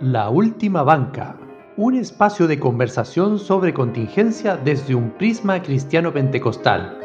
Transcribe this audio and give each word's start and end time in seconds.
La 0.00 0.30
Última 0.30 0.82
Banca, 0.82 1.36
un 1.76 1.94
espacio 1.94 2.46
de 2.46 2.58
conversación 2.58 3.38
sobre 3.38 3.74
contingencia 3.74 4.56
desde 4.56 4.94
un 4.94 5.10
prisma 5.10 5.60
cristiano 5.60 6.10
pentecostal. 6.10 6.98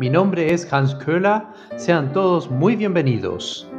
Mi 0.00 0.10
nombre 0.10 0.52
es 0.52 0.72
Hans 0.72 0.96
Köhler, 0.96 1.42
sean 1.76 2.12
todos 2.12 2.50
muy 2.50 2.74
bienvenidos. 2.74 3.70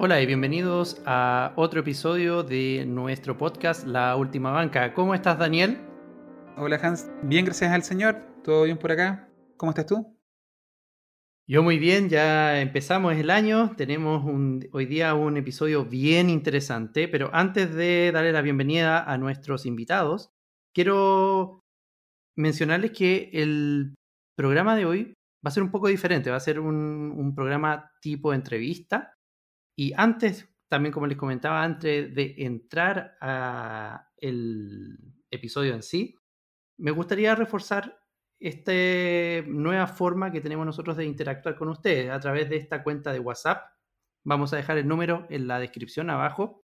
Hola 0.00 0.20
y 0.20 0.26
bienvenidos 0.26 1.00
a 1.06 1.52
otro 1.54 1.78
episodio 1.78 2.42
de 2.42 2.84
nuestro 2.88 3.38
podcast 3.38 3.86
La 3.86 4.16
Última 4.16 4.50
Banca. 4.50 4.94
¿Cómo 4.94 5.14
estás, 5.14 5.38
Daniel? 5.38 5.78
Hola, 6.56 6.80
Hans. 6.82 7.08
Bien, 7.22 7.44
gracias 7.44 7.70
al 7.70 7.84
Señor. 7.84 8.16
¿Todo 8.42 8.64
bien 8.64 8.78
por 8.78 8.90
acá? 8.90 9.28
¿Cómo 9.56 9.70
estás 9.70 9.86
tú? 9.86 10.17
Yo 11.50 11.62
muy 11.62 11.78
bien, 11.78 12.10
ya 12.10 12.60
empezamos 12.60 13.16
el 13.16 13.30
año, 13.30 13.74
tenemos 13.74 14.22
hoy 14.70 14.84
día 14.84 15.14
un 15.14 15.38
episodio 15.38 15.86
bien 15.86 16.28
interesante, 16.28 17.08
pero 17.08 17.30
antes 17.32 17.74
de 17.74 18.12
darle 18.12 18.32
la 18.32 18.42
bienvenida 18.42 19.02
a 19.02 19.16
nuestros 19.16 19.64
invitados, 19.64 20.28
quiero 20.74 21.60
mencionarles 22.36 22.90
que 22.90 23.30
el 23.32 23.94
programa 24.36 24.76
de 24.76 24.84
hoy 24.84 25.04
va 25.42 25.48
a 25.48 25.50
ser 25.50 25.62
un 25.62 25.70
poco 25.70 25.88
diferente, 25.88 26.28
va 26.28 26.36
a 26.36 26.40
ser 26.40 26.60
un, 26.60 27.14
un 27.16 27.34
programa 27.34 27.92
tipo 28.02 28.34
entrevista. 28.34 29.14
Y 29.74 29.94
antes, 29.96 30.50
también 30.68 30.92
como 30.92 31.06
les 31.06 31.16
comentaba, 31.16 31.64
antes 31.64 32.14
de 32.14 32.34
entrar 32.36 33.16
a 33.22 34.10
el 34.18 34.98
episodio 35.30 35.72
en 35.74 35.82
sí, 35.82 36.14
me 36.78 36.90
gustaría 36.90 37.34
reforzar 37.34 37.98
esta 38.40 39.48
nueva 39.48 39.86
forma 39.86 40.30
que 40.30 40.40
tenemos 40.40 40.64
nosotros 40.64 40.96
de 40.96 41.04
interactuar 41.04 41.56
con 41.56 41.68
ustedes 41.68 42.10
a 42.10 42.20
través 42.20 42.48
de 42.48 42.56
esta 42.56 42.82
cuenta 42.82 43.12
de 43.12 43.20
WhatsApp. 43.20 43.72
Vamos 44.24 44.52
a 44.52 44.56
dejar 44.56 44.78
el 44.78 44.86
número 44.86 45.26
en 45.30 45.48
la 45.48 45.58
descripción 45.58 46.10
abajo. 46.10 46.62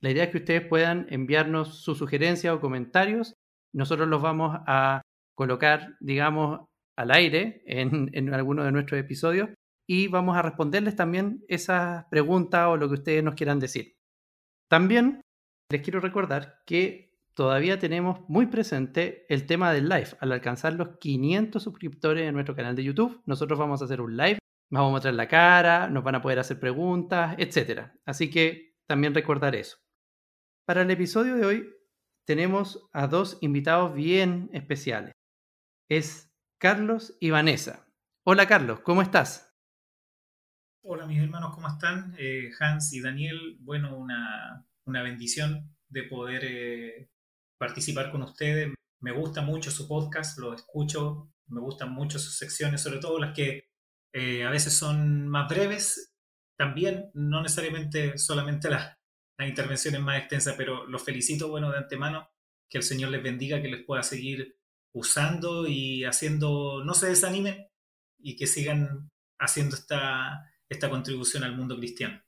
La 0.00 0.10
idea 0.10 0.24
es 0.24 0.30
que 0.30 0.38
ustedes 0.38 0.66
puedan 0.66 1.06
enviarnos 1.10 1.82
sus 1.82 1.98
sugerencias 1.98 2.54
o 2.54 2.60
comentarios. 2.60 3.34
Nosotros 3.72 4.08
los 4.08 4.22
vamos 4.22 4.56
a 4.66 5.02
colocar, 5.34 5.96
digamos, 6.00 6.66
al 6.96 7.10
aire 7.10 7.62
en, 7.66 8.10
en 8.12 8.32
alguno 8.32 8.64
de 8.64 8.72
nuestros 8.72 9.00
episodios 9.00 9.50
y 9.88 10.08
vamos 10.08 10.36
a 10.36 10.42
responderles 10.42 10.96
también 10.96 11.44
esas 11.48 12.04
preguntas 12.10 12.68
o 12.68 12.76
lo 12.76 12.88
que 12.88 12.94
ustedes 12.94 13.24
nos 13.24 13.34
quieran 13.34 13.58
decir. 13.58 13.94
También 14.70 15.20
les 15.70 15.82
quiero 15.82 16.00
recordar 16.00 16.62
que 16.66 17.13
todavía 17.34 17.78
tenemos 17.78 18.20
muy 18.28 18.46
presente 18.46 19.26
el 19.28 19.46
tema 19.46 19.72
del 19.72 19.88
live. 19.88 20.16
Al 20.20 20.32
alcanzar 20.32 20.74
los 20.74 20.98
500 20.98 21.62
suscriptores 21.62 22.26
en 22.26 22.34
nuestro 22.34 22.54
canal 22.54 22.76
de 22.76 22.84
YouTube, 22.84 23.22
nosotros 23.26 23.58
vamos 23.58 23.82
a 23.82 23.84
hacer 23.84 24.00
un 24.00 24.16
live, 24.16 24.38
nos 24.70 24.80
vamos 24.80 24.90
a 24.90 24.92
mostrar 24.92 25.14
la 25.14 25.28
cara, 25.28 25.88
nos 25.88 26.04
van 26.04 26.14
a 26.14 26.22
poder 26.22 26.38
hacer 26.38 26.58
preguntas, 26.58 27.34
etc. 27.38 27.92
Así 28.06 28.30
que 28.30 28.76
también 28.86 29.14
recordar 29.14 29.54
eso. 29.54 29.78
Para 30.66 30.82
el 30.82 30.90
episodio 30.90 31.36
de 31.36 31.44
hoy 31.44 31.70
tenemos 32.26 32.88
a 32.92 33.06
dos 33.06 33.38
invitados 33.42 33.94
bien 33.94 34.48
especiales. 34.52 35.12
Es 35.90 36.32
Carlos 36.58 37.16
y 37.20 37.30
Vanessa. 37.30 37.86
Hola 38.24 38.46
Carlos, 38.46 38.80
¿cómo 38.80 39.02
estás? 39.02 39.54
Hola 40.82 41.06
mis 41.06 41.18
hermanos, 41.18 41.54
¿cómo 41.54 41.68
están? 41.68 42.14
Eh, 42.18 42.50
Hans 42.58 42.92
y 42.92 43.00
Daniel, 43.00 43.58
bueno, 43.60 43.96
una, 43.96 44.66
bendición 44.86 45.74
de 45.88 46.02
poder 46.04 46.44
eh, 46.44 47.10
participar 47.64 48.10
con 48.10 48.22
ustedes. 48.22 48.74
Me 49.00 49.12
gusta 49.12 49.40
mucho 49.40 49.70
su 49.70 49.88
podcast, 49.88 50.38
lo 50.38 50.52
escucho, 50.54 51.32
me 51.46 51.60
gustan 51.60 51.92
mucho 51.92 52.18
sus 52.18 52.36
secciones, 52.36 52.82
sobre 52.82 52.98
todo 52.98 53.18
las 53.18 53.34
que 53.34 53.68
eh, 54.12 54.44
a 54.44 54.50
veces 54.50 54.74
son 54.74 55.28
más 55.28 55.48
breves, 55.48 56.12
también, 56.56 57.10
no 57.14 57.42
necesariamente 57.42 58.18
solamente 58.18 58.68
las, 58.68 58.96
las 59.38 59.48
intervenciones 59.48 60.00
más 60.00 60.18
extensas, 60.18 60.54
pero 60.56 60.86
los 60.86 61.02
felicito, 61.02 61.48
bueno, 61.48 61.70
de 61.70 61.78
antemano, 61.78 62.28
que 62.68 62.78
el 62.78 62.84
Señor 62.84 63.10
les 63.10 63.22
bendiga, 63.22 63.62
que 63.62 63.68
les 63.68 63.84
pueda 63.84 64.02
seguir 64.02 64.56
usando 64.92 65.66
y 65.66 66.04
haciendo, 66.04 66.84
no 66.84 66.94
se 66.94 67.08
desanimen 67.08 67.66
y 68.18 68.36
que 68.36 68.46
sigan 68.46 69.10
haciendo 69.38 69.74
esta, 69.74 70.52
esta 70.68 70.90
contribución 70.90 71.42
al 71.44 71.56
mundo 71.56 71.76
cristiano. 71.76 72.22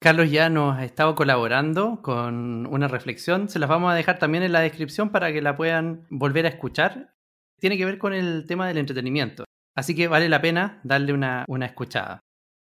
Carlos 0.00 0.30
ya 0.30 0.50
nos 0.50 0.76
ha 0.76 0.84
estado 0.84 1.14
colaborando 1.14 2.02
con 2.02 2.66
una 2.66 2.88
reflexión. 2.88 3.48
Se 3.48 3.58
las 3.58 3.68
vamos 3.68 3.90
a 3.90 3.94
dejar 3.94 4.18
también 4.18 4.44
en 4.44 4.52
la 4.52 4.60
descripción 4.60 5.10
para 5.10 5.32
que 5.32 5.42
la 5.42 5.56
puedan 5.56 6.06
volver 6.10 6.46
a 6.46 6.50
escuchar. 6.50 7.14
Tiene 7.58 7.78
que 7.78 7.86
ver 7.86 7.98
con 7.98 8.12
el 8.12 8.44
tema 8.46 8.68
del 8.68 8.78
entretenimiento. 8.78 9.44
Así 9.74 9.94
que 9.94 10.08
vale 10.08 10.28
la 10.28 10.40
pena 10.40 10.80
darle 10.84 11.12
una, 11.12 11.44
una 11.48 11.66
escuchada. 11.66 12.20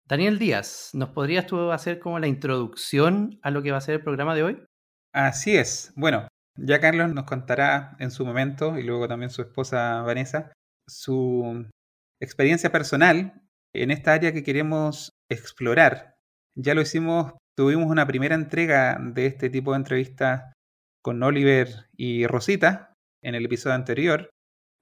Daniel 0.07 0.39
Díaz, 0.39 0.91
¿nos 0.93 1.09
podrías 1.09 1.47
tú 1.47 1.71
hacer 1.71 1.99
como 1.99 2.19
la 2.19 2.27
introducción 2.27 3.39
a 3.41 3.51
lo 3.51 3.61
que 3.61 3.71
va 3.71 3.77
a 3.77 3.81
ser 3.81 3.95
el 3.95 4.03
programa 4.03 4.35
de 4.35 4.43
hoy? 4.43 4.63
Así 5.13 5.57
es. 5.57 5.91
Bueno, 5.95 6.27
ya 6.55 6.79
Carlos 6.79 7.13
nos 7.13 7.25
contará 7.25 7.97
en 7.99 8.09
su 8.11 8.25
momento, 8.25 8.77
y 8.77 8.83
luego 8.83 9.07
también 9.07 9.29
su 9.29 9.41
esposa 9.41 10.01
Vanessa, 10.03 10.53
su 10.87 11.67
experiencia 12.21 12.71
personal 12.71 13.41
en 13.73 13.91
esta 13.91 14.13
área 14.13 14.31
que 14.31 14.43
queremos 14.43 15.11
explorar 15.29 16.16
ya 16.57 16.73
lo 16.73 16.81
hicimos, 16.81 17.33
tuvimos 17.55 17.85
una 17.85 18.07
primera 18.07 18.35
entrega 18.35 18.97
de 18.99 19.27
este 19.27 19.49
tipo 19.49 19.71
de 19.71 19.77
entrevistas 19.77 20.53
con 21.03 21.21
Oliver 21.21 21.69
y 21.95 22.25
Rosita 22.25 22.93
en 23.23 23.35
el 23.35 23.45
episodio 23.45 23.75
anterior, 23.75 24.29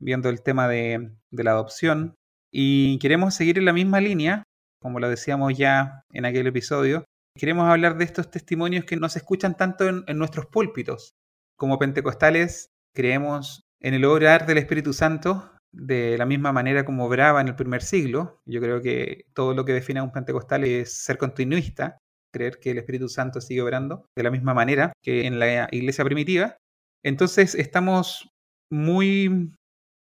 viendo 0.01 0.29
el 0.29 0.41
tema 0.41 0.67
de, 0.69 1.11
la 1.31 1.51
adopción. 1.51 2.15
Y 2.51 2.97
queremos 2.99 3.35
seguir 3.35 3.57
en 3.57 3.65
la 3.65 3.73
misma 3.73 3.99
línea, 3.99 4.43
como 4.81 4.99
lo 4.99 5.09
decíamos 5.09 5.57
ya 5.57 6.01
en 6.11 6.25
aquel 6.25 6.47
episodio. 6.47 7.03
Queremos 7.37 7.69
hablar 7.69 7.97
de 7.97 8.05
estos 8.05 8.31
testimonios 8.31 8.85
que 8.85 8.95
no 8.95 9.09
se 9.09 9.19
escuchan 9.19 9.57
tanto 9.57 9.89
en, 9.89 10.05
en 10.07 10.17
nuestros 10.17 10.45
púlpitos. 10.45 11.11
Como 11.57 11.77
pentecostales, 11.77 12.69
creemos 12.95 13.63
en 13.81 13.93
el 13.93 14.05
obrar 14.05 14.45
del 14.45 14.59
Espíritu 14.59 14.93
Santo 14.93 15.51
de 15.75 16.17
la 16.17 16.25
misma 16.25 16.51
manera 16.51 16.85
como 16.85 17.05
obraba 17.05 17.41
en 17.41 17.49
el 17.49 17.55
primer 17.55 17.83
siglo. 17.83 18.41
Yo 18.45 18.61
creo 18.61 18.81
que 18.81 19.25
todo 19.33 19.53
lo 19.53 19.65
que 19.65 19.73
define 19.73 19.99
a 19.99 20.03
un 20.03 20.11
pentecostal 20.11 20.63
es 20.63 21.03
ser 21.03 21.17
continuista, 21.17 21.97
creer 22.33 22.59
que 22.59 22.71
el 22.71 22.77
Espíritu 22.77 23.09
Santo 23.09 23.41
sigue 23.41 23.61
obrando 23.61 24.05
de 24.15 24.23
la 24.23 24.31
misma 24.31 24.53
manera 24.53 24.93
que 25.03 25.25
en 25.25 25.39
la 25.39 25.67
iglesia 25.71 26.05
primitiva. 26.05 26.57
Entonces 27.03 27.55
estamos 27.55 28.29
muy 28.71 29.51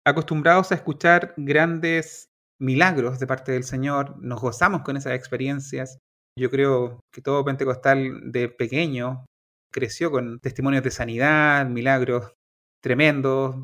acostumbrados 0.06 0.72
a 0.72 0.76
escuchar 0.76 1.34
grandes 1.38 2.28
milagros 2.60 3.20
de 3.20 3.28
parte 3.28 3.52
del 3.52 3.64
Señor, 3.64 4.18
nos 4.22 4.40
gozamos 4.40 4.84
con 4.84 4.98
esas 4.98 5.14
experiencias. 5.14 5.98
Yo 6.38 6.50
creo 6.50 7.00
que 7.12 7.22
todo 7.22 7.44
pentecostal 7.44 8.32
de 8.32 8.50
pequeño 8.50 9.26
creció 9.74 10.12
con 10.12 10.40
testimonios 10.40 10.84
de 10.84 10.92
sanidad, 10.92 11.66
milagros 11.66 12.34
tremendos, 12.82 13.56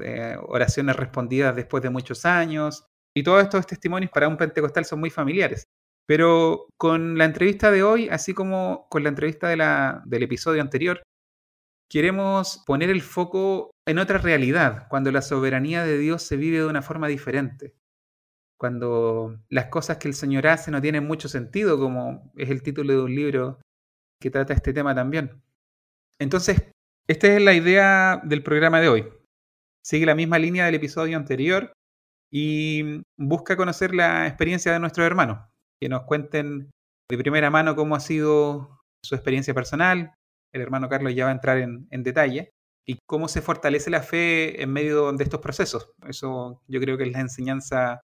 oraciones 0.47 0.95
respondidas 0.95 1.55
después 1.55 1.83
de 1.83 1.89
muchos 1.89 2.25
años. 2.25 2.85
Y 3.15 3.23
todos 3.23 3.43
estos 3.43 3.65
testimonios 3.65 4.11
para 4.11 4.27
un 4.27 4.37
pentecostal 4.37 4.85
son 4.85 4.99
muy 4.99 5.09
familiares. 5.09 5.63
Pero 6.05 6.67
con 6.77 7.17
la 7.17 7.25
entrevista 7.25 7.71
de 7.71 7.83
hoy, 7.83 8.07
así 8.09 8.33
como 8.33 8.87
con 8.89 9.03
la 9.03 9.09
entrevista 9.09 9.49
del 9.49 10.23
episodio 10.23 10.61
anterior, 10.61 11.01
queremos 11.89 12.63
poner 12.65 12.89
el 12.89 13.01
foco 13.01 13.71
en 13.85 13.99
otra 13.99 14.17
realidad, 14.17 14.87
cuando 14.89 15.11
la 15.11 15.21
soberanía 15.21 15.83
de 15.83 15.97
Dios 15.97 16.21
se 16.21 16.37
vive 16.37 16.59
de 16.59 16.65
una 16.65 16.81
forma 16.81 17.07
diferente. 17.07 17.75
Cuando 18.59 19.39
las 19.49 19.65
cosas 19.67 19.97
que 19.97 20.07
el 20.07 20.13
Señor 20.13 20.47
hace 20.47 20.71
no 20.71 20.81
tienen 20.81 21.05
mucho 21.05 21.27
sentido, 21.27 21.77
como 21.79 22.31
es 22.35 22.49
el 22.49 22.61
título 22.61 22.93
de 22.93 23.01
un 23.01 23.15
libro 23.15 23.59
que 24.21 24.31
trata 24.31 24.53
este 24.53 24.73
tema 24.73 24.95
también. 24.95 25.41
Entonces, 26.19 26.71
esta 27.09 27.27
es 27.27 27.41
la 27.41 27.53
idea 27.53 28.21
del 28.23 28.43
programa 28.43 28.81
de 28.81 28.89
hoy. 28.89 29.13
Sigue 29.85 30.05
la 30.05 30.15
misma 30.15 30.37
línea 30.39 30.65
del 30.65 30.75
episodio 30.75 31.15
anterior 31.15 31.71
y 32.31 33.01
busca 33.17 33.55
conocer 33.55 33.95
la 33.95 34.27
experiencia 34.27 34.73
de 34.73 34.79
nuestros 34.79 35.05
hermanos, 35.05 35.47
que 35.81 35.87
nos 35.87 36.03
cuenten 36.03 36.69
de 37.09 37.17
primera 37.17 37.49
mano 37.49 37.75
cómo 37.75 37.95
ha 37.95 38.01
sido 38.01 38.81
su 39.01 39.15
experiencia 39.15 39.53
personal. 39.53 40.13
El 40.53 40.61
hermano 40.61 40.89
Carlos 40.89 41.15
ya 41.15 41.25
va 41.25 41.31
a 41.31 41.33
entrar 41.33 41.57
en, 41.59 41.87
detalle 42.03 42.49
y 42.85 42.97
cómo 43.07 43.29
se 43.29 43.41
fortalece 43.41 43.89
la 43.89 44.01
fe 44.01 44.61
en 44.61 44.73
medio 44.73 45.13
de 45.13 45.23
estos 45.23 45.39
procesos. 45.39 45.91
Eso 46.05 46.61
yo 46.67 46.81
creo 46.81 46.97
que 46.97 47.05
es 47.05 47.11
la 47.11 47.21
enseñanza 47.21 48.01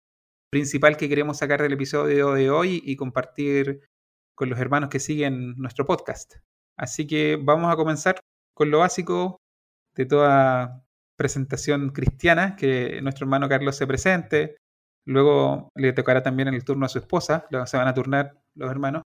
principal 0.51 0.97
que 0.97 1.09
queremos 1.09 1.37
sacar 1.37 1.61
del 1.61 1.73
episodio 1.73 2.33
de 2.33 2.51
hoy 2.51 2.83
y 2.85 2.95
compartir 2.95 3.81
con 4.35 4.49
los 4.49 4.59
hermanos 4.59 4.89
que 4.89 4.99
siguen 4.99 5.55
nuestro 5.57 5.85
podcast. 5.85 6.35
Así 6.77 7.07
que 7.07 7.39
vamos 7.41 7.71
a 7.71 7.75
comenzar 7.75 8.19
con 8.61 8.69
lo 8.69 8.77
básico 8.77 9.41
de 9.95 10.05
toda 10.05 10.85
presentación 11.17 11.89
cristiana, 11.89 12.55
que 12.55 13.01
nuestro 13.01 13.25
hermano 13.25 13.49
Carlos 13.49 13.75
se 13.75 13.87
presente. 13.87 14.57
Luego 15.03 15.71
le 15.73 15.93
tocará 15.93 16.21
también 16.21 16.47
el 16.47 16.63
turno 16.63 16.85
a 16.85 16.89
su 16.89 16.99
esposa, 16.99 17.47
se 17.65 17.77
van 17.77 17.87
a 17.87 17.95
turnar 17.95 18.39
los 18.53 18.69
hermanos, 18.69 19.01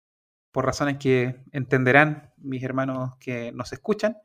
por 0.53 0.65
razones 0.65 0.97
que 0.97 1.45
entenderán 1.53 2.33
mis 2.39 2.63
hermanos 2.63 3.19
que 3.21 3.53
nos 3.53 3.75
escuchan. 3.75 4.17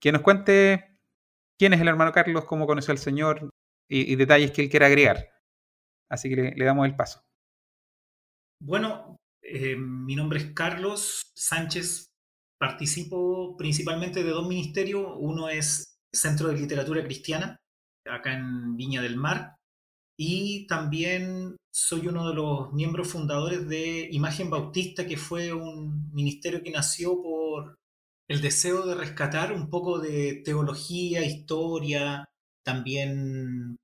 Que 0.00 0.10
nos 0.10 0.22
cuente 0.22 0.98
quién 1.58 1.74
es 1.74 1.80
el 1.82 1.88
hermano 1.88 2.12
Carlos, 2.12 2.46
cómo 2.46 2.66
conoció 2.66 2.92
al 2.92 2.98
Señor 2.98 3.50
y, 3.90 4.10
y 4.10 4.16
detalles 4.16 4.52
que 4.52 4.62
él 4.62 4.70
quiera 4.70 4.86
agregar. 4.86 5.32
Así 6.08 6.30
que 6.30 6.54
le, 6.56 6.64
damos 6.64 6.86
el 6.86 6.96
paso. 6.96 7.20
Bueno, 8.58 9.18
eh, 9.42 9.76
mi 9.76 10.16
nombre 10.16 10.38
es 10.38 10.46
Carlos 10.54 11.30
Sánchez. 11.34 12.11
Participo 12.62 13.56
principalmente 13.56 14.22
de 14.22 14.30
dos 14.30 14.46
ministerios. 14.46 15.16
Uno 15.18 15.48
es 15.48 15.96
Centro 16.12 16.46
de 16.46 16.56
Literatura 16.56 17.02
Cristiana, 17.02 17.56
acá 18.08 18.34
en 18.34 18.76
Viña 18.76 19.02
del 19.02 19.16
Mar. 19.16 19.56
Y 20.16 20.68
también 20.68 21.56
soy 21.74 22.06
uno 22.06 22.28
de 22.28 22.36
los 22.36 22.72
miembros 22.72 23.08
fundadores 23.08 23.68
de 23.68 24.08
Imagen 24.12 24.48
Bautista, 24.48 25.04
que 25.08 25.16
fue 25.16 25.52
un 25.52 26.12
ministerio 26.12 26.62
que 26.62 26.70
nació 26.70 27.20
por 27.20 27.74
el 28.28 28.40
deseo 28.40 28.86
de 28.86 28.94
rescatar 28.94 29.52
un 29.52 29.68
poco 29.68 29.98
de 29.98 30.42
teología, 30.44 31.24
historia, 31.24 32.24
también 32.64 33.74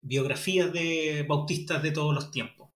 biografías 0.00 0.72
de 0.72 1.26
bautistas 1.28 1.82
de 1.82 1.90
todos 1.90 2.14
los 2.14 2.30
tiempos. 2.30 2.67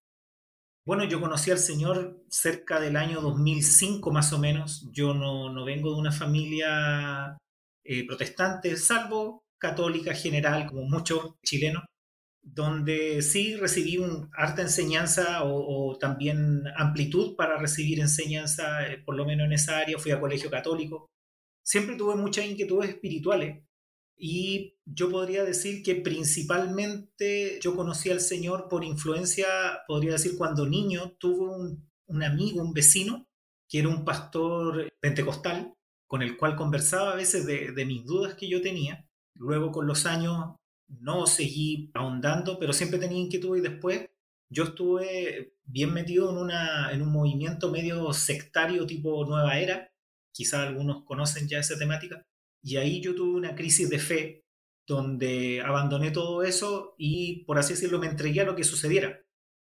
Bueno, 0.84 1.04
yo 1.04 1.20
conocí 1.20 1.52
al 1.52 1.58
Señor 1.58 2.24
cerca 2.28 2.80
del 2.80 2.96
año 2.96 3.20
2005 3.20 4.10
más 4.10 4.32
o 4.32 4.38
menos. 4.38 4.88
Yo 4.92 5.14
no, 5.14 5.64
vengo 5.64 5.92
de 5.92 6.00
una 6.00 6.10
familia 6.10 7.38
eh, 7.84 8.04
protestante, 8.06 8.76
salvo 8.76 9.44
católica 9.58 10.12
general, 10.12 10.66
como 10.66 10.82
muchos 10.82 11.36
chilenos, 11.44 11.84
donde 12.42 13.22
sí 13.22 13.54
recibí 13.56 13.98
un, 13.98 14.28
harta 14.34 14.62
enseñanza 14.62 15.44
o, 15.44 15.96
también 15.98 16.64
amplitud 16.76 17.36
para 17.36 17.58
recibir 17.58 18.00
enseñanza, 18.00 18.86
eh, 18.88 18.98
por 18.98 19.16
lo 19.16 19.24
menos 19.24 19.46
en 19.46 19.52
esa 19.52 19.78
área. 19.78 19.98
Fui 19.98 20.10
a 20.10 20.20
colegio 20.20 20.50
católico. 20.50 21.10
Siempre 21.64 21.96
tuve 21.96 22.16
muchas 22.16 22.46
inquietudes 22.46 22.90
espirituales 22.90 23.62
y 24.24 24.78
yo 24.84 25.10
podría 25.10 25.42
decir 25.42 25.82
que 25.82 25.96
principalmente 25.96 27.58
yo 27.60 27.74
conocí 27.74 28.08
al 28.08 28.20
Señor 28.20 28.68
por 28.68 28.84
influencia, 28.84 29.48
podría 29.88 30.12
decir, 30.12 30.36
cuando 30.38 30.64
niño 30.64 31.16
tuve 31.18 31.82
un, 32.06 32.22
amigo, 32.22 32.62
un 32.62 32.72
vecino, 32.72 33.28
que 33.68 33.80
era 33.80 33.88
un 33.88 34.04
pastor 34.04 34.92
pentecostal, 35.00 35.74
con 36.06 36.22
el 36.22 36.36
cual 36.36 36.54
conversaba 36.54 37.10
a 37.10 37.16
veces 37.16 37.46
de, 37.46 37.72
de 37.72 37.84
mis 37.84 38.04
dudas 38.04 38.34
que 38.34 38.48
yo 38.48 38.62
tenía. 38.62 39.10
Luego 39.34 39.72
con 39.72 39.88
los 39.88 40.06
años 40.06 40.54
no 40.86 41.26
seguí 41.26 41.90
ahondando, 41.92 42.60
pero 42.60 42.72
siempre 42.72 43.00
tenía 43.00 43.18
inquietud 43.18 43.56
y 43.56 43.60
después 43.60 44.08
yo 44.48 44.62
estuve 44.62 45.56
bien 45.64 45.92
metido 45.92 46.30
en, 46.30 46.36
una, 46.36 46.92
en 46.92 47.02
un 47.02 47.10
movimiento 47.10 47.72
medio 47.72 48.12
sectario 48.12 48.86
tipo 48.86 49.26
Nueva 49.26 49.58
Era, 49.58 49.92
quizás 50.30 50.60
algunos 50.60 51.02
conocen 51.04 51.48
ya 51.48 51.58
esa 51.58 51.76
temática, 51.76 52.24
y 52.62 52.76
ahí 52.76 53.00
yo 53.00 53.14
tuve 53.14 53.36
una 53.36 53.54
crisis 53.54 53.88
de 53.90 53.98
fe 53.98 54.42
donde 54.86 55.60
abandoné 55.62 56.10
todo 56.10 56.42
eso 56.42 56.94
y, 56.98 57.44
por 57.44 57.58
así 57.58 57.74
decirlo, 57.74 57.98
me 57.98 58.08
entregué 58.08 58.40
a 58.40 58.44
lo 58.44 58.56
que 58.56 58.64
sucediera. 58.64 59.22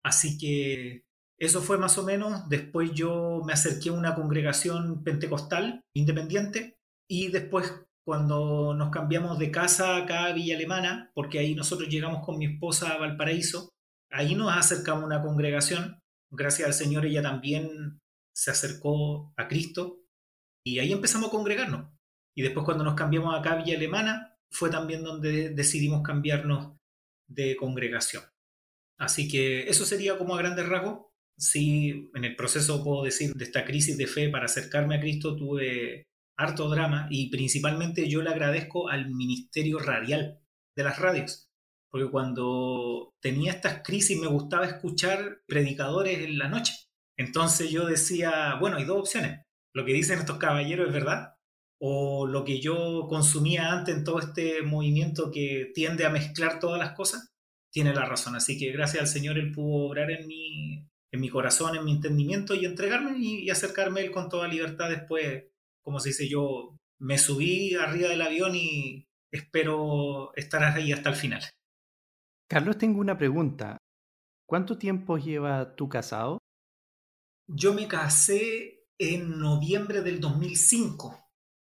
Así 0.03 0.37
que 0.37 1.05
eso 1.39 1.61
fue 1.61 1.77
más 1.77 1.97
o 1.97 2.03
menos. 2.03 2.47
Después 2.49 2.91
yo 2.93 3.41
me 3.45 3.53
acerqué 3.53 3.89
a 3.89 3.93
una 3.93 4.15
congregación 4.15 5.03
pentecostal 5.03 5.81
independiente 5.95 6.77
y 7.09 7.29
después 7.29 7.73
cuando 8.05 8.73
nos 8.73 8.89
cambiamos 8.91 9.39
de 9.39 9.51
casa 9.51 9.95
acá 9.95 10.25
a 10.25 10.33
Villa 10.33 10.55
Alemana, 10.55 11.11
porque 11.13 11.39
ahí 11.39 11.55
nosotros 11.55 11.87
llegamos 11.89 12.25
con 12.25 12.37
mi 12.37 12.45
esposa 12.47 12.89
a 12.89 12.97
Valparaíso, 12.97 13.69
ahí 14.11 14.35
nos 14.35 14.51
acercamos 14.51 15.03
a 15.03 15.07
una 15.07 15.21
congregación. 15.21 15.99
Gracias 16.29 16.67
al 16.67 16.73
Señor 16.73 17.05
ella 17.05 17.21
también 17.21 18.01
se 18.35 18.51
acercó 18.51 19.33
a 19.37 19.47
Cristo 19.47 20.01
y 20.65 20.79
ahí 20.79 20.91
empezamos 20.91 21.29
a 21.29 21.31
congregarnos. 21.31 21.93
Y 22.35 22.41
después 22.41 22.65
cuando 22.65 22.83
nos 22.83 22.95
cambiamos 22.95 23.37
acá 23.37 23.53
a 23.53 23.55
Villa 23.57 23.77
Alemana, 23.77 24.37
fue 24.49 24.69
también 24.69 25.03
donde 25.03 25.49
decidimos 25.49 26.01
cambiarnos 26.03 26.73
de 27.27 27.55
congregación. 27.55 28.23
Así 28.97 29.27
que 29.27 29.67
eso 29.67 29.85
sería 29.85 30.17
como 30.17 30.35
a 30.35 30.39
grandes 30.39 30.67
rasgos. 30.67 31.07
Sí, 31.37 32.09
en 32.13 32.25
el 32.25 32.35
proceso 32.35 32.83
puedo 32.83 33.03
decir 33.03 33.33
de 33.33 33.43
esta 33.43 33.65
crisis 33.65 33.97
de 33.97 34.07
fe 34.07 34.29
para 34.29 34.45
acercarme 34.45 34.95
a 34.95 34.99
Cristo 34.99 35.35
tuve 35.35 36.07
harto 36.37 36.69
drama 36.69 37.07
y 37.09 37.29
principalmente 37.29 38.07
yo 38.07 38.21
le 38.21 38.29
agradezco 38.29 38.89
al 38.89 39.09
ministerio 39.09 39.79
radial 39.79 40.39
de 40.75 40.83
las 40.83 40.99
radios, 40.99 41.49
porque 41.89 42.09
cuando 42.09 43.13
tenía 43.21 43.51
estas 43.51 43.81
crisis 43.83 44.19
me 44.19 44.27
gustaba 44.27 44.65
escuchar 44.65 45.41
predicadores 45.47 46.19
en 46.19 46.37
la 46.37 46.47
noche. 46.47 46.73
Entonces 47.17 47.69
yo 47.69 47.85
decía, 47.85 48.55
bueno, 48.59 48.77
hay 48.77 48.85
dos 48.85 48.99
opciones. 48.99 49.41
Lo 49.73 49.85
que 49.85 49.93
dicen 49.93 50.19
estos 50.19 50.37
caballeros 50.37 50.87
es 50.87 50.93
verdad, 50.93 51.35
o 51.85 52.25
lo 52.25 52.45
que 52.45 52.61
yo 52.61 53.07
consumía 53.09 53.73
antes 53.73 53.93
en 53.93 54.05
todo 54.05 54.19
este 54.19 54.61
movimiento 54.61 55.29
que 55.29 55.69
tiende 55.75 56.05
a 56.05 56.09
mezclar 56.09 56.57
todas 56.57 56.79
las 56.79 56.93
cosas, 56.93 57.33
tiene 57.73 57.93
la 57.93 58.05
razón. 58.05 58.37
Así 58.37 58.57
que 58.57 58.71
gracias 58.71 59.01
al 59.01 59.07
Señor 59.09 59.37
Él 59.37 59.51
pudo 59.51 59.89
obrar 59.89 60.09
en 60.09 60.25
mi, 60.25 60.87
en 61.11 61.19
mi 61.19 61.27
corazón, 61.27 61.75
en 61.75 61.83
mi 61.83 61.91
entendimiento 61.91 62.55
y 62.55 62.63
entregarme 62.63 63.17
y, 63.17 63.49
acercarme 63.49 63.99
a 63.99 64.03
Él 64.05 64.11
con 64.11 64.29
toda 64.29 64.47
libertad 64.47 64.89
después. 64.89 65.43
Como 65.81 65.99
se 65.99 66.09
dice, 66.09 66.29
yo 66.29 66.79
me 66.99 67.17
subí 67.17 67.75
arriba 67.75 68.07
del 68.07 68.21
avión 68.21 68.55
y 68.55 69.09
espero 69.29 70.33
estar 70.37 70.63
ahí 70.63 70.93
hasta 70.93 71.09
el 71.09 71.17
final. 71.17 71.43
Carlos, 72.47 72.77
tengo 72.77 73.01
una 73.01 73.17
pregunta. 73.17 73.77
¿Cuánto 74.47 74.77
tiempo 74.77 75.17
lleva 75.17 75.75
tú 75.75 75.89
casado? 75.89 76.37
Yo 77.45 77.73
me 77.73 77.89
casé 77.89 78.85
en 78.97 79.37
noviembre 79.37 80.01
del 80.01 80.21
2005 80.21 81.22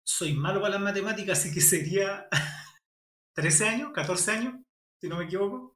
soy 0.06 0.34
malo 0.34 0.62
para 0.62 0.76
las 0.76 0.82
matemáticas, 0.82 1.40
así 1.40 1.54
que 1.54 1.62
sería 1.62 2.28
13 3.36 3.68
años, 3.68 3.92
14 3.94 4.32
años, 4.32 4.56
si 5.02 5.10
no 5.10 5.18
me 5.18 5.26
equivoco. 5.26 5.76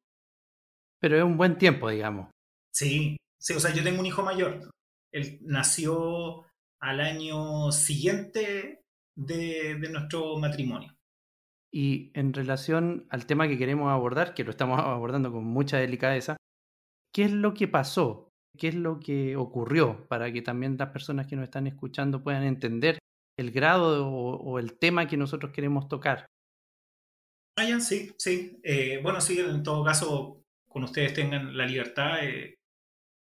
Pero 1.02 1.18
es 1.18 1.24
un 1.24 1.38
buen 1.38 1.58
tiempo, 1.58 1.90
digamos. 1.90 2.30
Sí, 2.72 3.18
sí, 3.40 3.54
o 3.54 3.60
sea, 3.60 3.74
yo 3.74 3.84
tengo 3.84 4.00
un 4.00 4.06
hijo 4.06 4.22
mayor. 4.22 4.70
Él 5.12 5.40
nació 5.42 6.46
al 6.82 7.02
año 7.02 7.72
siguiente 7.72 8.84
de, 9.18 9.76
de 9.76 9.90
nuestro 9.90 10.38
matrimonio. 10.38 10.94
Y 11.72 12.12
en 12.14 12.34
relación 12.34 13.08
al 13.10 13.26
tema 13.26 13.48
que 13.48 13.58
queremos 13.58 13.92
abordar, 13.92 14.34
que 14.34 14.44
lo 14.44 14.52
estamos 14.52 14.80
abordando 14.84 15.32
con 15.32 15.44
mucha 15.46 15.78
delicadeza, 15.78 16.38
¿qué 17.14 17.26
es 17.26 17.32
lo 17.32 17.54
que 17.54 17.68
pasó? 17.68 18.30
¿Qué 18.58 18.68
es 18.70 18.76
lo 18.76 19.00
que 19.00 19.36
ocurrió 19.36 20.08
para 20.08 20.32
que 20.32 20.42
también 20.42 20.78
las 20.78 20.90
personas 20.90 21.28
que 21.28 21.36
nos 21.36 21.44
están 21.44 21.68
escuchando 21.68 22.24
puedan 22.24 22.44
entender 22.44 23.00
el 23.40 23.52
grado 23.52 24.06
o, 24.06 24.60
el 24.60 24.78
tema 24.78 25.08
que 25.08 25.16
nosotros 25.16 25.54
queremos 25.54 25.88
tocar. 25.88 26.26
Ah, 27.56 27.80
sí, 27.80 28.12
sí. 28.18 28.60
Eh, 28.64 29.00
bueno, 29.02 29.22
sí, 29.22 29.40
en 29.40 29.64
todo 29.64 29.84
caso, 29.84 30.44
con 30.68 30.84
ustedes 30.84 31.14
tengan 31.14 31.56
la 31.56 31.66
libertad. 31.66 32.20
Eh, 32.22 32.60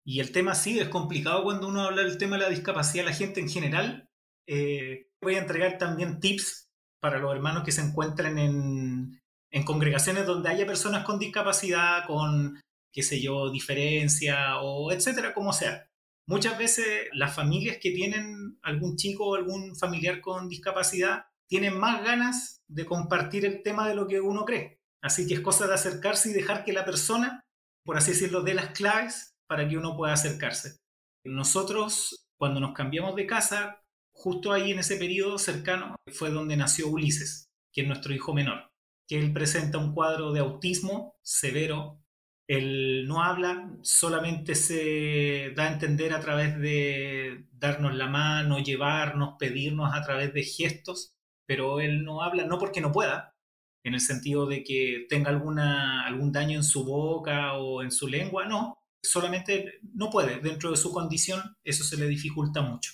y 0.05 0.21
el 0.21 0.31
tema 0.31 0.55
sí 0.55 0.79
es 0.79 0.87
complicado 0.87 1.43
cuando 1.43 1.67
uno 1.67 1.81
habla 1.81 2.03
del 2.03 2.17
tema 2.17 2.37
de 2.37 2.43
la 2.43 2.49
discapacidad, 2.49 3.05
la 3.05 3.13
gente 3.13 3.41
en 3.41 3.49
general. 3.49 4.09
Eh, 4.47 5.09
voy 5.21 5.35
a 5.35 5.39
entregar 5.39 5.77
también 5.77 6.21
tips 6.21 6.69
para 7.01 7.19
los 7.19 7.33
hermanos 7.33 7.63
que 7.63 7.73
se 7.73 7.81
encuentren 7.81 8.37
en, 8.37 9.21
en 9.51 9.63
congregaciones 9.65 10.25
donde 10.25 10.49
haya 10.49 10.65
personas 10.65 11.05
con 11.05 11.19
discapacidad, 11.19 12.05
con, 12.07 12.61
qué 12.93 13.03
sé 13.03 13.21
yo, 13.21 13.51
diferencia 13.51 14.61
o 14.61 14.91
etcétera, 14.91 15.33
como 15.33 15.51
sea 15.51 15.86
muchas 16.27 16.57
veces 16.57 17.07
las 17.13 17.33
familias 17.33 17.77
que 17.81 17.91
tienen 17.91 18.59
algún 18.61 18.95
chico 18.95 19.27
o 19.27 19.35
algún 19.35 19.75
familiar 19.75 20.21
con 20.21 20.49
discapacidad 20.49 21.25
tienen 21.47 21.77
más 21.77 22.03
ganas 22.03 22.61
de 22.67 22.85
compartir 22.85 23.45
el 23.45 23.63
tema 23.63 23.87
de 23.87 23.95
lo 23.95 24.07
que 24.07 24.19
uno 24.19 24.45
cree. 24.45 24.81
Así 25.01 25.25
que 25.27 25.35
es 25.35 25.39
cosa 25.39 25.67
de 25.67 25.73
acercarse 25.73 26.29
y 26.29 26.33
dejar 26.33 26.65
que 26.65 26.73
la 26.73 26.85
persona, 26.85 27.45
por 27.83 27.97
así 27.97 28.11
decirlo, 28.11 28.43
dé 28.43 28.53
las 28.53 28.71
claves 28.71 29.35
para 29.47 29.67
que 29.67 29.77
uno 29.77 29.95
pueda 29.95 30.13
acercarse. 30.13 30.79
Nosotros, 31.23 32.27
cuando 32.37 32.59
nos 32.59 32.73
cambiamos 32.73 33.15
de 33.15 33.25
casa, 33.25 33.81
justo 34.11 34.51
ahí 34.51 34.71
en 34.71 34.79
ese 34.79 34.97
periodo 34.97 35.37
cercano 35.37 35.95
fue 36.11 36.29
donde 36.29 36.57
nació 36.57 36.87
Ulises, 36.87 37.49
que 37.71 37.81
es 37.81 37.87
nuestro 37.87 38.13
hijo 38.13 38.33
menor, 38.33 38.71
que 39.07 39.17
él 39.17 39.31
presenta 39.31 39.77
un 39.77 39.93
cuadro 39.93 40.33
de 40.33 40.41
autismo 40.41 41.15
severo 41.21 42.01
él 42.47 43.05
no 43.07 43.23
habla, 43.23 43.69
solamente 43.81 44.55
se 44.55 45.51
da 45.55 45.65
a 45.65 45.73
entender 45.73 46.13
a 46.13 46.21
través 46.21 46.57
de 46.59 47.45
darnos 47.51 47.93
la 47.95 48.07
mano, 48.07 48.59
llevarnos, 48.59 49.35
pedirnos 49.37 49.93
a 49.93 50.01
través 50.01 50.33
de 50.33 50.43
gestos, 50.43 51.13
pero 51.45 51.81
él 51.81 52.03
no 52.05 52.23
habla, 52.23 52.45
no 52.45 52.57
porque 52.57 52.79
no 52.79 52.91
pueda, 52.91 53.35
en 53.83 53.93
el 53.93 54.01
sentido 54.01 54.45
de 54.47 54.63
que 54.63 55.05
tenga 55.09 55.29
alguna, 55.29 56.05
algún 56.05 56.31
daño 56.31 56.57
en 56.57 56.63
su 56.63 56.85
boca 56.85 57.53
o 57.53 57.83
en 57.83 57.91
su 57.91 58.07
lengua, 58.07 58.45
no, 58.45 58.77
solamente 59.01 59.79
no 59.93 60.09
puede, 60.09 60.39
dentro 60.39 60.71
de 60.71 60.77
su 60.77 60.91
condición 60.91 61.57
eso 61.63 61.83
se 61.83 61.97
le 61.97 62.07
dificulta 62.07 62.61
mucho. 62.61 62.91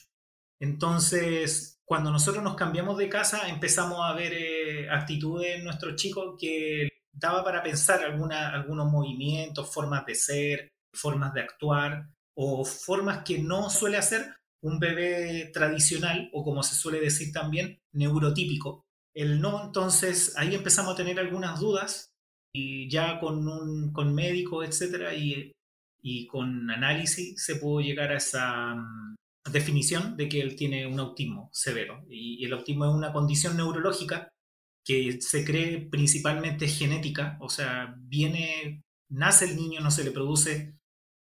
Entonces, 0.59 1.81
cuando 1.85 2.11
nosotros 2.11 2.43
nos 2.43 2.55
cambiamos 2.55 2.97
de 2.97 3.09
casa, 3.09 3.49
empezamos 3.49 3.99
a 4.01 4.13
ver 4.13 4.33
eh, 4.33 4.89
actitudes 4.89 5.57
en 5.57 5.63
nuestros 5.63 5.95
chicos 5.95 6.35
que 6.39 6.92
daba 7.13 7.43
para 7.43 7.63
pensar 7.63 8.03
alguna, 8.03 8.49
algunos 8.49 8.91
movimientos, 8.91 9.73
formas 9.73 10.05
de 10.05 10.15
ser, 10.15 10.69
formas 10.93 11.33
de 11.33 11.41
actuar 11.41 12.09
o 12.35 12.65
formas 12.65 13.23
que 13.23 13.39
no 13.39 13.69
suele 13.69 13.97
hacer 13.97 14.35
un 14.63 14.79
bebé 14.79 15.51
tradicional 15.53 16.29
o 16.33 16.43
como 16.43 16.63
se 16.63 16.75
suele 16.75 16.99
decir 16.99 17.31
también, 17.31 17.79
neurotípico. 17.93 18.83
El 19.15 19.39
no, 19.39 19.65
entonces 19.65 20.35
ahí 20.37 20.55
empezamos 20.55 20.93
a 20.93 20.97
tener 20.97 21.19
algunas 21.19 21.59
dudas 21.59 22.09
y 22.55 22.89
ya 22.89 23.19
con, 23.19 23.47
un, 23.47 23.91
con 23.91 24.13
médicos, 24.13 24.67
etcétera, 24.67 25.13
y, 25.13 25.51
y 26.01 26.27
con 26.27 26.69
análisis 26.69 27.43
se 27.43 27.55
pudo 27.55 27.81
llegar 27.81 28.11
a 28.11 28.17
esa 28.17 28.75
mm, 28.75 29.15
definición 29.51 30.15
de 30.17 30.29
que 30.29 30.41
él 30.41 30.55
tiene 30.55 30.85
un 30.87 30.99
autismo 30.99 31.49
severo. 31.51 32.05
Y, 32.09 32.45
el 32.45 32.53
autismo 32.53 32.85
es 32.85 32.91
una 32.91 33.13
condición 33.13 33.57
neurológica 33.57 34.29
que 34.85 35.21
se 35.21 35.45
cree 35.45 35.79
principalmente 35.79 36.67
genética, 36.67 37.37
o 37.39 37.49
sea, 37.49 37.95
viene, 37.99 38.83
nace 39.09 39.45
el 39.45 39.55
niño, 39.55 39.81
no 39.81 39.91
se 39.91 40.03
le 40.03 40.11
produce 40.11 40.77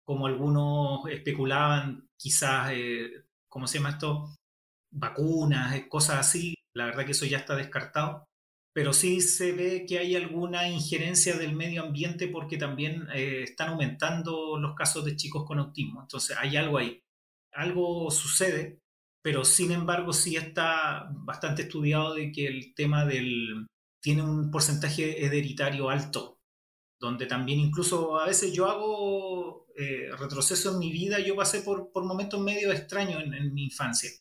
como 0.03 0.27
algunos 0.27 1.09
especulaban, 1.09 2.07
quizás, 2.17 2.71
eh, 2.73 3.25
¿cómo 3.49 3.67
se 3.67 3.79
llama 3.79 3.91
esto? 3.91 4.35
Vacunas, 4.91 5.81
cosas 5.89 6.19
así. 6.19 6.53
La 6.75 6.85
verdad 6.85 7.05
que 7.05 7.13
eso 7.13 7.25
ya 7.25 7.39
está 7.39 7.55
descartado 7.55 8.25
pero 8.75 8.91
sí 8.91 9.21
se 9.21 9.53
ve 9.53 9.85
que 9.87 9.99
hay 9.99 10.17
alguna 10.17 10.67
injerencia 10.67 11.37
del 11.37 11.55
medio 11.55 11.81
ambiente 11.81 12.27
porque 12.27 12.57
también 12.57 13.07
eh, 13.13 13.43
están 13.43 13.69
aumentando 13.69 14.57
los 14.59 14.75
casos 14.75 15.05
de 15.05 15.15
chicos 15.15 15.45
con 15.45 15.59
autismo. 15.59 16.01
Entonces 16.01 16.35
hay 16.37 16.57
algo 16.57 16.77
ahí. 16.77 17.01
Algo 17.53 18.11
sucede, 18.11 18.81
pero 19.25 19.43
sin 19.43 19.71
embargo 19.71 20.13
sí 20.13 20.35
está 20.35 21.09
bastante 21.09 21.63
estudiado 21.63 22.13
de 22.13 22.31
que 22.31 22.45
el 22.45 22.75
tema 22.75 23.05
del... 23.05 23.65
tiene 23.99 24.21
un 24.21 24.51
porcentaje 24.51 25.25
hereditario 25.25 25.89
alto, 25.89 26.43
donde 26.99 27.25
también 27.25 27.57
incluso 27.57 28.19
a 28.19 28.27
veces 28.27 28.53
yo 28.53 28.67
hago 28.67 29.65
eh, 29.75 30.11
retroceso 30.15 30.73
en 30.73 30.77
mi 30.77 30.91
vida, 30.91 31.17
yo 31.17 31.35
pasé 31.35 31.61
por, 31.61 31.91
por 31.91 32.05
momentos 32.05 32.39
medio 32.39 32.71
extraños 32.71 33.23
en, 33.23 33.51
mi 33.51 33.63
infancia. 33.63 34.11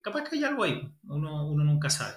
Capaz 0.00 0.22
que 0.22 0.36
hay 0.36 0.44
algo 0.44 0.64
ahí, 0.64 0.90
uno, 1.02 1.46
uno 1.50 1.62
nunca 1.62 1.90
sabe. 1.90 2.14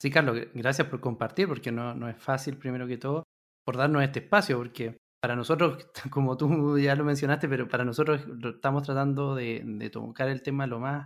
Sí, 0.00 0.12
Carlos, 0.12 0.38
gracias 0.54 0.86
por 0.86 1.00
compartir, 1.00 1.48
porque 1.48 1.72
no, 1.72 1.92
no 1.92 2.08
es 2.08 2.22
fácil, 2.22 2.56
primero 2.56 2.86
que 2.86 2.98
todo, 2.98 3.24
por 3.64 3.76
darnos 3.76 4.04
este 4.04 4.20
espacio, 4.20 4.58
porque 4.58 4.96
para 5.20 5.34
nosotros, 5.34 5.88
como 6.10 6.36
tú 6.36 6.78
ya 6.78 6.94
lo 6.94 7.02
mencionaste, 7.02 7.48
pero 7.48 7.66
para 7.66 7.84
nosotros 7.84 8.24
estamos 8.44 8.84
tratando 8.84 9.34
de, 9.34 9.90
tocar 9.92 10.28
el 10.28 10.40
tema 10.40 10.68
lo 10.68 10.78
más, 10.78 11.04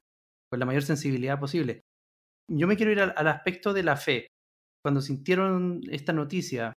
con 0.53 0.61
la 0.61 0.67
mayor 0.67 0.83
sensibilidad 0.83 1.41
posible. 1.41 1.81
Yo 2.47 2.67
me 2.67 2.77
quiero 2.77 2.93
ir 2.93 3.01
al, 3.01 3.27
aspecto 3.27 3.73
de 3.73 3.83
la 3.83 3.97
fe. 3.97 4.27
Cuando 4.85 5.01
sintieron 5.01 5.81
esta 5.91 6.13
noticia, 6.13 6.75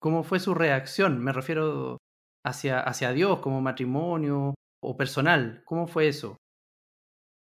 ¿cómo 0.00 0.24
fue 0.24 0.40
su 0.40 0.54
reacción? 0.54 1.22
Me 1.22 1.32
refiero 1.32 1.98
hacia, 2.44 2.80
hacia 2.80 3.12
Dios 3.12 3.38
como 3.38 3.60
matrimonio 3.60 4.54
o 4.82 4.96
personal. 4.96 5.62
¿Cómo 5.64 5.86
fue 5.86 6.08
eso? 6.08 6.36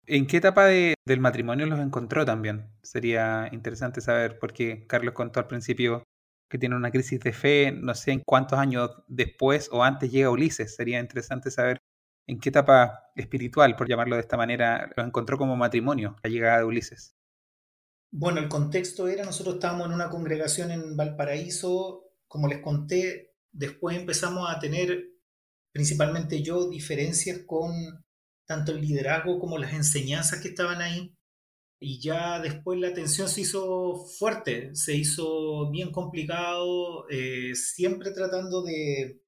¿En 0.08 0.26
qué 0.26 0.38
etapa 0.38 0.66
del 0.66 1.20
matrimonio 1.20 1.68
los 1.68 1.80
encontró 1.80 2.26
también? 2.26 2.72
Sería 2.82 3.48
interesante 3.52 4.02
saber, 4.02 4.40
porque 4.40 4.88
Carlos 4.88 5.14
contó 5.14 5.40
al 5.40 5.48
principio 5.48 6.02
que 6.50 6.58
tiene 6.58 6.76
una 6.76 6.90
crisis 6.90 7.20
de 7.20 7.34
fe, 7.34 7.72
no 7.72 7.94
sé 7.94 8.14
en 8.14 8.24
cuántos 8.26 8.58
años 8.58 9.04
después 9.08 9.70
o 9.72 9.84
antes 9.84 10.12
llega 10.12 10.32
Ulises. 10.32 10.74
Sería 10.74 11.00
interesante 11.00 11.52
saber 11.52 11.78
en 12.28 12.40
qué 12.40 12.50
etapa 12.50 13.10
espiritual, 13.16 13.76
por 13.76 13.88
llamarlo 13.88 14.16
de 14.16 14.22
esta 14.22 14.38
manera, 14.38 14.92
los 14.96 15.08
encontró 15.08 15.38
como 15.38 15.56
matrimonio 15.56 16.18
la 16.22 16.30
llegada 16.30 16.60
de 16.60 16.66
Ulises. 16.66 17.16
Bueno, 18.12 18.40
el 18.40 18.50
contexto 18.50 19.08
era, 19.08 19.24
nosotros 19.26 19.56
estábamos 19.56 19.88
en 19.88 19.94
una 19.94 20.10
congregación 20.10 20.72
en 20.72 20.96
Valparaíso, 20.96 22.04
como 22.28 22.48
les 22.48 22.62
conté, 22.62 23.34
después 23.52 23.98
empezamos 23.98 24.50
a 24.50 24.60
tener, 24.60 25.10
principalmente 25.72 26.42
yo, 26.44 26.70
diferencias 26.70 27.40
con 27.46 27.72
tanto 28.46 28.72
el 28.72 28.82
liderazgo 28.82 29.40
como 29.40 29.58
las 29.58 29.74
enseñanzas 29.74 30.42
que 30.42 30.50
estaban 30.50 30.82
ahí. 30.82 31.14
Y 31.80 32.02
ya 32.02 32.40
después 32.40 32.80
la 32.80 32.94
tensión 32.94 33.30
se 33.30 33.42
hizo 33.42 33.96
fuerte, 34.18 34.74
se 34.74 34.96
hizo 34.96 35.70
bien 35.70 35.92
complicado, 35.92 37.08
eh, 37.10 37.54
siempre 37.56 38.12
tratando 38.12 38.64
de, 38.64 39.22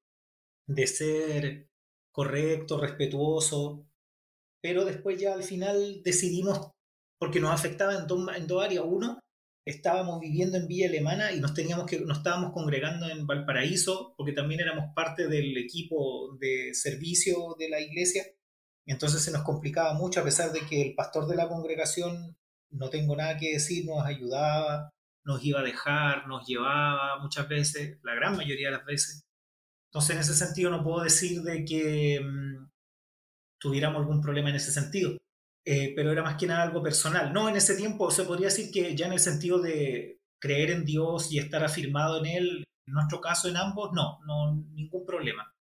de 0.66 0.86
ser 0.86 1.69
correcto, 2.12 2.80
respetuoso, 2.80 3.86
pero 4.62 4.84
después 4.84 5.20
ya 5.20 5.34
al 5.34 5.42
final 5.42 6.02
decidimos, 6.02 6.70
porque 7.18 7.40
nos 7.40 7.52
afectaba 7.52 7.94
en, 7.94 8.06
en 8.36 8.46
dos 8.46 8.64
áreas. 8.64 8.84
Uno, 8.86 9.20
estábamos 9.66 10.20
viviendo 10.20 10.56
en 10.56 10.66
Villa 10.66 10.88
Alemana 10.88 11.32
y 11.32 11.40
nos 11.40 11.54
teníamos 11.54 11.86
que 11.86 12.00
nos 12.00 12.18
estábamos 12.18 12.52
congregando 12.52 13.08
en 13.08 13.26
Valparaíso 13.26 14.14
porque 14.16 14.32
también 14.32 14.60
éramos 14.60 14.94
parte 14.94 15.28
del 15.28 15.56
equipo 15.56 16.36
de 16.40 16.74
servicio 16.74 17.56
de 17.58 17.68
la 17.68 17.80
iglesia 17.80 18.24
entonces 18.90 19.22
se 19.22 19.30
nos 19.30 19.42
complicaba 19.42 19.94
mucho 19.94 20.20
a 20.20 20.24
pesar 20.24 20.50
de 20.50 20.60
que 20.66 20.82
el 20.82 20.94
pastor 20.94 21.28
de 21.28 21.36
la 21.36 21.48
congregación, 21.48 22.36
no 22.70 22.90
tengo 22.90 23.14
nada 23.14 23.36
que 23.36 23.52
decir, 23.52 23.84
nos 23.86 24.04
ayudaba, 24.04 24.90
nos 25.24 25.44
iba 25.44 25.60
a 25.60 25.64
dejar, 25.64 26.26
nos 26.26 26.44
llevaba 26.46 27.20
muchas 27.20 27.48
veces, 27.48 27.98
la 28.02 28.14
gran 28.14 28.36
mayoría 28.36 28.68
de 28.68 28.76
las 28.76 28.84
veces. 28.84 29.26
Entonces 29.90 30.14
en 30.14 30.20
ese 30.20 30.34
sentido 30.34 30.70
no 30.70 30.84
puedo 30.84 31.02
decir 31.02 31.42
de 31.42 31.64
que 31.64 32.20
mm, 32.20 32.70
tuviéramos 33.58 34.00
algún 34.00 34.20
problema 34.20 34.50
en 34.50 34.56
ese 34.56 34.70
sentido, 34.70 35.16
eh, 35.64 35.92
pero 35.96 36.12
era 36.12 36.22
más 36.22 36.36
que 36.36 36.46
nada 36.46 36.62
algo 36.62 36.82
personal. 36.82 37.32
No, 37.32 37.48
en 37.48 37.56
ese 37.56 37.74
tiempo 37.76 38.10
se 38.10 38.24
podría 38.24 38.48
decir 38.48 38.70
que 38.70 38.96
ya 38.96 39.06
en 39.06 39.12
el 39.12 39.20
sentido 39.20 39.60
de 39.60 40.20
creer 40.40 40.70
en 40.70 40.84
Dios 40.84 41.32
y 41.32 41.38
estar 41.38 41.64
afirmado 41.64 42.18
en 42.18 42.26
Él, 42.26 42.64
en 42.86 42.94
nuestro 42.94 43.20
caso 43.20 43.48
en 43.48 43.56
ambos, 43.56 43.92
no, 43.92 44.20
no 44.26 44.54
ningún 44.72 45.04
problema. 45.04 45.52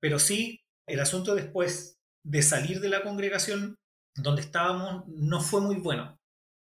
Pero 0.00 0.18
sí, 0.18 0.60
el 0.86 1.00
asunto 1.00 1.34
después 1.34 1.98
de 2.24 2.42
salir 2.42 2.80
de 2.80 2.88
la 2.90 3.02
congregación 3.02 3.76
donde 4.14 4.42
estábamos 4.42 5.04
no 5.06 5.40
fue 5.40 5.60
muy 5.60 5.76
bueno. 5.76 6.18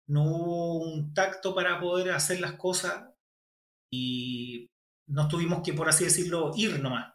No 0.09 0.25
hubo 0.25 0.83
un 0.83 1.15
tacto 1.15 1.55
para 1.55 1.81
poder 1.81 2.13
hacer 2.13 2.41
las 2.41 2.53
cosas 2.53 3.11
y 3.91 4.69
nos 5.07 5.29
tuvimos 5.29 5.63
que, 5.63 5.73
por 5.73 5.89
así 5.89 6.05
decirlo, 6.05 6.53
ir 6.57 6.81
nomás. 6.81 7.15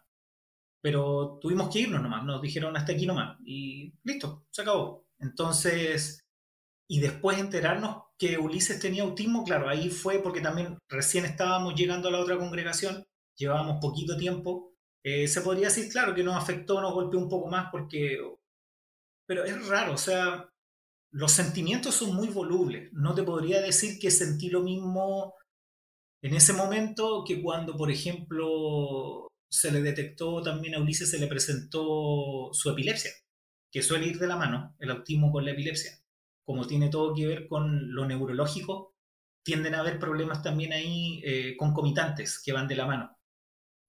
Pero 0.80 1.38
tuvimos 1.40 1.72
que 1.72 1.80
irnos 1.80 2.02
nomás, 2.02 2.24
nos 2.24 2.42
dijeron 2.42 2.76
hasta 2.76 2.92
aquí 2.92 3.06
nomás 3.06 3.38
y 3.44 3.94
listo, 4.02 4.46
se 4.50 4.62
acabó. 4.62 5.06
Entonces, 5.18 6.24
y 6.88 7.00
después 7.00 7.38
enterarnos 7.38 8.04
que 8.18 8.36
Ulises 8.38 8.80
tenía 8.80 9.04
autismo, 9.04 9.44
claro, 9.44 9.68
ahí 9.68 9.90
fue 9.90 10.18
porque 10.20 10.40
también 10.40 10.78
recién 10.88 11.24
estábamos 11.24 11.74
llegando 11.74 12.08
a 12.08 12.10
la 12.12 12.20
otra 12.20 12.36
congregación, 12.36 13.04
llevábamos 13.36 13.78
poquito 13.80 14.16
tiempo 14.16 14.72
eh, 15.04 15.26
se 15.26 15.40
podría 15.40 15.66
decir, 15.66 15.90
claro, 15.90 16.14
que 16.14 16.22
nos 16.22 16.36
afectó, 16.36 16.80
nos 16.80 16.94
golpeó 16.94 17.18
un 17.18 17.28
poco 17.28 17.48
más 17.48 17.68
porque... 17.70 18.18
Pero 19.26 19.44
es 19.44 19.66
raro, 19.68 19.94
o 19.94 19.98
sea, 19.98 20.48
los 21.10 21.32
sentimientos 21.32 21.94
son 21.94 22.14
muy 22.14 22.28
volubles. 22.28 22.92
No 22.92 23.14
te 23.14 23.22
podría 23.22 23.60
decir 23.60 23.98
que 23.98 24.10
sentí 24.10 24.50
lo 24.50 24.62
mismo 24.62 25.34
en 26.22 26.34
ese 26.34 26.52
momento 26.52 27.24
que 27.26 27.42
cuando, 27.42 27.76
por 27.76 27.90
ejemplo, 27.90 29.28
se 29.50 29.72
le 29.72 29.82
detectó 29.82 30.40
también 30.40 30.74
a 30.76 30.80
Ulises, 30.80 31.10
se 31.10 31.18
le 31.18 31.26
presentó 31.26 32.50
su 32.52 32.70
epilepsia, 32.70 33.10
que 33.70 33.82
suele 33.82 34.06
ir 34.06 34.18
de 34.18 34.28
la 34.28 34.36
mano, 34.36 34.76
el 34.78 34.90
autismo 34.92 35.32
con 35.32 35.44
la 35.44 35.50
epilepsia. 35.50 35.98
Como 36.44 36.66
tiene 36.66 36.88
todo 36.88 37.14
que 37.14 37.26
ver 37.26 37.48
con 37.48 37.92
lo 37.92 38.06
neurológico, 38.06 38.94
tienden 39.44 39.74
a 39.74 39.80
haber 39.80 39.98
problemas 39.98 40.42
también 40.42 40.72
ahí 40.72 41.20
eh, 41.24 41.56
concomitantes 41.56 42.40
que 42.40 42.52
van 42.52 42.68
de 42.68 42.76
la 42.76 42.86
mano. 42.86 43.18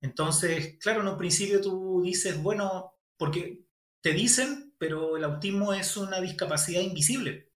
Entonces, 0.01 0.77
claro, 0.79 1.01
en 1.01 1.07
un 1.07 1.17
principio 1.17 1.61
tú 1.61 2.01
dices, 2.03 2.41
bueno, 2.41 2.95
porque 3.17 3.63
te 4.01 4.11
dicen, 4.11 4.73
pero 4.79 5.17
el 5.17 5.23
autismo 5.23 5.73
es 5.73 5.95
una 5.97 6.19
discapacidad 6.19 6.81
invisible. 6.81 7.51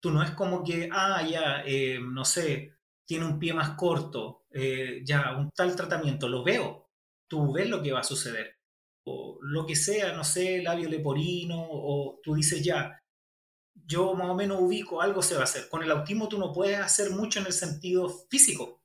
Tú 0.00 0.10
no 0.10 0.22
es 0.22 0.30
como 0.30 0.64
que, 0.64 0.88
ah, 0.92 1.26
ya, 1.28 1.62
eh, 1.66 1.98
no 2.00 2.24
sé, 2.24 2.76
tiene 3.12 3.26
un 3.26 3.38
pie 3.38 3.52
más 3.52 3.76
corto, 3.76 4.46
eh, 4.50 5.02
ya, 5.04 5.36
un 5.36 5.50
tal 5.50 5.76
tratamiento, 5.76 6.30
lo 6.30 6.42
veo. 6.42 6.88
Tú 7.28 7.52
ves 7.52 7.68
lo 7.68 7.82
que 7.82 7.92
va 7.92 8.00
a 8.00 8.04
suceder. 8.04 8.56
O 9.04 9.36
lo 9.42 9.66
que 9.66 9.76
sea, 9.76 10.14
no 10.14 10.24
sé, 10.24 10.62
labio 10.62 10.88
leporino, 10.88 11.62
o 11.62 12.20
tú 12.22 12.34
dices, 12.34 12.64
ya, 12.64 12.98
yo 13.74 14.14
más 14.14 14.30
o 14.30 14.34
menos 14.34 14.62
ubico, 14.62 15.02
algo 15.02 15.20
se 15.20 15.34
va 15.34 15.42
a 15.42 15.44
hacer. 15.44 15.68
Con 15.68 15.82
el 15.82 15.90
autismo 15.90 16.26
tú 16.26 16.38
no 16.38 16.54
puedes 16.54 16.78
hacer 16.78 17.10
mucho 17.10 17.38
en 17.40 17.44
el 17.44 17.52
sentido 17.52 18.08
físico 18.30 18.80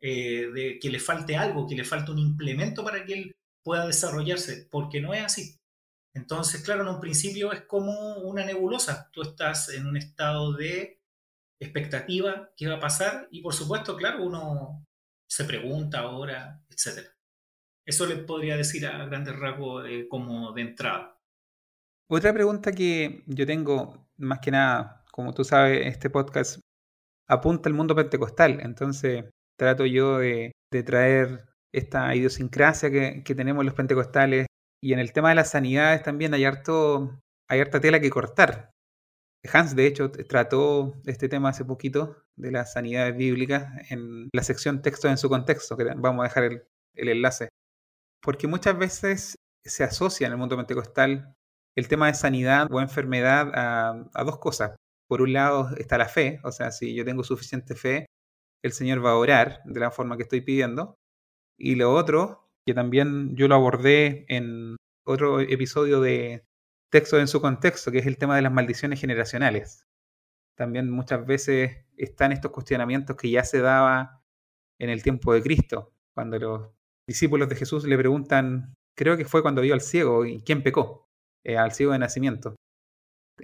eh, 0.00 0.48
de 0.52 0.80
que 0.80 0.90
le 0.90 0.98
falte 0.98 1.36
algo, 1.36 1.68
que 1.68 1.76
le 1.76 1.84
falte 1.84 2.10
un 2.10 2.18
implemento 2.18 2.82
para 2.82 3.04
que 3.04 3.14
él 3.14 3.32
pueda 3.62 3.86
desarrollarse, 3.86 4.66
porque 4.68 5.00
no 5.00 5.14
es 5.14 5.22
así. 5.22 5.56
Entonces, 6.12 6.60
claro, 6.64 6.82
en 6.82 6.88
un 6.88 7.00
principio 7.00 7.52
es 7.52 7.62
como 7.66 8.16
una 8.16 8.44
nebulosa. 8.44 9.08
Tú 9.12 9.22
estás 9.22 9.68
en 9.68 9.86
un 9.86 9.96
estado 9.96 10.54
de 10.54 10.93
expectativa, 11.64 12.50
qué 12.56 12.68
va 12.68 12.76
a 12.76 12.80
pasar, 12.80 13.28
y 13.30 13.42
por 13.42 13.54
supuesto, 13.54 13.96
claro, 13.96 14.24
uno 14.24 14.84
se 15.28 15.44
pregunta 15.44 16.00
ahora, 16.00 16.62
etc. 16.68 17.08
Eso 17.86 18.06
le 18.06 18.16
podría 18.16 18.56
decir 18.56 18.86
a 18.86 19.04
grandes 19.06 19.38
rasgos 19.38 19.86
eh, 19.88 20.06
como 20.08 20.52
de 20.52 20.62
entrada. 20.62 21.18
Otra 22.08 22.32
pregunta 22.32 22.72
que 22.72 23.24
yo 23.26 23.46
tengo, 23.46 24.08
más 24.16 24.40
que 24.40 24.50
nada, 24.50 25.04
como 25.10 25.32
tú 25.32 25.44
sabes, 25.44 25.86
este 25.86 26.10
podcast 26.10 26.60
apunta 27.26 27.68
al 27.68 27.74
mundo 27.74 27.94
pentecostal, 27.94 28.60
entonces 28.60 29.24
trato 29.56 29.86
yo 29.86 30.18
de, 30.18 30.52
traer 30.84 31.46
esta 31.72 32.14
idiosincrasia 32.14 32.90
que, 32.90 33.34
tenemos 33.34 33.64
los 33.64 33.74
pentecostales. 33.74 34.46
Y 34.82 34.92
en 34.92 34.98
el 34.98 35.12
tema 35.12 35.30
de 35.30 35.36
las 35.36 35.50
sanidades 35.50 36.02
también 36.02 36.34
hay, 36.34 36.44
harto, 36.44 37.20
hay 37.48 37.60
harta 37.60 37.80
tela 37.80 38.00
que 38.00 38.10
cortar. 38.10 38.70
Hans, 39.52 39.76
de 39.76 39.86
hecho, 39.86 40.10
trató 40.10 40.94
este 41.06 41.28
tema 41.28 41.50
hace 41.50 41.64
poquito 41.64 42.16
de 42.36 42.50
las 42.50 42.72
sanidades 42.72 43.16
bíblicas 43.16 43.90
en 43.90 44.28
la 44.32 44.42
sección 44.42 44.82
texto 44.82 45.08
en 45.08 45.18
su 45.18 45.28
contexto, 45.28 45.76
que 45.76 45.84
vamos 45.84 46.24
a 46.24 46.28
dejar 46.28 46.44
el, 46.44 47.08
enlace. 47.08 47.48
Porque 48.22 48.46
muchas 48.46 48.78
veces 48.78 49.36
se 49.64 49.84
asocia 49.84 50.26
en 50.26 50.32
el 50.32 50.38
mundo 50.38 50.56
pentecostal 50.56 51.34
el 51.76 51.88
tema 51.88 52.06
de 52.06 52.14
sanidad 52.14 52.68
o 52.70 52.80
enfermedad 52.80 53.50
a, 53.54 54.08
a 54.14 54.24
dos 54.24 54.38
cosas. 54.38 54.76
Por 55.08 55.20
un 55.22 55.32
lado 55.32 55.70
está 55.76 55.98
la 55.98 56.08
fe, 56.08 56.40
o 56.44 56.52
sea, 56.52 56.70
si 56.70 56.94
yo 56.94 57.04
tengo 57.04 57.24
suficiente 57.24 57.74
fe, 57.74 58.06
el 58.62 58.72
Señor 58.72 59.04
va 59.04 59.10
a 59.10 59.16
orar 59.16 59.60
de 59.64 59.80
la 59.80 59.90
forma 59.90 60.16
que 60.16 60.22
estoy 60.22 60.40
pidiendo. 60.40 60.94
Y 61.58 61.74
lo 61.74 61.92
otro, 61.92 62.48
que 62.66 62.72
también 62.72 63.36
yo 63.36 63.46
lo 63.46 63.56
abordé 63.56 64.24
en 64.28 64.76
otro 65.06 65.40
episodio 65.40 66.00
de 66.00 66.44
Texto 66.94 67.18
en 67.18 67.26
su 67.26 67.40
contexto, 67.40 67.90
que 67.90 67.98
es 67.98 68.06
el 68.06 68.18
tema 68.18 68.36
de 68.36 68.42
las 68.42 68.52
maldiciones 68.52 69.00
generacionales. 69.00 69.84
También 70.56 70.88
muchas 70.92 71.26
veces 71.26 71.84
están 71.96 72.30
estos 72.30 72.52
cuestionamientos 72.52 73.16
que 73.16 73.28
ya 73.28 73.42
se 73.42 73.58
daba 73.58 74.22
en 74.78 74.90
el 74.90 75.02
tiempo 75.02 75.34
de 75.34 75.42
Cristo, 75.42 75.92
cuando 76.14 76.38
los 76.38 76.70
discípulos 77.08 77.48
de 77.48 77.56
Jesús 77.56 77.84
le 77.84 77.98
preguntan, 77.98 78.74
creo 78.96 79.16
que 79.16 79.24
fue 79.24 79.42
cuando 79.42 79.60
vio 79.60 79.74
al 79.74 79.80
ciego, 79.80 80.24
¿y 80.24 80.40
quién 80.42 80.62
pecó? 80.62 81.08
Eh, 81.44 81.58
al 81.58 81.72
ciego 81.72 81.90
de 81.90 81.98
nacimiento. 81.98 82.54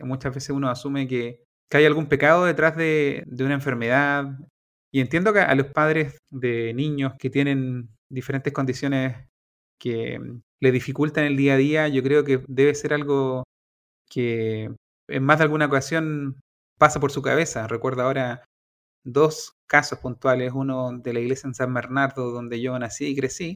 Muchas 0.00 0.32
veces 0.32 0.50
uno 0.50 0.70
asume 0.70 1.08
que, 1.08 1.42
hay 1.72 1.86
algún 1.86 2.06
pecado 2.06 2.44
detrás 2.44 2.76
de, 2.76 3.24
de 3.26 3.44
una 3.44 3.54
enfermedad. 3.54 4.38
Y 4.92 5.00
entiendo 5.00 5.32
que 5.32 5.40
a 5.40 5.56
los 5.56 5.66
padres 5.72 6.18
de 6.30 6.72
niños 6.72 7.14
que 7.18 7.30
tienen 7.30 7.88
diferentes 8.08 8.52
condiciones 8.52 9.26
que 9.80 10.20
le 10.60 10.72
dificultan 10.72 11.24
el 11.24 11.36
día 11.36 11.54
a 11.54 11.56
día, 11.56 11.88
yo 11.88 12.02
creo 12.02 12.24
que 12.24 12.44
debe 12.48 12.74
ser 12.74 12.94
algo 12.94 13.44
que 14.08 14.70
en 15.08 15.24
más 15.24 15.38
de 15.38 15.44
alguna 15.44 15.66
ocasión 15.66 16.40
pasa 16.78 17.00
por 17.00 17.12
su 17.12 17.22
cabeza. 17.22 17.66
Recuerdo 17.68 18.02
ahora 18.02 18.44
dos 19.04 19.54
casos 19.66 19.98
puntuales, 20.00 20.52
uno 20.54 20.92
de 20.98 21.12
la 21.14 21.20
iglesia 21.20 21.48
en 21.48 21.54
San 21.54 21.72
Bernardo, 21.74 22.30
donde 22.32 22.60
yo 22.60 22.78
nací 22.78 23.06
y 23.06 23.16
crecí, 23.16 23.54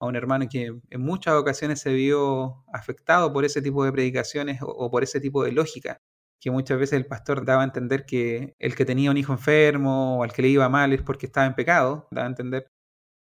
a 0.00 0.06
un 0.06 0.16
hermano 0.16 0.48
que 0.50 0.80
en 0.90 1.00
muchas 1.00 1.34
ocasiones 1.34 1.80
se 1.80 1.92
vio 1.94 2.64
afectado 2.72 3.32
por 3.32 3.44
ese 3.44 3.62
tipo 3.62 3.84
de 3.84 3.92
predicaciones 3.92 4.60
o, 4.62 4.90
por 4.90 5.04
ese 5.04 5.20
tipo 5.20 5.44
de 5.44 5.52
lógica, 5.52 5.98
que 6.40 6.50
muchas 6.50 6.78
veces 6.78 6.94
el 6.94 7.06
pastor 7.06 7.44
daba 7.46 7.62
a 7.62 7.66
entender 7.66 8.04
que 8.06 8.54
el 8.58 8.74
que 8.76 8.84
tenía 8.84 9.10
un 9.12 9.16
hijo 9.16 9.32
enfermo 9.32 10.18
o 10.18 10.24
al 10.24 10.32
que 10.32 10.42
le 10.42 10.48
iba 10.48 10.68
mal 10.68 10.92
es 10.92 11.02
porque 11.02 11.26
estaba 11.26 11.46
en 11.46 11.54
pecado, 11.54 12.08
daba 12.10 12.26
a 12.26 12.30
entender, 12.30 12.66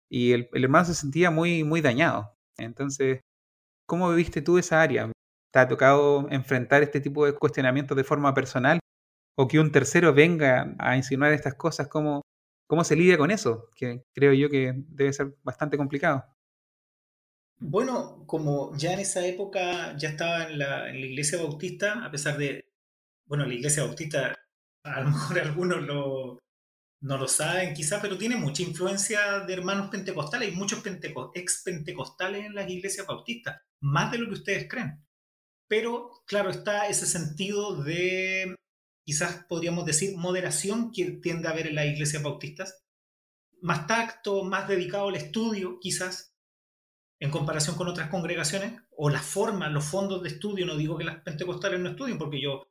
y 0.10 0.34
el, 0.34 0.50
el 0.54 0.64
hermano 0.66 0.86
se 0.86 0.96
sentía 0.96 1.32
muy, 1.32 1.64
muy 1.64 1.82
dañado. 1.82 2.34
Entonces, 2.64 3.22
¿cómo 3.88 4.10
viviste 4.10 4.42
tú 4.42 4.58
esa 4.58 4.82
área? 4.82 5.12
¿Te 5.52 5.60
ha 5.60 5.68
tocado 5.68 6.28
enfrentar 6.30 6.84
este 6.84 7.02
tipo 7.02 7.26
de 7.26 7.34
cuestionamientos 7.34 7.98
de 7.98 8.04
forma 8.04 8.34
personal 8.34 8.80
o 9.38 9.48
que 9.48 9.60
un 9.60 9.72
tercero 9.72 10.14
venga 10.14 10.76
a 10.80 10.96
insinuar 10.96 11.34
estas 11.34 11.56
cosas, 11.56 11.88
¿cómo, 11.88 12.22
cómo 12.68 12.84
se 12.84 12.96
lidia 12.96 13.18
con 13.18 13.32
eso? 13.32 13.70
Que 13.76 14.04
creo 14.14 14.34
yo 14.34 14.50
que 14.50 14.74
debe 14.88 15.14
ser 15.14 15.36
bastante 15.44 15.78
complicado. 15.78 16.24
Bueno, 17.60 18.26
como 18.26 18.76
ya 18.76 18.94
en 18.94 19.00
esa 19.00 19.26
época 19.26 19.96
ya 19.98 20.10
estaba 20.10 20.50
en 20.50 20.58
la, 20.58 20.90
en 20.90 21.00
la 21.00 21.06
iglesia 21.06 21.38
bautista, 21.38 22.04
a 22.04 22.10
pesar 22.10 22.38
de, 22.38 22.66
bueno, 23.28 23.46
la 23.46 23.54
iglesia 23.54 23.84
bautista, 23.84 24.36
a 24.84 25.02
lo 25.02 25.10
mejor 25.10 25.40
algunos 25.40 25.82
lo, 25.84 26.40
no 27.02 27.18
lo 27.18 27.28
saben 27.28 27.74
quizás, 27.74 28.00
pero 28.02 28.18
tiene 28.18 28.36
mucha 28.36 28.64
influencia 28.64 29.40
de 29.40 29.54
hermanos 29.54 29.90
pentecostales. 29.90 30.50
Hay 30.50 30.56
muchos 30.56 30.84
ex 31.34 31.62
pentecostales 31.66 32.46
en 32.46 32.56
las 32.56 32.70
iglesias 32.70 33.08
bautistas, 33.08 33.62
más 33.82 34.12
de 34.12 34.20
lo 34.20 34.28
que 34.28 34.36
ustedes 34.36 34.70
creen. 34.70 35.04
Pero, 35.68 36.12
claro, 36.26 36.50
está 36.50 36.88
ese 36.88 37.06
sentido 37.06 37.82
de 37.84 38.56
quizás 39.04 39.46
podríamos 39.50 39.86
decir, 39.86 40.16
moderación 40.18 40.92
que 40.92 41.20
tiende 41.22 41.48
a 41.48 41.52
haber 41.52 41.68
en 41.68 41.76
las 41.76 41.86
iglesias 41.86 42.24
bautistas, 42.24 42.84
más 43.62 43.88
tacto, 43.88 44.44
más 44.44 44.68
dedicado 44.68 45.10
al 45.10 45.16
estudio, 45.16 45.80
quizás, 45.80 46.34
en 47.20 47.32
comparación 47.32 47.76
con 47.76 47.88
otras 47.88 48.10
congregaciones, 48.10 48.82
o 48.92 49.10
la 49.10 49.22
forma, 49.22 49.70
los 49.70 49.86
fondos 49.86 50.24
de 50.24 50.30
estudio, 50.30 50.66
no 50.66 50.78
digo 50.78 50.98
que 50.98 51.04
las 51.04 51.22
pentecostales 51.22 51.80
no 51.80 51.90
estudien, 51.90 52.18
porque 52.18 52.42
yo 52.42 52.71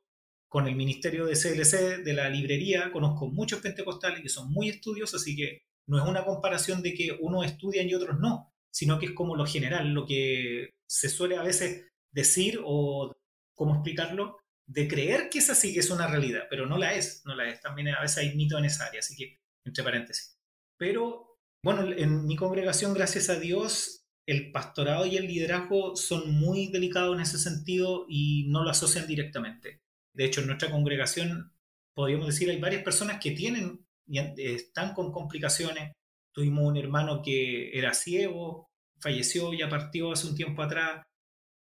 con 0.51 0.67
el 0.67 0.75
ministerio 0.75 1.25
de 1.25 1.37
CLC, 1.37 2.03
de 2.03 2.13
la 2.13 2.29
librería, 2.29 2.91
conozco 2.91 3.29
muchos 3.29 3.61
pentecostales 3.61 4.21
que 4.21 4.27
son 4.27 4.51
muy 4.51 4.67
estudiosos, 4.67 5.21
así 5.21 5.33
que 5.33 5.61
no 5.87 5.97
es 5.97 6.03
una 6.03 6.25
comparación 6.25 6.81
de 6.81 6.93
que 6.93 7.17
unos 7.21 7.45
estudian 7.45 7.87
y 7.87 7.93
otros 7.93 8.19
no, 8.19 8.51
sino 8.69 8.99
que 8.99 9.05
es 9.05 9.11
como 9.13 9.37
lo 9.37 9.45
general, 9.45 9.93
lo 9.93 10.05
que 10.05 10.71
se 10.89 11.07
suele 11.07 11.37
a 11.37 11.43
veces 11.43 11.87
decir 12.13 12.59
o 12.65 13.13
cómo 13.55 13.75
explicarlo, 13.75 14.39
de 14.67 14.89
creer 14.89 15.29
que 15.29 15.39
esa 15.39 15.55
sí 15.55 15.73
que 15.73 15.79
es 15.79 15.89
una 15.89 16.07
realidad, 16.07 16.47
pero 16.49 16.65
no 16.65 16.77
la 16.77 16.95
es, 16.95 17.21
no 17.25 17.33
la 17.33 17.47
es. 17.49 17.61
También 17.61 17.87
a 17.87 18.01
veces 18.01 18.17
hay 18.17 18.35
mito 18.35 18.57
en 18.57 18.65
esa 18.65 18.87
área, 18.87 18.99
así 18.99 19.15
que 19.15 19.37
entre 19.65 19.85
paréntesis. 19.85 20.35
Pero 20.77 21.37
bueno, 21.63 21.89
en 21.93 22.25
mi 22.25 22.35
congregación, 22.35 22.93
gracias 22.93 23.29
a 23.29 23.39
Dios, 23.39 24.03
el 24.27 24.51
pastorado 24.51 25.05
y 25.05 25.15
el 25.15 25.27
liderazgo 25.27 25.95
son 25.95 26.29
muy 26.33 26.67
delicados 26.67 27.15
en 27.15 27.21
ese 27.21 27.37
sentido 27.37 28.05
y 28.09 28.47
no 28.49 28.65
lo 28.65 28.69
asocian 28.69 29.07
directamente. 29.07 29.79
De 30.13 30.25
hecho, 30.25 30.41
en 30.41 30.47
nuestra 30.47 30.69
congregación, 30.69 31.53
podríamos 31.95 32.27
decir, 32.27 32.49
hay 32.49 32.59
varias 32.59 32.83
personas 32.83 33.19
que 33.19 33.31
tienen 33.31 33.85
y 34.07 34.19
están 34.19 34.93
con 34.93 35.11
complicaciones. 35.11 35.93
Tuvimos 36.33 36.65
un 36.65 36.77
hermano 36.77 37.21
que 37.21 37.77
era 37.77 37.93
ciego, 37.93 38.67
falleció, 38.99 39.53
ya 39.53 39.69
partió 39.69 40.11
hace 40.11 40.27
un 40.27 40.35
tiempo 40.35 40.61
atrás. 40.61 41.03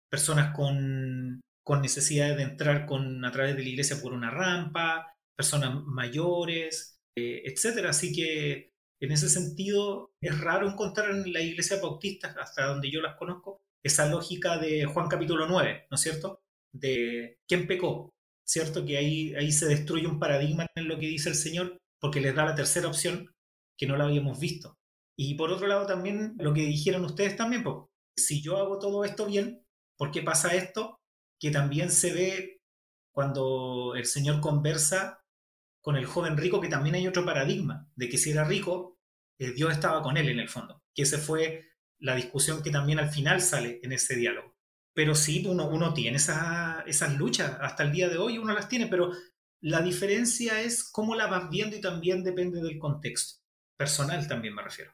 Personas 0.09 0.55
con 0.55 1.41
con 1.69 1.83
necesidades 1.83 2.35
de 2.35 2.41
entrar 2.41 2.88
con, 2.88 3.23
a 3.23 3.31
través 3.31 3.55
de 3.55 3.62
la 3.62 3.69
iglesia 3.69 4.01
por 4.01 4.12
una 4.12 4.31
rampa, 4.31 5.13
personas 5.38 5.83
mayores, 5.85 6.97
eh, 7.15 7.43
etcétera. 7.45 7.91
Así 7.91 8.12
que 8.12 8.71
en 8.99 9.12
ese 9.12 9.29
sentido 9.29 10.09
es 10.19 10.41
raro 10.41 10.67
encontrar 10.67 11.12
en 11.12 11.31
la 11.31 11.41
iglesia 11.41 11.79
bautista, 11.79 12.35
hasta 12.39 12.65
donde 12.65 12.89
yo 12.89 13.01
las 13.01 13.17
conozco, 13.17 13.59
esa 13.85 14.09
lógica 14.09 14.57
de 14.57 14.85
Juan 14.85 15.07
capítulo 15.09 15.45
9, 15.47 15.85
¿no 15.91 15.93
es 15.93 16.01
cierto? 16.01 16.39
De 16.73 17.38
quién 17.47 17.67
pecó, 17.67 18.09
¿cierto? 18.49 18.85
Que 18.85 18.97
ahí, 18.97 19.35
ahí 19.35 19.51
se 19.51 19.67
destruye 19.67 20.07
un 20.07 20.19
paradigma 20.19 20.67
en 20.75 20.88
lo 20.88 20.99
que 20.99 21.07
dice 21.07 21.29
el 21.29 21.35
Señor, 21.35 21.77
porque 21.99 22.21
les 22.21 22.35
da 22.35 22.45
la 22.45 22.55
tercera 22.55 22.88
opción 22.88 23.31
que 23.77 23.88
no 23.88 23.97
la 23.97 24.05
habíamos 24.05 24.39
visto. 24.39 24.77
Y 25.17 25.35
por 25.35 25.51
otro 25.51 25.67
lado 25.67 25.85
también 25.85 26.35
lo 26.38 26.53
que 26.53 26.62
dijeron 26.62 27.05
ustedes 27.05 27.35
también, 27.35 27.63
pues, 27.63 27.75
si 28.17 28.41
yo 28.41 28.57
hago 28.57 28.79
todo 28.79 29.03
esto 29.03 29.25
bien, 29.25 29.65
¿por 29.97 30.12
qué 30.12 30.21
pasa 30.21 30.55
esto? 30.55 30.99
que 31.39 31.51
también 31.51 31.89
se 31.89 32.13
ve 32.13 32.62
cuando 33.12 33.95
el 33.95 34.05
Señor 34.05 34.41
conversa 34.41 35.23
con 35.81 35.95
el 35.95 36.05
joven 36.05 36.38
rico, 36.38 36.59
que 36.59 36.67
también 36.67 36.95
hay 36.95 37.07
otro 37.07 37.25
paradigma, 37.25 37.89
de 37.95 38.09
que 38.09 38.17
si 38.17 38.31
era 38.31 38.43
rico, 38.43 38.99
eh, 39.39 39.51
Dios 39.51 39.71
estaba 39.71 40.01
con 40.01 40.17
él 40.17 40.29
en 40.29 40.39
el 40.39 40.49
fondo, 40.49 40.83
que 40.93 41.03
esa 41.03 41.17
fue 41.17 41.65
la 41.99 42.15
discusión 42.15 42.62
que 42.62 42.71
también 42.71 42.99
al 42.99 43.09
final 43.09 43.41
sale 43.41 43.79
en 43.81 43.93
ese 43.93 44.15
diálogo. 44.15 44.57
Pero 44.93 45.15
sí, 45.15 45.45
uno, 45.47 45.69
uno 45.69 45.93
tiene 45.93 46.17
esas 46.17 47.17
luchas, 47.17 47.58
hasta 47.62 47.84
el 47.84 47.91
día 47.91 48.10
de 48.10 48.17
hoy 48.17 48.38
uno 48.38 48.54
las 48.54 48.67
tiene, 48.67 48.88
pero 48.88 49.12
la 49.62 49.82
diferencia 49.82 50.62
es 50.62 50.89
cómo 50.89 51.15
la 51.15 51.28
vas 51.28 51.49
viendo 51.49 51.75
y 51.75 51.82
también 51.82 52.23
depende 52.23 52.62
del 52.62 52.80
contexto, 52.80 53.41
personal 53.78 54.28
también 54.28 54.56
me 54.56 54.63
refiero. 54.63 54.91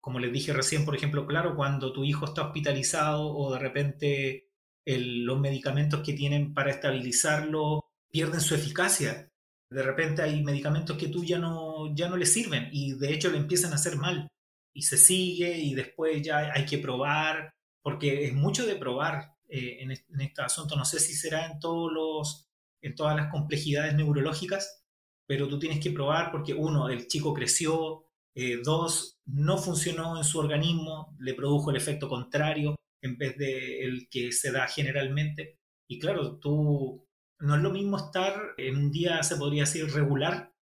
Como 0.00 0.20
les 0.20 0.32
dije 0.32 0.52
recién, 0.52 0.84
por 0.84 0.94
ejemplo, 0.94 1.26
claro, 1.26 1.56
cuando 1.56 1.92
tu 1.92 2.04
hijo 2.04 2.26
está 2.26 2.42
hospitalizado 2.42 3.26
o 3.26 3.52
de 3.52 3.58
repente 3.58 4.46
los 4.86 5.40
medicamentos 5.40 6.00
que 6.02 6.12
tienen 6.12 6.54
para 6.54 6.70
estabilizarlo 6.70 7.84
pierden 8.10 8.40
su 8.40 8.54
eficacia. 8.54 9.28
De 9.68 9.82
repente 9.82 10.22
hay 10.22 10.44
medicamentos 10.44 10.96
que 10.96 11.08
tú 11.08 11.24
ya 11.24 11.38
no, 11.38 11.92
ya 11.94 12.08
no 12.08 12.16
le 12.16 12.26
sirven 12.26 12.68
y 12.70 12.94
de 12.94 13.12
hecho 13.12 13.30
le 13.30 13.38
empiezan 13.38 13.72
a 13.72 13.76
hacer 13.76 13.96
mal 13.96 14.28
y 14.72 14.82
se 14.82 14.96
sigue 14.96 15.58
y 15.58 15.74
después 15.74 16.22
ya 16.22 16.52
hay 16.52 16.64
que 16.64 16.78
probar, 16.78 17.55
porque 17.86 18.24
es 18.24 18.34
mucho 18.34 18.66
de 18.66 18.74
probar 18.74 19.36
eh, 19.48 19.78
en, 19.78 19.92
este, 19.92 20.42
asunto. 20.42 20.74
No 20.74 20.84
sé 20.84 20.98
si 20.98 21.14
será 21.14 21.46
en, 21.46 21.60
todos 21.60 21.92
los, 21.92 22.50
en 22.82 22.96
todas 22.96 23.14
las 23.14 23.30
complejidades 23.30 23.94
neurológicas, 23.94 24.82
pero 25.24 25.46
tú 25.46 25.60
tienes 25.60 25.78
que 25.78 25.92
probar 25.92 26.32
porque 26.32 26.52
uno, 26.52 26.88
el 26.88 27.06
chico 27.06 27.32
creció, 27.32 28.06
eh, 28.34 28.58
dos, 28.60 29.20
no 29.26 29.56
funcionó 29.56 30.18
en 30.18 30.24
su 30.24 30.40
organismo, 30.40 31.16
le 31.20 31.34
produjo 31.34 31.70
el 31.70 31.76
efecto 31.76 32.08
contrario, 32.08 32.74
en 33.02 33.18
vez 33.18 33.38
de 33.38 33.84
el 33.84 34.08
que 34.10 34.32
se 34.32 34.50
da 34.50 34.66
generalmente. 34.66 35.60
Y 35.88 36.00
claro, 36.00 36.40
tú 36.40 37.06
no 37.38 37.54
es 37.54 37.62
lo 37.62 37.70
mismo 37.70 37.98
estar 37.98 38.34
en 38.56 38.78
un 38.78 38.90
día, 38.90 39.22
se 39.22 39.36
podría 39.36 39.62
decir, 39.62 39.88
regular, 39.92 40.52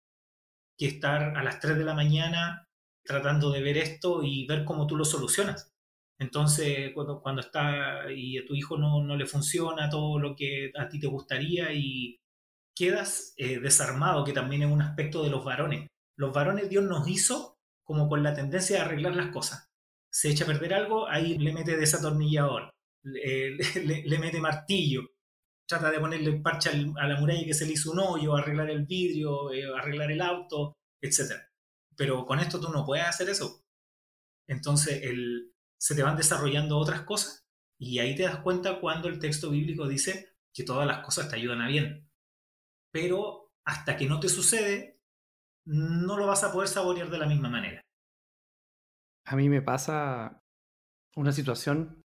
que 0.76 0.88
estar 0.88 1.38
a 1.38 1.42
las 1.42 1.58
3 1.58 1.78
de 1.78 1.84
la 1.84 1.94
mañana 1.94 2.68
tratando 3.02 3.50
de 3.50 3.62
ver 3.62 3.78
esto 3.78 4.22
y 4.22 4.46
ver 4.46 4.66
cómo 4.66 4.87
tú 4.87 4.94
lo 4.94 5.06
solucionas. 5.06 5.73
Entonces, 6.18 6.92
cuando, 6.94 7.20
cuando 7.20 7.40
está 7.40 8.11
y 8.12 8.38
a 8.38 8.46
tu 8.46 8.55
hijo 8.55 8.77
no, 8.77 9.03
no, 9.03 9.16
le 9.16 9.27
funciona 9.27 9.90
todo 9.90 10.18
lo 10.18 10.37
que 10.37 10.70
a 10.79 10.88
ti 10.88 11.00
te 11.00 11.09
gustaría 11.09 11.72
y 11.72 12.20
quedas 12.74 13.35
eh, 13.37 13.59
desarmado, 13.61 14.24
que 14.24 14.33
también 14.33 14.62
es 14.62 14.70
un 14.70 14.83
aspecto 14.83 15.22
de 15.22 15.31
los 15.31 15.44
varones. 15.44 15.88
Los 16.16 16.33
varones 16.33 16.68
Dios 16.68 16.85
nos 16.85 17.09
hizo 17.09 17.59
como 17.85 18.09
con 18.09 18.22
la 18.22 18.35
tendencia 18.35 18.77
de 18.77 18.83
arreglar 18.83 19.16
las 19.16 19.33
cosas 19.33 19.74
se 20.14 20.31
echa 20.31 20.44
a 20.44 20.46
perder 20.46 20.72
algo, 20.74 21.09
ahí 21.09 21.37
le 21.38 21.53
mete 21.53 21.77
desatornillador, 21.77 22.70
le, 23.03 23.57
le, 23.57 24.18
mete 24.20 24.40
martillo, 24.40 25.03
trata 25.68 25.90
de 25.90 25.98
ponerle 25.98 26.40
parche 26.40 26.70
a 26.70 27.09
la 27.09 27.18
muralla 27.18 27.44
que 27.44 27.53
se 27.53 27.66
le 27.66 27.72
hizo 27.72 27.90
un 27.90 27.98
hoyo, 27.98 28.37
arreglar 28.37 28.70
el 28.70 28.87
vidrio, 28.87 29.53
eh, 29.53 29.64
arreglar 29.77 30.12
el 30.12 30.20
auto, 30.20 30.74
etc. 31.03 31.33
Pero 31.96 32.24
con 32.27 32.38
esto 32.38 32.61
tú 32.61 32.68
no 32.68 32.87
puedes 32.87 33.05
hacer 33.05 33.29
eso. 33.29 33.64
Entonces, 34.46 35.03
el, 35.03 35.53
se 35.78 35.94
te 35.94 36.02
van 36.02 36.16
desarrollando 36.16 36.78
otras 36.78 37.02
cosas 37.02 37.44
y 37.78 37.98
ahí 37.98 38.14
te 38.14 38.22
das 38.22 38.38
cuenta 38.38 38.80
cuando 38.80 39.08
el 39.08 39.18
texto 39.18 39.50
bíblico 39.50 39.87
dice 39.88 40.37
que 40.54 40.64
todas 40.64 40.87
las 40.87 41.04
cosas 41.04 41.28
te 41.28 41.37
ayudan 41.37 41.60
a 41.60 41.68
bien. 41.68 42.08
Pero 42.92 43.52
hasta 43.66 43.96
que 43.96 44.06
no 44.06 44.20
te 44.20 44.28
sucede, 44.28 45.00
no 45.66 46.16
lo 46.16 46.26
vas 46.26 46.44
a 46.44 46.52
poder 46.52 46.68
saborear 46.68 47.10
de 47.10 47.18
la 47.18 47.26
misma 47.26 47.48
manera. 47.48 47.80
A 49.26 49.37
mí 49.37 49.48
me 49.48 49.62
pasa 49.62 50.40
una 51.16 51.32
situación 51.32 52.02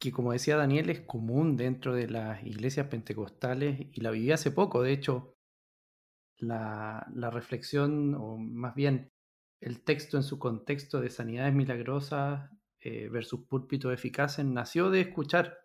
que, 0.00 0.10
como 0.10 0.32
decía 0.32 0.56
Daniel, 0.56 0.90
es 0.90 1.00
común 1.00 1.56
dentro 1.56 1.94
de 1.94 2.08
las 2.08 2.42
iglesias 2.44 2.88
pentecostales 2.88 3.88
y 3.92 4.00
la 4.00 4.10
viví 4.10 4.32
hace 4.32 4.50
poco. 4.50 4.82
De 4.82 4.92
hecho, 4.92 5.34
la, 6.38 7.06
reflexión, 7.32 8.14
o 8.14 8.36
más 8.36 8.74
bien 8.74 9.10
el 9.60 9.82
texto 9.82 10.16
en 10.16 10.22
su 10.22 10.38
contexto 10.38 11.00
de 11.00 11.10
sanidades 11.10 11.54
milagrosas 11.54 12.50
eh, 12.84 13.08
versus 13.08 13.40
púlpitos 13.48 13.92
eficaces, 13.92 14.44
nació 14.44 14.90
de 14.90 15.00
escuchar 15.00 15.58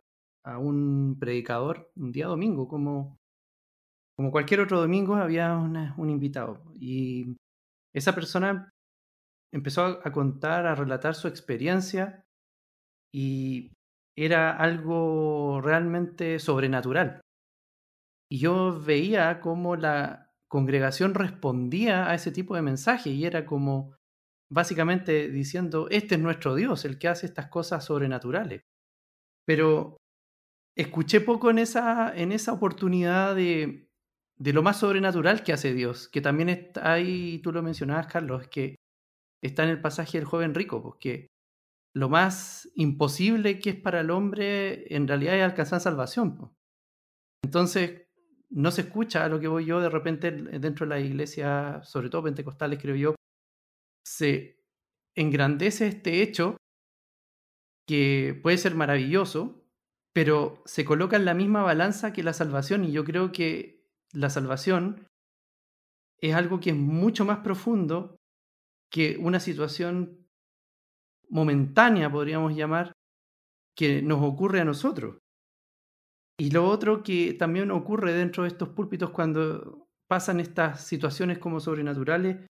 a 0.45 0.57
un 0.57 1.17
predicador 1.19 1.91
un 1.97 2.13
día 2.13 2.27
domingo, 2.27 2.67
como, 2.69 3.17
como 4.17 4.31
cualquier 4.31 4.61
otro 4.61 4.79
domingo 4.79 5.15
había 5.15 5.53
un 5.55 6.09
invitado. 6.09 6.63
Y 6.79 7.35
esa 7.93 8.15
persona 8.15 8.71
empezó 9.53 9.99
a 10.03 10.11
contar, 10.13 10.65
a 10.65 10.75
relatar 10.75 11.13
su 11.13 11.27
experiencia 11.27 12.23
y 13.13 13.73
era 14.17 14.55
algo 14.55 15.59
realmente 15.61 16.39
sobrenatural. 16.39 17.21
Y 18.31 18.39
yo 18.39 18.79
veía 18.79 19.41
cómo 19.41 19.75
la 19.75 20.31
congregación 20.49 21.15
respondía 21.15 22.09
a 22.09 22.15
ese 22.15 22.31
tipo 22.31 22.55
de 22.55 22.61
mensaje 22.61 23.09
y 23.09 23.25
era 23.25 23.45
como 23.45 23.95
básicamente 24.51 25.29
diciendo, 25.29 25.87
este 25.89 26.15
es 26.15 26.21
nuestro 26.21 26.55
Dios, 26.55 26.85
el 26.85 26.97
que 26.97 27.07
hace 27.07 27.25
estas 27.25 27.47
cosas 27.47 27.85
sobrenaturales. 27.85 28.61
Pero 29.45 29.97
escuché 30.75 31.21
poco 31.21 31.49
en 31.49 31.59
esa, 31.59 32.15
en 32.15 32.31
esa 32.31 32.53
oportunidad 32.53 33.35
de, 33.35 33.89
de 34.37 34.53
lo 34.53 34.63
más 34.63 34.79
sobrenatural 34.79 35.43
que 35.43 35.53
hace 35.53 35.73
Dios, 35.73 36.07
que 36.07 36.21
también 36.21 36.49
está 36.49 36.93
ahí, 36.93 37.39
tú 37.39 37.51
lo 37.51 37.61
mencionabas, 37.61 38.07
Carlos, 38.07 38.47
que 38.47 38.75
está 39.43 39.63
en 39.63 39.69
el 39.69 39.81
pasaje 39.81 40.17
del 40.17 40.27
joven 40.27 40.53
rico, 40.53 40.81
porque 40.81 41.27
lo 41.95 42.09
más 42.09 42.69
imposible 42.75 43.59
que 43.59 43.71
es 43.71 43.75
para 43.75 44.01
el 44.01 44.11
hombre 44.11 44.93
en 44.95 45.07
realidad 45.07 45.35
es 45.35 45.43
alcanzar 45.43 45.81
salvación. 45.81 46.53
Entonces, 47.43 48.03
no 48.49 48.71
se 48.71 48.81
escucha 48.81 49.25
a 49.25 49.29
lo 49.29 49.39
que 49.39 49.47
voy 49.47 49.65
yo 49.65 49.79
de 49.79 49.89
repente 49.89 50.31
dentro 50.31 50.85
de 50.85 50.89
la 50.89 50.99
iglesia, 50.99 51.81
sobre 51.83 52.09
todo 52.09 52.23
pentecostales, 52.23 52.79
creo 52.81 52.95
yo, 52.95 53.15
se 54.09 54.57
engrandece 55.15 55.85
este 55.85 56.23
hecho 56.23 56.57
que 57.87 58.39
puede 58.41 58.57
ser 58.57 58.73
maravilloso, 58.73 59.63
pero 60.13 60.63
se 60.65 60.83
coloca 60.83 61.15
en 61.15 61.25
la 61.25 61.35
misma 61.35 61.61
balanza 61.61 62.11
que 62.11 62.23
la 62.23 62.33
salvación 62.33 62.83
y 62.83 62.91
yo 62.91 63.05
creo 63.05 63.31
que 63.31 63.85
la 64.11 64.31
salvación 64.31 65.07
es 66.17 66.33
algo 66.33 66.59
que 66.59 66.71
es 66.71 66.75
mucho 66.75 67.23
más 67.23 67.39
profundo 67.39 68.15
que 68.91 69.15
una 69.17 69.39
situación 69.39 70.27
momentánea, 71.29 72.11
podríamos 72.11 72.55
llamar, 72.55 72.93
que 73.75 74.01
nos 74.01 74.23
ocurre 74.23 74.59
a 74.61 74.65
nosotros. 74.65 75.19
Y 76.39 76.49
lo 76.49 76.67
otro 76.67 77.03
que 77.03 77.35
también 77.35 77.69
ocurre 77.69 78.13
dentro 78.13 78.41
de 78.41 78.49
estos 78.49 78.69
púlpitos 78.69 79.11
cuando 79.11 79.87
pasan 80.07 80.39
estas 80.39 80.83
situaciones 80.83 81.37
como 81.37 81.59
sobrenaturales 81.59 82.49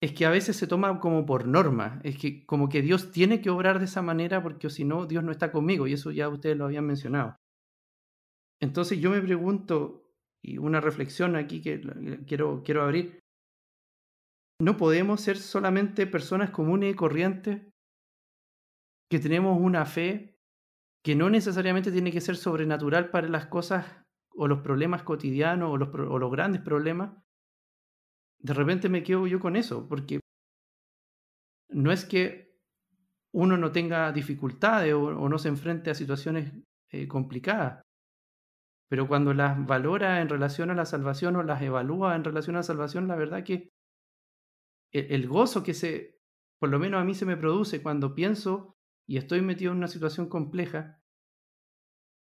es 0.00 0.12
que 0.12 0.26
a 0.26 0.30
veces 0.30 0.56
se 0.56 0.66
toma 0.66 1.00
como 1.00 1.26
por 1.26 1.46
norma, 1.46 2.00
es 2.04 2.16
que 2.16 2.46
como 2.46 2.68
que 2.68 2.82
Dios 2.82 3.10
tiene 3.10 3.40
que 3.40 3.50
obrar 3.50 3.78
de 3.78 3.86
esa 3.86 4.02
manera 4.02 4.42
porque 4.42 4.70
si 4.70 4.84
no, 4.84 5.06
Dios 5.06 5.24
no 5.24 5.32
está 5.32 5.50
conmigo 5.50 5.86
y 5.86 5.94
eso 5.94 6.12
ya 6.12 6.28
ustedes 6.28 6.56
lo 6.56 6.66
habían 6.66 6.86
mencionado. 6.86 7.36
Entonces 8.60 9.00
yo 9.00 9.10
me 9.10 9.20
pregunto, 9.20 10.04
y 10.42 10.58
una 10.58 10.80
reflexión 10.80 11.36
aquí 11.36 11.60
que 11.60 11.80
quiero, 12.26 12.62
quiero 12.64 12.82
abrir, 12.82 13.20
¿no 14.60 14.76
podemos 14.76 15.20
ser 15.20 15.36
solamente 15.36 16.06
personas 16.06 16.50
comunes 16.50 16.92
y 16.92 16.96
corrientes 16.96 17.62
que 19.10 19.18
tenemos 19.18 19.58
una 19.60 19.84
fe 19.84 20.36
que 21.04 21.14
no 21.14 21.30
necesariamente 21.30 21.90
tiene 21.90 22.12
que 22.12 22.20
ser 22.20 22.36
sobrenatural 22.36 23.10
para 23.10 23.28
las 23.28 23.46
cosas 23.46 23.86
o 24.34 24.46
los 24.46 24.60
problemas 24.60 25.02
cotidianos 25.02 25.70
o 25.70 25.76
los, 25.76 25.88
o 25.94 26.18
los 26.18 26.30
grandes 26.30 26.60
problemas, 26.60 27.16
de 28.40 28.54
repente 28.54 28.88
me 28.88 29.02
quedo 29.02 29.26
yo 29.26 29.40
con 29.40 29.56
eso, 29.56 29.88
porque 29.88 30.20
no 31.70 31.92
es 31.92 32.04
que 32.04 32.56
uno 33.32 33.56
no 33.56 33.72
tenga 33.72 34.10
dificultades 34.12 34.94
o, 34.94 35.28
no 35.28 35.38
se 35.38 35.48
enfrente 35.48 35.90
a 35.90 35.94
situaciones 35.94 36.52
eh, 36.90 37.06
complicadas, 37.06 37.82
pero 38.88 39.06
cuando 39.06 39.34
las 39.34 39.66
valora 39.66 40.22
en 40.22 40.28
relación 40.28 40.70
a 40.70 40.74
la 40.74 40.86
salvación 40.86 41.36
o 41.36 41.42
las 41.42 41.60
evalúa 41.62 42.16
en 42.16 42.24
relación 42.24 42.56
a 42.56 42.60
la 42.60 42.64
salvación, 42.64 43.06
la 43.06 43.16
verdad 43.16 43.44
que 43.44 43.70
el, 44.92 45.12
el 45.12 45.28
gozo 45.28 45.62
que 45.62 45.74
se, 45.74 46.18
por 46.58 46.70
lo 46.70 46.78
menos 46.78 47.00
a 47.00 47.04
mí 47.04 47.14
se 47.14 47.26
me 47.26 47.36
produce 47.36 47.82
cuando 47.82 48.14
pienso 48.14 48.76
y 49.06 49.18
estoy 49.18 49.42
metido 49.42 49.72
en 49.72 49.78
una 49.78 49.88
situación 49.88 50.28
compleja 50.28 50.98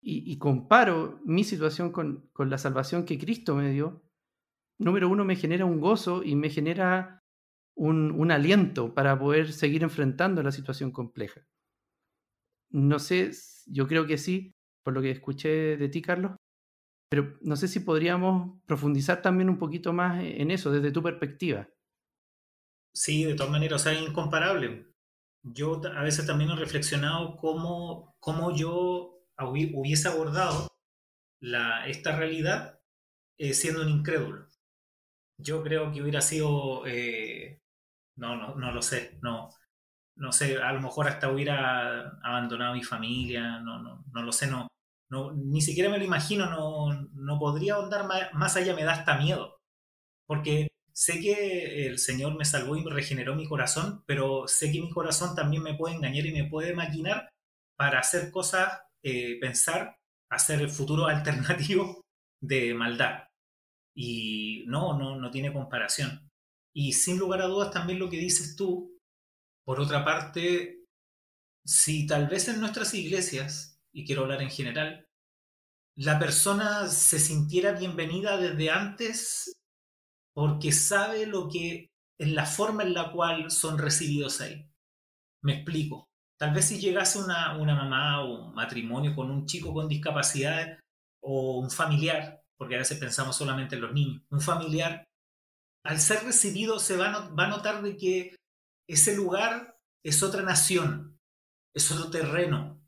y, 0.02 0.38
comparo 0.38 1.20
mi 1.26 1.44
situación 1.44 1.92
con, 1.92 2.30
con, 2.32 2.50
la 2.50 2.58
salvación 2.58 3.06
que 3.06 3.18
Cristo 3.18 3.56
me 3.56 3.72
dio, 3.72 4.04
número 4.80 5.10
uno 5.10 5.26
me 5.26 5.36
genera 5.36 5.66
un 5.66 5.80
gozo 5.80 6.24
y 6.24 6.36
me 6.36 6.50
genera 6.50 7.24
un, 7.76 8.12
un 8.12 8.32
aliento 8.32 8.94
para 8.94 9.18
poder 9.18 9.54
seguir 9.54 9.84
enfrentando 9.84 10.44
la 10.44 10.52
situación 10.52 10.92
compleja. 10.92 11.46
No 12.72 13.00
sé, 13.00 13.32
yo 13.66 13.88
creo 13.88 14.06
que 14.06 14.18
sí, 14.18 14.52
por 14.84 14.94
lo 14.94 15.02
que 15.02 15.12
escuché 15.12 15.78
de 15.78 15.90
ti, 15.90 16.02
Carlos, 16.02 16.36
pero 17.10 17.38
no 17.42 17.56
sé 17.56 17.68
si 17.68 17.80
podríamos 17.80 18.62
profundizar 18.66 19.22
también 19.22 19.50
un 19.50 19.58
poquito 19.58 19.94
más 19.94 20.22
en 20.24 20.52
eso, 20.52 20.72
desde 20.72 20.92
tu 20.92 21.02
perspectiva. 21.02 21.70
Sí, 22.94 23.24
de 23.24 23.36
todas 23.36 23.52
maneras, 23.52 23.82
o 23.82 23.84
sea, 23.84 23.94
incomparable 23.94 24.88
yo 25.54 25.82
a 25.96 26.04
veces 26.04 26.26
también 26.26 26.52
he 26.52 26.56
reflexionado 26.56 27.38
cómo, 27.38 28.16
cómo 28.20 28.56
yo 28.56 29.24
hubiese 29.40 30.08
abordado 30.08 30.68
la, 31.40 31.88
esta 31.88 32.18
realidad 32.18 32.80
eh, 33.38 33.54
siendo 33.54 33.82
un 33.82 33.90
incrédulo. 33.90 34.48
Yo 35.38 35.64
creo 35.64 35.92
que 35.92 36.02
hubiera 36.02 36.22
sido, 36.22 36.86
eh, 36.88 37.62
no, 38.18 38.36
no, 38.38 38.56
no 38.56 38.72
lo 38.72 38.82
sé, 38.82 39.20
no, 39.22 39.50
no 40.18 40.32
sé, 40.32 40.58
a 40.58 40.74
lo 40.74 40.82
mejor 40.82 41.08
hasta 41.08 41.32
hubiera 41.32 42.10
abandonado 42.24 42.76
mi 42.76 42.84
familia, 42.84 43.60
no, 43.62 43.82
no, 43.82 44.06
no 44.14 44.24
lo 44.24 44.32
sé, 44.34 44.48
no, 44.48 44.68
no, 45.10 45.34
ni 45.34 45.62
siquiera 45.62 45.90
me 45.90 46.00
lo 46.00 46.06
imagino, 46.06 46.48
no, 46.50 47.10
no 47.14 47.40
podría 47.40 47.76
ahondar 47.76 48.08
más, 48.08 48.34
más 48.34 48.58
allá, 48.58 48.76
me 48.76 48.84
da 48.84 48.94
hasta 48.94 49.18
miedo, 49.20 49.60
porque 50.28 50.70
sé 50.94 51.20
que 51.22 51.88
el 51.88 52.00
Señor 52.00 52.36
me 52.38 52.46
salvó 52.46 52.76
y 52.78 52.84
me 52.84 52.92
regeneró 52.94 53.36
mi 53.36 53.48
corazón, 53.48 54.04
pero 54.08 54.48
sé 54.48 54.72
que 54.72 54.82
mi 54.82 54.90
corazón 54.92 55.36
también 55.36 55.64
me 55.64 55.76
puede 55.76 55.96
engañar 55.96 56.26
y 56.26 56.34
me 56.34 56.50
puede 56.50 56.74
maquinar 56.76 57.30
para 57.78 58.00
hacer 58.00 58.32
cosas, 58.32 58.82
eh, 59.04 59.40
pensar, 59.42 59.98
hacer 60.32 60.62
el 60.62 60.70
futuro 60.72 61.08
alternativo 61.10 62.02
de 62.42 62.74
maldad. 62.76 63.27
Y 64.00 64.64
no, 64.68 64.96
no, 64.96 65.16
no 65.16 65.32
tiene 65.32 65.52
comparación. 65.52 66.30
Y 66.72 66.94
sin 66.94 67.18
lugar 67.18 67.42
a 67.42 67.48
dudas 67.48 67.72
también 67.72 67.98
lo 67.98 68.12
que 68.12 68.20
dices 68.20 68.56
tú, 68.56 68.96
por 69.66 69.80
otra 69.80 70.06
parte, 70.06 70.86
si 71.66 72.06
tal 72.06 72.28
vez 72.28 72.48
en 72.48 72.60
nuestras 72.60 72.94
iglesias, 72.94 73.82
y 73.92 74.06
quiero 74.06 74.22
hablar 74.22 74.44
en 74.44 74.52
general, 74.52 75.08
la 75.96 76.20
persona 76.20 76.86
se 76.88 77.18
sintiera 77.18 77.72
bienvenida 77.72 78.38
desde 78.38 78.70
antes 78.70 79.58
porque 80.36 80.72
sabe 80.72 81.26
lo 81.26 81.50
que, 81.50 81.90
en 82.20 82.36
la 82.36 82.46
forma 82.46 82.84
en 82.84 82.94
la 82.94 83.12
cual 83.12 83.50
son 83.50 83.80
recibidos 83.80 84.40
ahí. 84.42 84.70
Me 85.42 85.56
explico. 85.56 86.08
Tal 86.40 86.54
vez 86.54 86.66
si 86.66 86.80
llegase 86.80 87.18
una, 87.18 87.58
una 87.58 87.74
mamá 87.74 88.24
o 88.24 88.50
un 88.50 88.54
matrimonio 88.54 89.16
con 89.16 89.32
un 89.32 89.48
chico 89.48 89.74
con 89.74 89.88
discapacidad 89.88 90.78
o 91.20 91.58
un 91.58 91.72
familiar, 91.72 92.37
porque 92.58 92.76
a 92.76 92.80
veces 92.80 92.98
pensamos 92.98 93.36
solamente 93.36 93.76
en 93.76 93.82
los 93.82 93.94
niños, 93.94 94.24
un 94.30 94.42
familiar, 94.42 95.08
al 95.86 96.00
ser 96.00 96.24
recibido 96.24 96.80
se 96.80 96.98
va 96.98 97.12
a, 97.12 97.30
va 97.30 97.46
a 97.46 97.50
notar 97.50 97.82
de 97.82 97.96
que 97.96 98.36
ese 98.90 99.16
lugar 99.16 99.78
es 100.04 100.24
otra 100.24 100.42
nación, 100.42 101.20
es 101.74 101.92
otro 101.92 102.10
terreno, 102.10 102.82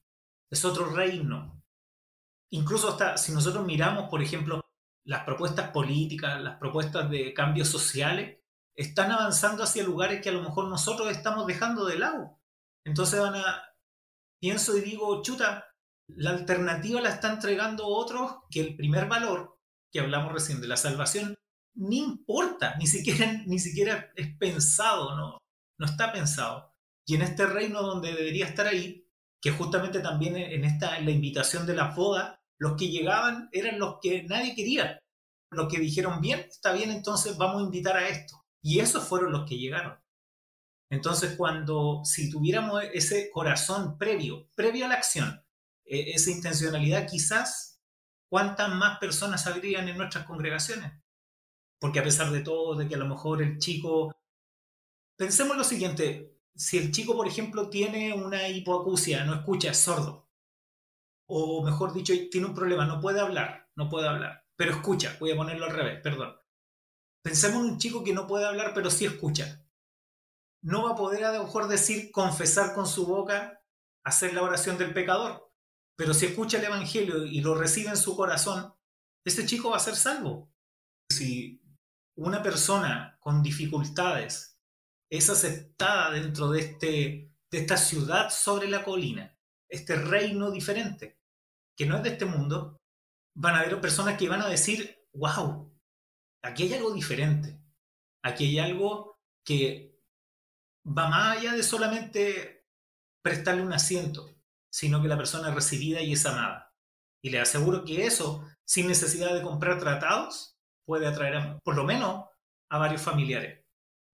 es 0.52 0.66
otro 0.66 0.86
reino. 0.86 1.62
Incluso 2.52 2.90
hasta 2.90 3.18
si 3.18 3.32
nosotros 3.32 3.66
miramos, 3.66 4.10
por 4.10 4.22
ejemplo, 4.22 4.62
las 5.06 5.24
propuestas 5.24 5.72
políticas, 5.72 6.42
las 6.42 6.58
propuestas 6.58 7.10
de 7.10 7.34
cambios 7.34 7.68
sociales, 7.68 8.40
están 8.76 9.12
avanzando 9.12 9.64
hacia 9.64 9.84
lugares 9.84 10.22
que 10.22 10.30
a 10.30 10.34
lo 10.34 10.42
mejor 10.42 10.68
nosotros 10.68 11.12
estamos 11.12 11.46
dejando 11.46 11.86
de 11.86 12.00
lado. 12.00 12.40
Entonces 12.86 13.20
van 13.20 13.36
a, 13.36 13.64
pienso 14.40 14.78
y 14.78 14.82
digo, 14.82 15.22
chuta, 15.22 15.68
la 16.08 16.32
alternativa 16.32 17.02
la 17.02 17.10
está 17.10 17.32
entregando 17.32 17.86
otros 17.86 18.38
que 18.50 18.62
el 18.62 18.76
primer 18.76 19.08
valor 19.08 19.59
que 19.92 20.00
hablamos 20.00 20.34
recién 20.34 20.62
de 20.62 20.68
la 20.68 20.78
salvación 20.78 21.38
ni 21.76 22.00
importa, 22.00 22.76
ni 22.78 22.88
siquiera, 22.88 23.32
ni 23.46 23.60
siquiera 23.60 24.12
es 24.16 24.36
pensado, 24.38 25.16
no, 25.16 25.38
no 25.78 25.86
está 25.86 26.12
pensado. 26.12 26.74
Y 27.06 27.16
en 27.16 27.22
este 27.22 27.46
reino 27.46 27.82
donde 27.82 28.14
debería 28.14 28.46
estar 28.46 28.68
ahí, 28.68 29.08
que 29.42 29.52
justamente 29.52 30.00
también 30.02 30.36
en 30.36 30.66
esta 30.66 31.00
la 31.00 31.12
invitación 31.12 31.66
de 31.66 31.76
la 31.76 31.94
boda, 31.96 32.42
los 32.60 32.76
que 32.76 32.90
llegaban 32.90 33.50
eran 33.52 33.80
los 33.80 33.98
que 34.02 34.24
nadie 34.24 34.54
quería. 34.54 35.00
Los 35.52 35.72
que 35.72 35.80
dijeron, 35.80 36.22
bien, 36.22 36.42
está 36.42 36.74
bien, 36.74 36.92
entonces 36.92 37.38
vamos 37.38 37.62
a 37.62 37.66
invitar 37.66 37.98
a 37.98 38.08
esto. 38.10 38.46
Y 38.62 38.80
esos 38.80 39.08
fueron 39.08 39.32
los 39.32 39.48
que 39.48 39.58
llegaron. 39.58 39.98
Entonces, 40.92 41.36
cuando, 41.38 42.02
si 42.04 42.30
tuviéramos 42.30 42.84
ese 42.94 43.32
corazón 43.32 43.98
previo, 43.98 44.50
previo 44.56 44.86
a 44.86 44.90
la 44.90 44.96
acción, 44.96 45.44
e, 45.86 46.12
esa 46.12 46.32
intencionalidad, 46.32 47.08
quizás, 47.08 47.69
¿cuántas 48.30 48.70
más 48.74 49.00
personas 49.00 49.46
habrían 49.48 49.90
en 49.90 49.98
nuestras 49.98 50.26
congregaciones? 50.26 50.94
Porque 51.80 52.00
a 52.00 52.04
pesar 52.04 52.32
de 52.32 52.42
todo, 52.42 52.76
de 52.76 52.88
que 52.88 52.96
a 52.96 53.00
lo 53.00 53.08
mejor 53.08 53.42
el 53.42 53.58
chico, 53.58 54.14
pensemos 55.18 55.58
lo 55.58 55.64
siguiente, 55.64 56.38
si 56.56 56.78
el 56.78 56.92
chico, 56.92 57.16
por 57.16 57.28
ejemplo, 57.28 57.70
tiene 57.70 58.14
una 58.14 58.48
hipoacusia, 58.48 59.24
no 59.24 59.34
escucha, 59.34 59.72
es 59.72 59.78
sordo, 59.78 60.30
o 61.28 61.64
mejor 61.64 61.94
dicho, 61.94 62.14
tiene 62.30 62.48
un 62.48 62.54
problema, 62.54 62.86
no 62.86 63.00
puede 63.00 63.20
hablar, 63.20 63.70
no 63.76 63.90
puede 63.90 64.08
hablar, 64.08 64.46
pero 64.56 64.72
escucha, 64.72 65.16
voy 65.20 65.32
a 65.32 65.36
ponerlo 65.36 65.66
al 65.66 65.74
revés, 65.74 66.02
perdón. 66.02 66.36
Pensemos 67.22 67.64
en 67.64 67.72
un 67.72 67.78
chico 67.78 68.04
que 68.04 68.14
no 68.14 68.28
puede 68.28 68.46
hablar, 68.46 68.74
pero 68.74 68.90
sí 68.90 69.06
escucha. 69.06 69.66
No 70.62 70.84
va 70.84 70.92
a 70.92 70.96
poder 70.96 71.24
a 71.26 71.34
lo 71.34 71.44
mejor 71.44 71.68
decir, 71.68 72.12
confesar 72.12 72.74
con 72.74 72.88
su 72.88 73.06
boca, 73.06 73.62
hacer 74.04 74.34
la 74.34 74.42
oración 74.42 74.78
del 74.78 74.94
pecador, 74.94 75.49
pero 76.00 76.14
si 76.14 76.28
escucha 76.28 76.58
el 76.58 76.64
Evangelio 76.64 77.26
y 77.26 77.42
lo 77.42 77.56
recibe 77.56 77.90
en 77.90 77.98
su 77.98 78.16
corazón, 78.16 78.74
ese 79.26 79.46
chico 79.46 79.72
va 79.72 79.76
a 79.76 79.82
ser 79.82 79.98
salvo. 79.98 80.50
Si 81.12 81.62
una 82.18 82.42
persona 82.42 83.18
con 83.20 83.44
dificultades 83.44 84.58
es 85.12 85.30
aceptada 85.30 86.12
dentro 86.12 86.52
de, 86.52 86.62
este, 86.62 86.88
de 87.52 87.58
esta 87.58 87.76
ciudad 87.76 88.30
sobre 88.30 88.70
la 88.70 88.86
colina, 88.86 89.38
este 89.70 89.98
reino 89.98 90.52
diferente, 90.52 91.20
que 91.78 91.86
no 91.86 91.98
es 91.98 92.04
de 92.04 92.12
este 92.12 92.24
mundo, 92.24 92.78
van 93.36 93.56
a 93.56 93.60
haber 93.60 93.82
personas 93.82 94.18
que 94.18 94.30
van 94.30 94.42
a 94.42 94.48
decir, 94.48 95.06
wow, 95.12 95.70
aquí 96.42 96.64
hay 96.64 96.76
algo 96.76 96.94
diferente, 96.94 97.62
aquí 98.24 98.46
hay 98.46 98.60
algo 98.60 99.20
que 99.46 100.00
va 100.88 101.10
más 101.10 101.38
allá 101.38 101.52
de 101.56 101.64
solamente 101.64 102.70
prestarle 103.22 103.64
un 103.64 103.74
asiento, 103.74 104.39
sino 104.72 105.02
que 105.02 105.08
la 105.08 105.18
persona 105.18 105.50
es 105.50 105.56
recibida 105.56 106.02
y 106.02 106.14
es 106.14 106.26
amada. 106.26 106.72
Y 107.22 107.32
le 107.32 107.40
aseguro 107.40 107.84
que 107.84 108.06
eso, 108.06 108.48
sin 108.66 108.88
necesidad 108.88 109.34
de 109.34 109.42
comprar 109.42 109.80
tratados, 109.80 110.58
puede 110.86 111.08
atraer 111.08 111.60
por 111.64 111.76
lo 111.76 111.84
menos 111.84 112.26
a 112.72 112.78
varios 112.78 113.02
familiares. 113.02 113.64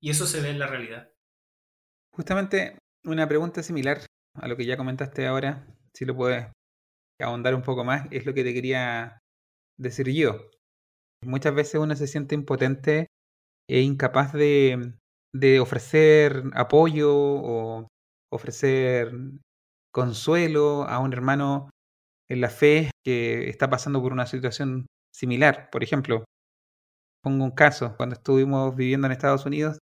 Y 0.01 0.09
eso 0.09 0.25
se 0.25 0.41
ve 0.41 0.49
en 0.49 0.59
la 0.59 0.67
realidad. 0.67 1.11
Justamente 2.13 2.77
una 3.03 3.27
pregunta 3.27 3.61
similar 3.61 4.01
a 4.35 4.47
lo 4.47 4.57
que 4.57 4.65
ya 4.65 4.77
comentaste 4.77 5.27
ahora, 5.27 5.67
si 5.93 6.05
lo 6.05 6.15
puedes 6.15 6.47
ahondar 7.21 7.55
un 7.55 7.61
poco 7.61 7.83
más, 7.83 8.07
es 8.11 8.25
lo 8.25 8.33
que 8.33 8.43
te 8.43 8.53
quería 8.53 9.19
decir 9.77 10.09
yo. 10.11 10.49
Muchas 11.21 11.55
veces 11.55 11.75
uno 11.75 11.95
se 11.95 12.07
siente 12.07 12.35
impotente 12.35 13.07
e 13.67 13.81
incapaz 13.81 14.33
de, 14.33 14.93
de 15.33 15.59
ofrecer 15.59 16.43
apoyo 16.53 17.13
o 17.15 17.87
ofrecer 18.31 19.11
consuelo 19.95 20.83
a 20.83 20.99
un 20.99 21.13
hermano 21.13 21.69
en 22.29 22.41
la 22.41 22.49
fe 22.49 22.91
que 23.05 23.47
está 23.47 23.69
pasando 23.69 24.01
por 24.01 24.11
una 24.11 24.25
situación 24.25 24.87
similar. 25.15 25.69
Por 25.71 25.83
ejemplo, 25.83 26.25
pongo 27.23 27.45
un 27.45 27.51
caso, 27.51 27.95
cuando 27.95 28.15
estuvimos 28.15 28.75
viviendo 28.75 29.07
en 29.07 29.13
Estados 29.13 29.45
Unidos, 29.45 29.79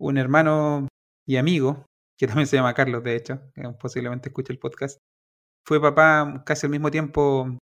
un 0.00 0.18
hermano 0.18 0.88
y 1.28 1.36
amigo, 1.36 1.86
que 2.18 2.26
también 2.26 2.48
se 2.48 2.56
llama 2.56 2.74
Carlos, 2.74 3.04
de 3.04 3.14
hecho, 3.14 3.40
que 3.54 3.62
posiblemente 3.80 4.30
escuche 4.30 4.52
el 4.52 4.58
podcast, 4.58 4.98
fue 5.64 5.80
papá 5.80 6.42
casi 6.44 6.66
al 6.66 6.72
mismo 6.72 6.90
tiempo 6.90 7.56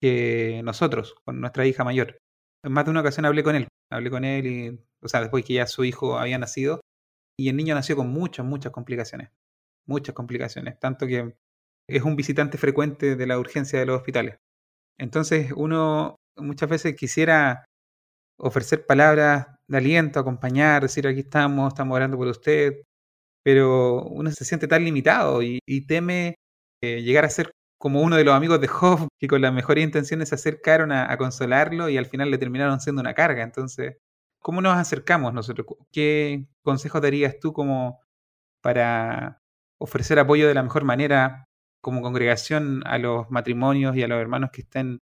que 0.00 0.62
nosotros, 0.64 1.16
con 1.26 1.38
nuestra 1.38 1.66
hija 1.66 1.84
mayor. 1.84 2.16
En 2.64 2.72
más 2.72 2.86
de 2.86 2.92
una 2.92 3.00
ocasión 3.00 3.26
hablé 3.26 3.42
con 3.42 3.56
él, 3.56 3.68
hablé 3.92 4.08
con 4.08 4.24
él 4.24 4.46
y, 4.46 4.86
o 5.02 5.08
sea, 5.08 5.20
después 5.20 5.44
que 5.44 5.52
ya 5.52 5.66
su 5.66 5.84
hijo 5.84 6.18
había 6.18 6.38
nacido, 6.38 6.80
y 7.38 7.50
el 7.50 7.56
niño 7.56 7.74
nació 7.74 7.94
con 7.94 8.08
muchas, 8.08 8.46
muchas 8.46 8.72
complicaciones, 8.72 9.28
muchas 9.90 10.14
complicaciones, 10.14 10.78
tanto 10.80 11.06
que 11.06 11.34
es 11.88 12.02
un 12.02 12.16
visitante 12.16 12.58
frecuente 12.58 13.16
de 13.16 13.26
la 13.26 13.38
urgencia 13.38 13.78
de 13.78 13.86
los 13.86 13.98
hospitales. 13.98 14.36
Entonces 14.98 15.52
uno 15.56 16.16
muchas 16.36 16.70
veces 16.70 16.96
quisiera 16.96 17.64
ofrecer 18.38 18.86
palabras 18.86 19.48
de 19.68 19.78
aliento, 19.78 20.20
acompañar, 20.20 20.82
decir 20.82 21.06
aquí 21.06 21.20
estamos, 21.20 21.68
estamos 21.72 21.96
orando 21.96 22.16
por 22.16 22.28
usted, 22.28 22.82
pero 23.44 24.04
uno 24.04 24.30
se 24.32 24.44
siente 24.44 24.68
tan 24.68 24.84
limitado 24.84 25.42
y 25.42 25.60
teme 25.86 26.36
eh, 26.82 27.02
llegar 27.02 27.24
a 27.26 27.30
ser 27.30 27.52
como 27.78 28.02
uno 28.02 28.16
de 28.16 28.24
los 28.24 28.34
amigos 28.34 28.60
de 28.60 28.68
Job, 28.68 29.08
que 29.18 29.28
con 29.28 29.42
las 29.42 29.52
mejores 29.54 29.84
intenciones 29.84 30.30
se 30.30 30.34
acercaron 30.34 30.92
a, 30.92 31.16
consolarlo 31.18 31.88
y 31.88 31.96
al 31.98 32.06
final 32.06 32.30
le 32.30 32.38
terminaron 32.38 32.80
siendo 32.80 33.00
una 33.00 33.14
carga. 33.14 33.42
Entonces, 33.42 33.96
¿cómo 34.40 34.60
nos 34.62 34.76
acercamos 34.76 35.32
nosotros? 35.34 35.66
¿Qué 35.92 36.46
consejos 36.62 37.02
darías 37.02 37.38
tú 37.40 37.52
como 37.52 38.00
para 38.62 39.40
ofrecer 39.80 40.18
apoyo 40.18 40.48
de 40.48 40.54
la 40.54 40.62
mejor 40.62 40.84
manera 40.84 41.46
como 41.82 42.02
congregación 42.02 42.82
a 42.86 42.98
los 42.98 43.30
matrimonios 43.30 43.96
y 43.96 44.02
a 44.02 44.08
los 44.08 44.20
hermanos 44.20 44.50
que 44.52 44.62
estén 44.62 44.98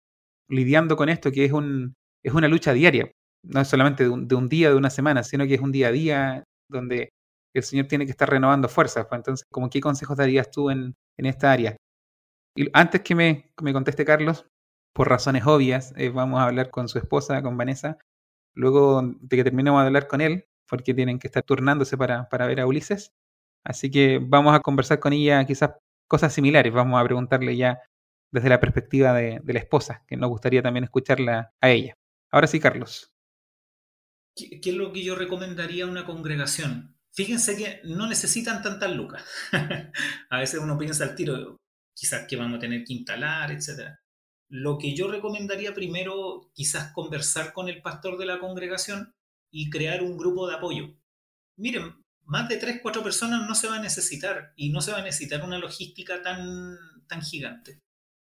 lidiando 0.48 0.96
con 0.96 1.08
esto, 1.08 1.32
que 1.32 1.44
es, 1.44 1.52
un, 1.52 1.94
es 2.24 2.32
una 2.32 2.48
lucha 2.48 2.72
diaria? 2.72 3.10
No 3.44 3.60
es 3.60 3.68
solamente 3.68 4.04
de 4.04 4.34
un, 4.34 4.48
día, 4.48 4.70
de 4.70 4.76
una 4.76 4.90
semana, 4.90 5.22
sino 5.22 5.46
que 5.46 5.54
es 5.54 5.60
un 5.60 5.72
día 5.72 5.88
a 5.88 5.92
día 5.92 6.44
donde 6.70 7.10
el 7.54 7.62
Señor 7.62 7.86
tiene 7.86 8.04
que 8.04 8.12
estar 8.12 8.28
renovando 8.28 8.68
fuerzas. 8.68 9.06
Pues 9.08 9.18
entonces, 9.18 9.46
¿cómo 9.50 9.70
qué 9.70 9.80
consejos 9.80 10.16
darías 10.16 10.50
tú 10.50 10.70
en, 10.70 10.94
en 11.18 11.26
esta 11.26 11.52
área. 11.52 11.76
Y 12.56 12.68
antes 12.72 13.02
que 13.02 13.14
me, 13.14 13.52
me 13.62 13.72
conteste 13.72 14.04
Carlos, 14.04 14.46
por 14.94 15.08
razones 15.08 15.46
obvias, 15.46 15.92
eh, 15.96 16.08
vamos 16.08 16.40
a 16.40 16.44
hablar 16.44 16.70
con 16.70 16.88
su 16.88 16.98
esposa, 16.98 17.42
con 17.42 17.56
Vanessa, 17.56 17.98
luego 18.54 19.02
de 19.02 19.36
que 19.36 19.44
terminemos 19.44 19.80
de 19.82 19.86
hablar 19.86 20.08
con 20.08 20.20
él, 20.20 20.46
porque 20.68 20.94
tienen 20.94 21.18
que 21.18 21.28
estar 21.28 21.42
turnándose 21.42 21.96
para, 21.96 22.28
para 22.28 22.46
ver 22.46 22.60
a 22.60 22.66
Ulises. 22.66 23.12
Así 23.64 23.90
que 23.90 24.18
vamos 24.22 24.54
a 24.54 24.60
conversar 24.60 25.00
con 25.00 25.12
ella 25.12 25.44
quizás 25.44 25.72
cosas 26.08 26.32
similares, 26.32 26.72
vamos 26.72 27.00
a 27.00 27.04
preguntarle 27.04 27.56
ya 27.56 27.78
desde 28.32 28.48
la 28.48 28.60
perspectiva 28.60 29.12
de, 29.14 29.40
la 29.44 29.58
esposa, 29.58 30.04
que 30.06 30.16
nos 30.16 30.30
gustaría 30.30 30.62
también 30.62 30.84
escucharla 30.84 31.52
a 31.60 31.70
ella. 31.70 31.94
Ahora 32.30 32.46
sí, 32.46 32.60
Carlos. 32.60 33.12
¿Qué, 34.34 34.60
¿Qué, 34.60 34.70
es 34.70 34.76
lo 34.76 34.92
que 34.92 35.02
yo 35.02 35.14
recomendaría 35.14 35.84
a 35.84 35.88
una 35.88 36.04
congregación? 36.04 36.96
Fíjense 37.12 37.56
que 37.56 37.80
no 37.84 38.06
necesitan 38.06 38.62
tantas 38.62 38.94
lucas. 38.94 39.24
a 40.30 40.38
veces 40.38 40.60
uno 40.60 40.78
piensa 40.78 41.04
al 41.04 41.14
tiro, 41.14 41.56
quizás 41.94 42.26
que 42.28 42.36
vamos 42.36 42.58
a 42.58 42.60
tener 42.60 42.84
que 42.84 42.92
instalar, 42.92 43.50
etc. 43.50 43.96
Lo 44.50 44.78
que 44.78 44.94
yo 44.94 45.08
recomendaría 45.08 45.74
primero, 45.74 46.50
quizás 46.54 46.92
conversar 46.92 47.52
con 47.52 47.68
el 47.68 47.82
pastor 47.82 48.18
de 48.18 48.26
la 48.26 48.38
congregación 48.38 49.14
y 49.50 49.70
crear 49.70 50.02
un 50.02 50.16
grupo 50.16 50.46
de 50.46 50.54
apoyo. 50.54 50.94
Miren, 51.56 52.04
más 52.28 52.48
de 52.48 52.58
3, 52.58 52.80
4 52.82 53.02
personas 53.02 53.48
no 53.48 53.54
se 53.54 53.68
va 53.68 53.76
a 53.76 53.82
necesitar 53.82 54.52
y 54.54 54.68
no 54.68 54.82
se 54.82 54.92
va 54.92 54.98
a 54.98 55.02
necesitar 55.02 55.42
una 55.42 55.58
logística 55.58 56.20
tan, 56.20 56.76
tan 57.06 57.22
gigante. 57.22 57.80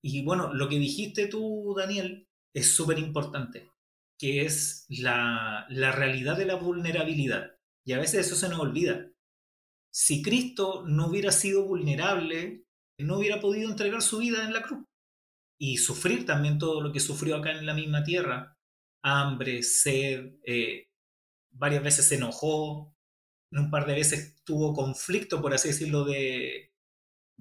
Y 0.02 0.24
bueno, 0.24 0.52
lo 0.52 0.68
que 0.68 0.80
dijiste 0.80 1.28
tú, 1.28 1.76
Daniel, 1.78 2.28
es 2.56 2.76
súper 2.76 2.98
importante, 2.98 3.72
que 4.18 4.46
es 4.46 4.86
la, 4.90 5.68
la 5.70 5.92
realidad 5.92 6.38
de 6.38 6.46
la 6.46 6.56
vulnerabilidad. 6.56 7.56
Y 7.86 7.94
a 7.94 8.00
veces 8.00 8.26
eso 8.26 8.36
se 8.36 8.50
nos 8.50 8.60
olvida. 8.60 9.12
Si 9.94 10.24
Cristo 10.24 10.84
no 10.88 11.08
hubiera 11.08 11.32
sido 11.32 11.64
vulnerable, 11.64 12.66
no 12.98 13.20
hubiera 13.20 13.40
podido 13.40 13.70
entregar 13.70 14.02
su 14.02 14.18
vida 14.18 14.44
en 14.44 14.54
la 14.54 14.64
cruz 14.64 14.88
y 15.60 15.78
sufrir 15.78 16.26
también 16.26 16.58
todo 16.58 16.82
lo 16.82 16.92
que 16.92 17.00
sufrió 17.00 17.36
acá 17.36 17.52
en 17.52 17.68
la 17.68 17.76
misma 17.76 18.04
tierra. 18.04 18.58
Hambre, 19.04 19.62
sed, 19.62 20.34
eh, 20.46 20.88
varias 21.52 21.84
veces 21.84 22.08
se 22.08 22.16
enojó, 22.16 22.93
un 23.60 23.70
par 23.70 23.86
de 23.86 23.94
veces 23.94 24.36
tuvo 24.44 24.74
conflicto, 24.74 25.42
por 25.42 25.54
así 25.54 25.70
decirlo, 25.70 26.06
de, 26.06 26.72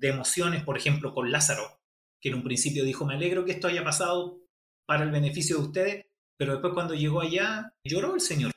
emociones, 0.01 0.65
por 0.65 0.77
ejemplo, 0.77 1.15
con 1.15 1.31
Lázaro, 1.31 1.81
que 2.21 2.31
en 2.31 2.37
un 2.37 2.43
principio 2.43 2.85
dijo, 2.85 3.05
me 3.05 3.15
alegro 3.15 3.45
que 3.45 3.53
esto 3.53 3.69
haya 3.69 3.85
pasado 3.85 4.41
para 4.87 5.05
el 5.05 5.11
beneficio 5.11 5.57
de 5.57 5.63
ustedes, 5.63 6.07
pero 6.37 6.53
después 6.53 6.75
cuando 6.75 6.95
llegó 6.95 7.21
allá, 7.21 7.73
lloró 7.85 8.15
el 8.15 8.21
Señor. 8.21 8.51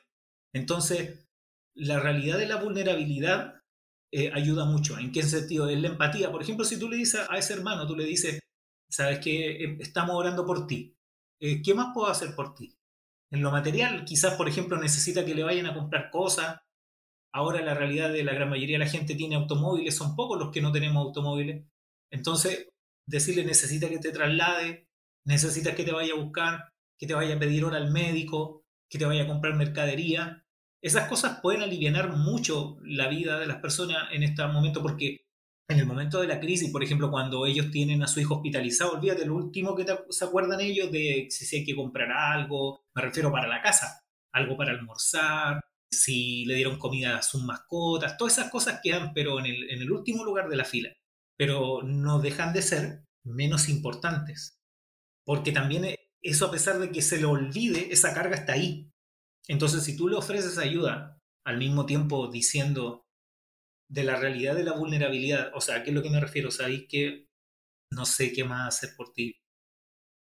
Entonces, 0.54 1.28
la 1.76 2.00
realidad 2.00 2.38
de 2.38 2.48
la 2.48 2.56
vulnerabilidad 2.56 3.62
eh, 4.12 4.32
ayuda 4.34 4.66
mucho. 4.66 4.98
¿En 4.98 5.12
qué 5.12 5.24
sentido? 5.24 5.70
En 5.70 5.82
la 5.82 5.90
empatía. 5.90 6.32
Por 6.32 6.42
ejemplo, 6.42 6.64
si 6.64 6.80
tú 6.80 6.90
le 6.90 6.98
dices 6.98 7.22
a 7.30 7.38
ese 7.38 7.54
hermano, 7.54 7.86
tú 7.86 7.96
le 7.96 8.06
dices, 8.06 8.40
sabes 8.90 9.20
que 9.20 9.64
eh, 9.64 9.78
estamos 9.82 10.16
orando 10.16 10.46
por 10.46 10.68
ti. 10.68 10.96
Eh, 11.40 11.62
¿Qué 11.62 11.74
más 11.74 11.94
puedo 11.94 12.08
hacer 12.08 12.34
por 12.34 12.56
ti? 12.56 12.78
En 13.32 13.42
lo 13.42 13.52
material, 13.52 14.06
quizás, 14.06 14.36
por 14.36 14.48
ejemplo, 14.48 14.78
necesita 14.78 15.26
que 15.26 15.36
le 15.36 15.44
vayan 15.44 15.66
a 15.66 15.74
comprar 15.74 16.10
cosas. 16.10 16.62
Ahora 17.36 17.62
la 17.62 17.74
realidad 17.74 18.12
de 18.12 18.24
la 18.24 18.34
gran 18.34 18.50
mayoría 18.50 18.80
de 18.80 18.86
la 18.86 18.90
gente 18.90 19.16
tiene 19.16 19.36
automóviles, 19.36 19.96
son 19.96 20.16
pocos 20.16 20.40
los 20.40 20.52
que 20.52 20.62
no 20.62 20.72
tenemos 20.72 21.06
automóviles. 21.06 21.66
Entonces, 22.10 22.70
decirle 23.08 23.44
necesita 23.44 23.90
que 23.90 24.00
te 24.00 24.12
traslade, 24.12 24.88
necesitas 25.26 25.76
que 25.76 25.84
te 25.84 25.92
vaya 25.92 26.14
a 26.14 26.18
buscar, 26.18 26.70
que 26.98 27.08
te 27.08 27.14
vaya 27.14 27.36
a 27.36 27.40
pedir 27.40 27.66
hora 27.66 27.78
al 27.78 27.92
médico, 27.92 28.64
que 28.90 28.98
te 28.98 29.06
vaya 29.06 29.24
a 29.24 29.28
comprar 29.28 29.56
mercadería 29.56 30.46
esas 30.86 31.10
cosas 31.10 31.40
pueden 31.42 31.64
aliviar 31.64 32.16
mucho 32.16 32.78
la 32.84 33.08
vida 33.08 33.40
de 33.40 33.48
las 33.48 33.58
personas 33.58 34.08
en 34.12 34.22
este 34.22 34.46
momento 34.46 34.84
porque 34.84 35.26
en 35.68 35.80
el 35.80 35.88
momento 35.88 36.22
de 36.22 36.28
la 36.28 36.40
crisis, 36.40 36.72
por 36.72 36.84
ejemplo, 36.84 37.10
cuando 37.10 37.48
ellos 37.48 37.72
tienen 37.72 38.04
a 38.04 38.08
su 38.08 38.20
hijo 38.20 38.36
hospitalizado, 38.36 38.92
olvídate, 38.92 39.26
lo 39.26 39.34
último 39.34 39.76
que 39.76 39.84
se 40.10 40.26
acuerdan 40.26 40.62
ellos 40.62 40.92
de 40.92 41.26
si 41.32 41.56
hay 41.56 41.66
que 41.66 41.76
comprar 41.76 42.12
algo, 42.12 42.84
me 42.94 43.02
refiero 43.02 43.32
para 43.32 43.48
la 43.48 43.64
casa, 43.64 44.00
algo 44.32 44.56
para 44.56 44.74
almorzar, 44.74 45.60
si 45.92 46.46
le 46.46 46.56
dieron 46.56 46.78
comida 46.78 47.18
a 47.18 47.24
sus 47.24 47.44
mascotas, 47.44 48.18
todas 48.18 48.38
esas 48.38 48.52
cosas 48.52 48.80
quedan, 48.84 49.14
pero 49.14 49.40
en 49.40 49.46
el, 49.46 49.70
en 49.70 49.82
el 49.82 49.92
último 49.92 50.24
lugar 50.24 50.50
de 50.50 50.58
la 50.58 50.66
fila. 50.66 50.90
Pero 51.38 51.82
no 51.84 52.20
dejan 52.20 52.54
de 52.54 52.62
ser 52.62 53.06
menos 53.24 53.70
importantes. 53.70 54.60
Porque 55.26 55.52
también 55.52 55.86
e, 55.86 56.00
eso, 56.22 56.48
a 56.48 56.52
pesar 56.52 56.80
de 56.80 56.92
que 56.92 57.02
se 57.02 57.18
le 57.18 57.26
olvide, 57.26 57.92
esa 57.92 58.14
carga 58.14 58.36
está 58.36 58.54
ahí. 58.54 58.92
Entonces, 59.48 59.84
si 59.84 59.96
tú 59.96 60.08
le 60.08 60.16
ofreces 60.16 60.58
ayuda, 60.58 61.20
al 61.46 61.58
mismo 61.58 61.86
tiempo 61.86 62.30
diciendo, 62.32 63.06
de 63.88 64.04
la 64.04 64.16
realidad 64.16 64.56
de 64.56 64.64
la 64.64 64.74
vulnerabilidad. 64.74 65.52
O 65.54 65.62
sea, 65.62 65.78
¿a 65.78 65.84
qué 65.84 65.92
es 65.92 65.96
lo 65.96 66.02
que 66.02 66.10
me 66.10 66.20
refiero? 66.20 66.52
Sabéis 66.52 66.88
que 66.90 67.28
no 67.92 68.06
sé 68.06 68.34
qué 68.34 68.44
más 68.44 68.76
hacer 68.76 68.96
por 68.96 69.14
ti. 69.14 69.36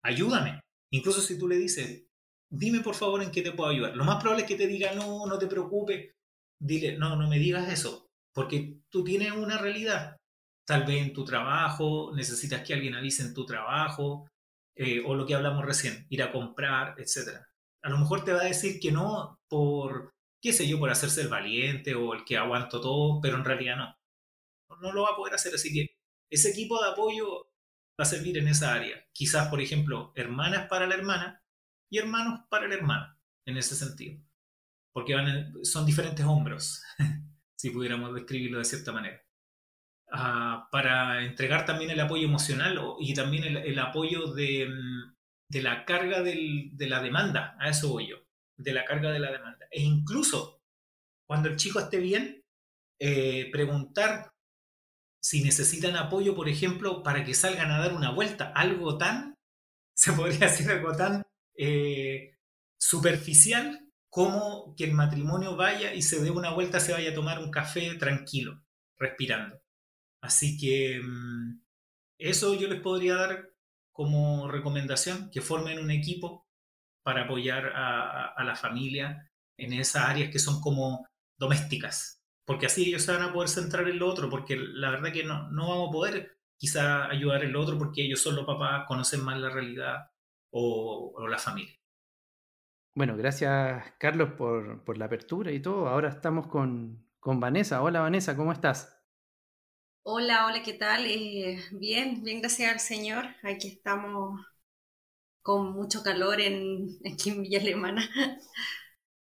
Ayúdame. 0.03 0.61
Incluso 0.92 1.21
si 1.21 1.38
tú 1.38 1.49
le 1.49 1.57
dices, 1.57 2.08
dime 2.51 2.81
por 2.81 2.95
favor 2.95 3.23
en 3.23 3.31
qué 3.31 3.43
te 3.43 3.53
puedo 3.53 3.71
ayudar. 3.71 3.97
Lo 3.97 4.05
más 4.05 4.17
probable 4.17 4.43
es 4.43 4.49
que 4.49 4.57
te 4.57 4.67
diga, 4.67 4.93
no, 4.95 5.27
no 5.27 5.39
te 5.39 5.47
preocupes. 5.47 6.13
Dile, 6.61 6.97
no, 6.97 7.17
no 7.17 7.29
me 7.29 7.39
digas 7.39 7.73
eso. 7.73 8.07
Porque 8.35 8.81
tú 8.91 9.05
tienes 9.05 9.33
una 9.33 9.59
realidad. 9.59 10.17
Tal 10.67 10.85
vez 10.85 11.03
en 11.03 11.13
tu 11.13 11.25
trabajo, 11.25 12.13
necesitas 12.15 12.63
que 12.63 12.75
alguien 12.75 12.95
avise 12.95 13.23
en 13.23 13.35
tu 13.35 13.47
trabajo, 13.47 14.29
eh, 14.77 15.03
o 15.05 15.15
lo 15.15 15.27
que 15.27 15.35
hablamos 15.35 15.65
recién, 15.65 16.07
ir 16.11 16.23
a 16.23 16.31
comprar, 16.31 16.95
etc. 16.99 17.41
A 17.83 17.89
lo 17.89 17.99
mejor 17.99 18.25
te 18.25 18.33
va 18.33 18.43
a 18.43 18.45
decir 18.45 18.79
que 18.79 18.93
no 18.93 19.39
por 19.49 20.13
qué 20.41 20.53
sé 20.53 20.69
yo, 20.69 20.79
por 20.79 20.91
hacerse 20.91 21.23
el 21.23 21.29
valiente 21.29 21.95
o 21.95 22.15
el 22.15 22.25
que 22.25 22.37
aguanto 22.37 22.81
todo, 22.81 23.21
pero 23.21 23.37
en 23.37 23.45
realidad 23.45 23.77
no. 23.77 23.95
No 24.81 24.93
lo 24.93 25.03
va 25.03 25.11
a 25.11 25.17
poder 25.17 25.35
hacer, 25.35 25.55
así 25.55 25.73
que 25.73 25.97
ese 26.31 26.51
equipo 26.51 26.81
de 26.83 26.91
apoyo 26.91 27.51
va 27.99 28.05
a 28.05 28.05
servir 28.05 28.39
en 28.39 28.49
esa 28.49 28.75
área. 28.75 29.05
Quizás, 29.13 29.49
por 29.49 29.61
ejemplo, 29.61 30.13
hermanas 30.15 30.69
para 30.69 30.87
la 30.87 30.95
hermana 30.95 31.43
y 31.90 31.98
hermanos 31.98 32.40
para 32.48 32.66
el 32.66 32.72
hermano, 32.72 33.16
en 33.46 33.57
ese 33.57 33.74
sentido. 33.74 34.20
Porque 34.92 35.14
son 35.62 35.87
diferentes 35.87 36.24
hombros, 36.24 36.83
si 37.57 37.70
pudiéramos 37.70 38.14
describirlo 38.14 38.59
de 38.59 38.64
cierta 38.64 38.92
manera. 38.92 39.22
Ah, 40.11 40.68
para 40.72 41.24
entregar 41.24 41.66
también 41.66 41.90
el 41.90 42.01
apoyo 42.01 42.27
emocional 42.27 42.81
y 42.98 43.12
también 43.14 43.44
el, 43.44 43.79
apoyo 43.79 44.33
de, 44.33 44.66
mm, 44.66 45.14
de 45.51 45.62
la 45.62 45.85
carga 45.85 46.22
de 46.22 46.88
la 46.88 47.03
demanda, 47.03 47.57
a 47.61 47.68
eso 47.68 47.90
voy 47.90 48.09
yo 48.09 48.16
de 48.59 48.72
la 48.72 48.85
carga 48.85 49.11
de 49.11 49.20
la 49.20 49.31
demanda. 49.31 49.66
E 49.70 49.81
incluso 49.81 50.61
cuando 51.27 51.48
el 51.48 51.57
chico 51.57 51.79
esté 51.79 51.98
bien, 51.98 52.44
eh, 53.01 53.48
preguntar 53.53 54.33
si 55.22 55.42
necesitan 55.42 55.96
apoyo, 55.96 56.35
por 56.35 56.48
ejemplo, 56.48 57.03
para 57.03 57.24
que 57.24 57.35
salgan 57.35 57.70
a 57.70 57.79
dar 57.79 57.94
una 57.94 58.11
vuelta. 58.11 58.53
Algo 58.55 58.98
tan, 58.98 59.35
se 59.96 60.12
podría 60.12 60.48
decir 60.48 60.70
algo 60.70 60.92
tan 60.92 61.22
eh, 61.59 62.37
superficial 62.79 63.81
como 64.09 64.75
que 64.77 64.85
el 64.85 64.92
matrimonio 64.92 65.57
vaya 65.57 65.92
y 65.92 66.03
se 66.03 66.23
dé 66.23 66.31
una 66.31 66.53
vuelta, 66.53 66.81
se 66.81 66.92
vaya 66.92 67.11
a 67.11 67.14
tomar 67.14 67.40
un 67.40 67.51
café 67.51 67.94
tranquilo, 67.97 68.62
respirando. 68.97 69.61
Así 70.23 70.57
que 70.57 71.01
mm, 71.03 71.61
eso 72.18 72.55
yo 72.55 72.68
les 72.68 72.81
podría 72.81 73.16
dar 73.16 73.51
como 73.92 74.49
recomendación, 74.49 75.31
que 75.31 75.40
formen 75.40 75.81
un 75.81 75.90
equipo 75.90 76.47
para 77.03 77.25
apoyar 77.25 77.73
a, 77.75 78.44
la 78.44 78.55
familia 78.55 79.31
en 79.57 79.73
esas 79.73 80.05
áreas 80.05 80.31
que 80.31 80.38
son 80.38 80.61
como 80.61 81.09
domésticas, 81.37 82.23
porque 82.47 82.66
así 82.66 82.88
ellos 82.88 83.03
se 83.03 83.12
van 83.12 83.23
a 83.23 83.33
poder 83.33 83.49
centrar 83.49 83.88
en 83.88 83.99
lo 83.99 84.09
otro, 84.09 84.31
porque 84.31 84.57
la 84.57 84.90
verdad 84.90 85.12
que 85.12 85.25
no, 85.25 85.51
no 85.51 85.68
vamos 85.68 85.88
a 85.88 85.92
poder 85.92 86.38
quizá 86.57 87.07
ayudar 87.09 87.44
en 87.44 87.53
lo 87.53 87.61
otro 87.61 87.79
porque 87.79 88.03
ellos 88.05 88.21
son 88.21 88.37
los 88.37 88.47
papás, 88.47 88.85
conocen 88.87 89.25
más 89.25 89.38
la 89.38 89.51
realidad 89.51 90.11
o, 90.51 91.27
la 91.29 91.39
familia. 91.39 91.75
Bueno, 92.95 93.17
gracias 93.17 93.93
Carlos 93.99 94.33
por, 94.33 94.85
por, 94.85 94.99
la 94.99 95.07
apertura 95.07 95.53
y 95.53 95.61
todo. 95.61 95.89
Ahora 95.89 96.09
estamos 96.09 96.47
con, 96.49 97.07
con 97.21 97.41
Vanessa. 97.41 97.83
Hola 97.83 98.01
Vanessa, 98.01 98.37
¿cómo 98.37 98.53
estás? 98.53 98.99
Hola, 100.03 100.47
hola, 100.47 100.63
¿qué 100.63 100.73
tal? 100.73 101.05
Eh, 101.07 101.61
bien, 101.73 102.23
bien, 102.25 102.41
gracias 102.41 102.73
al 102.73 102.81
Señor. 102.81 103.27
Aquí 103.43 103.69
estamos 103.69 104.41
con 105.43 105.73
mucho 105.73 106.03
calor 106.03 106.41
en, 106.41 106.99
aquí 107.11 107.31
en 107.31 107.43
Villa 107.43 107.61
Alemana. 107.61 108.03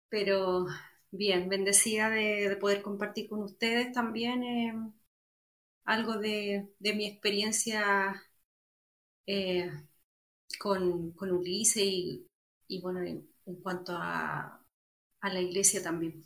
Pero 0.10 0.68
bien, 1.12 1.50
bendecida 1.50 2.10
de, 2.10 2.58
poder 2.60 2.82
compartir 2.82 3.30
con 3.30 3.42
ustedes 3.44 3.92
también 3.94 4.44
eh, 4.44 4.74
algo 5.86 6.18
de, 6.18 6.70
mi 6.80 7.06
experiencia 7.08 8.16
eh, 9.26 9.72
con, 10.58 11.12
con, 11.12 11.32
Ulises 11.32 11.84
y, 11.84 12.82
bueno, 12.82 13.02
en, 13.02 13.28
cuanto 13.62 13.94
a, 13.96 14.64
a 15.22 15.34
la 15.34 15.42
iglesia 15.42 15.84
también. 15.84 16.26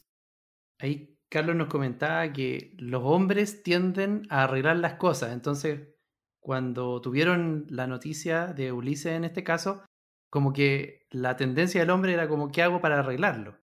Ahí 0.80 1.18
Carlos 1.30 1.56
nos 1.56 1.68
comentaba 1.68 2.32
que 2.32 2.76
los 2.78 3.02
hombres 3.04 3.64
tienden 3.64 4.28
a 4.30 4.44
arreglar 4.44 4.78
las 4.78 4.96
cosas, 4.96 5.34
entonces 5.34 5.94
cuando 6.40 7.02
tuvieron 7.02 7.66
la 7.70 7.88
noticia 7.88 8.48
de 8.48 8.72
Ulises 8.72 9.14
en 9.14 9.24
este 9.24 9.44
caso, 9.44 9.84
como 10.30 10.52
que 10.52 11.08
la 11.10 11.38
tendencia 11.38 11.80
del 11.80 11.90
hombre 11.90 12.14
era 12.14 12.28
como, 12.28 12.52
¿qué 12.52 12.62
hago 12.62 12.82
para 12.82 13.00
arreglarlo? 13.00 13.58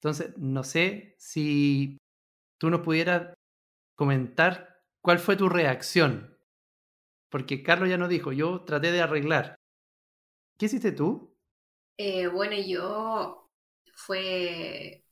Entonces, 0.00 0.36
no 0.36 0.64
sé 0.64 1.14
si 1.18 1.98
tú 2.58 2.68
nos 2.68 2.80
pudieras 2.80 3.34
comentar 3.96 4.80
cuál 5.02 5.18
fue 5.18 5.36
tu 5.36 5.48
reacción. 5.48 6.36
Porque 7.30 7.62
Carlos 7.62 7.88
ya 7.88 7.96
nos 7.96 8.08
dijo, 8.08 8.32
yo 8.32 8.64
traté 8.64 8.92
de 8.92 9.02
arreglar. 9.02 9.56
¿Qué 10.60 10.66
hiciste 10.66 10.92
tú? 10.92 11.34
Eh, 11.96 12.26
bueno, 12.26 12.54
yo 12.54 13.48
fue, 13.94 15.06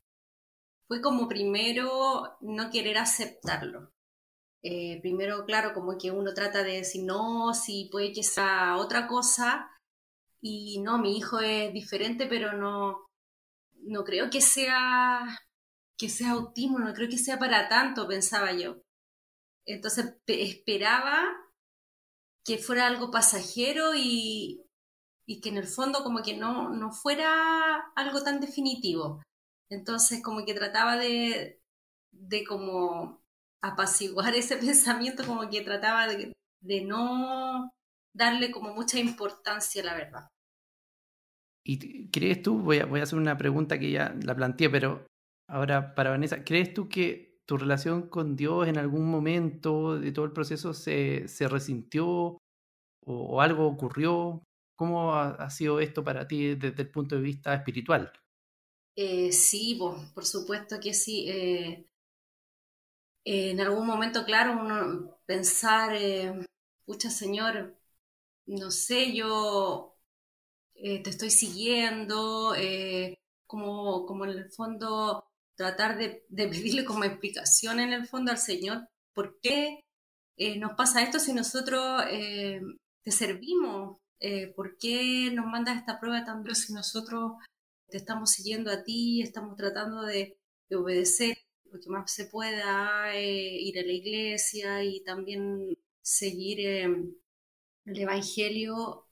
fue 0.87 1.01
como 1.01 1.27
primero 1.27 2.37
no 2.43 2.71
querer 2.71 2.99
aceptarlo. 2.99 3.95
Eh, 4.63 5.01
primero, 5.01 5.47
claro, 5.47 5.73
como 5.73 5.97
que 5.97 6.11
uno 6.11 6.35
trata 6.35 6.63
de 6.63 6.73
decir, 6.73 7.03
no, 7.07 7.55
si 7.55 7.89
puede 7.91 8.13
que 8.13 8.23
sea 8.23 8.77
otra 8.77 9.07
cosa, 9.07 9.71
y 10.43 10.83
no, 10.83 10.99
mi 10.99 11.17
hijo 11.17 11.41
es 11.41 11.73
diferente, 11.73 12.27
pero 12.27 12.53
no, 12.53 13.09
no 13.73 14.05
creo 14.05 14.29
que 14.29 14.43
sea, 14.43 15.21
que 15.97 16.11
sea 16.11 16.33
autismo, 16.33 16.79
no 16.79 16.93
creo 16.93 17.09
que 17.09 17.17
sea 17.17 17.39
para 17.39 17.71
tanto, 17.71 18.07
pensaba 18.07 18.53
yo. 18.53 18.83
Entonces 19.65 20.15
esperaba 20.27 21.25
que 22.45 22.59
fuera 22.59 22.87
algo 22.87 23.11
pasajero 23.11 23.95
y, 23.95 24.68
y 25.29 25.41
que 25.41 25.51
en 25.51 25.59
el 25.59 25.67
fondo 25.67 26.03
como 26.03 26.23
que 26.23 26.37
no, 26.37 26.71
no 26.71 26.91
fuera 26.91 27.93
algo 27.95 28.23
tan 28.23 28.41
definitivo. 28.41 29.23
Entonces 29.71 30.23
como 30.23 30.45
que 30.47 30.55
trataba 30.55 30.97
de, 30.97 31.61
de 32.11 32.45
como 32.45 33.23
apaciguar 33.63 34.35
ese 34.35 34.57
pensamiento, 34.57 35.25
como 35.27 35.49
que 35.51 35.61
trataba 35.61 36.07
de, 36.07 36.35
no 36.85 37.71
darle 38.15 38.51
como 38.51 38.73
mucha 38.73 38.99
importancia, 38.99 39.85
la 39.85 39.95
verdad. 39.95 40.29
¿Y 41.65 42.11
crees 42.11 42.43
tú, 42.43 42.59
voy 42.59 42.79
a, 42.79 42.87
voy 42.87 43.01
a 43.01 43.03
hacer 43.03 43.19
una 43.19 43.37
pregunta 43.37 43.79
que 43.79 43.91
ya 43.91 44.17
la 44.23 44.35
planteé, 44.35 44.71
pero 44.71 45.07
ahora 45.51 45.95
para 45.95 46.11
Vanessa, 46.11 46.43
¿crees 46.43 46.73
tú 46.73 46.89
que 46.89 47.43
tu 47.45 47.59
relación 47.59 48.09
con 48.09 48.37
Dios 48.37 48.67
en 48.67 48.79
algún 48.79 49.11
momento 49.11 49.99
de 49.99 50.11
todo 50.13 50.25
el 50.25 50.33
proceso 50.33 50.73
se, 50.73 51.29
se 51.29 51.49
resintió 51.49 52.39
o, 53.05 53.43
algo 53.43 53.67
ocurrió? 53.67 54.43
¿Cómo 54.79 55.13
ha, 55.13 55.51
sido 55.51 55.81
esto 55.81 56.05
para 56.05 56.29
ti 56.29 56.55
desde 56.55 56.83
el 56.83 56.91
punto 56.91 57.17
de 57.17 57.23
vista 57.23 57.53
espiritual? 57.53 58.13
Eh, 58.95 59.33
sí, 59.33 59.77
por 60.15 60.25
supuesto 60.25 60.79
que 60.79 60.95
sí. 60.95 61.29
Eh, 61.29 61.85
en 63.25 63.61
algún 63.61 63.89
momento, 63.89 64.25
claro, 64.25 64.53
uno 64.53 65.19
pensar, 65.27 65.97
eh, 65.97 66.47
Señor, 67.11 67.75
no 68.47 68.71
sé, 68.71 69.13
yo 69.17 69.97
eh, 70.75 71.03
te 71.03 71.11
estoy 71.11 71.31
siguiendo, 71.31 72.55
eh, 72.55 73.19
como, 73.47 74.07
como 74.07 74.25
en 74.27 74.31
el 74.31 74.51
fondo 74.53 75.27
tratar 75.57 75.99
de, 75.99 76.25
pedirle 76.37 76.85
como 76.85 77.03
explicación 77.03 77.81
en 77.81 77.93
el 77.93 78.07
fondo 78.07 78.31
al 78.31 78.39
Señor, 78.39 78.89
¿por 79.13 79.41
qué 79.41 79.85
eh, 80.37 80.59
nos 80.59 80.75
pasa 80.75 81.03
esto 81.03 81.19
si 81.19 81.33
nosotros 81.33 82.05
te 83.03 83.11
servimos? 83.11 83.99
¿Por 84.57 84.77
qué 84.79 85.31
nos 85.33 85.47
mandas 85.47 85.79
esta 85.79 86.01
prueba 86.01 86.25
tan 86.25 86.43
dura 86.43 86.55
si 86.55 86.73
nosotros 86.73 87.33
te 87.89 87.99
estamos 87.99 88.31
siguiendo 88.31 88.71
a 88.71 88.83
ti, 88.83 89.23
estamos 89.23 89.57
tratando 89.57 90.03
de, 90.03 90.39
de 90.69 90.77
obedecer 90.77 91.39
lo 91.71 91.81
que 91.81 91.91
más 91.91 92.11
se 92.13 92.27
pueda, 92.27 93.13
ir 93.15 93.79
a 93.79 93.83
la 93.83 93.93
iglesia 93.93 94.85
y 94.85 95.03
también 95.05 95.79
seguir 96.03 96.61
el 96.61 97.15
Evangelio 97.85 99.07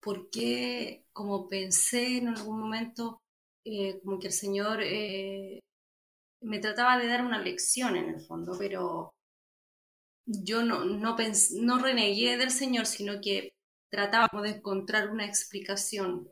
porque 0.00 1.04
como 1.12 1.48
pensé 1.48 2.18
en 2.18 2.28
algún 2.28 2.60
momento, 2.60 3.22
eh, 3.64 4.00
como 4.02 4.18
que 4.18 4.28
el 4.28 4.32
Señor 4.32 4.80
eh, 4.82 5.60
me 6.40 6.58
trataba 6.58 6.98
de 6.98 7.06
dar 7.06 7.24
una 7.24 7.40
lección 7.40 7.96
en 7.96 8.08
el 8.10 8.20
fondo, 8.20 8.56
pero 8.58 9.14
yo 10.26 10.62
no 10.62 11.78
renegué 11.78 12.36
del 12.36 12.50
Señor, 12.50 12.86
sino 12.86 13.20
que 13.20 13.54
tratábamos 13.92 14.42
de 14.44 14.56
encontrar 14.56 15.10
una 15.10 15.26
explicación 15.26 16.26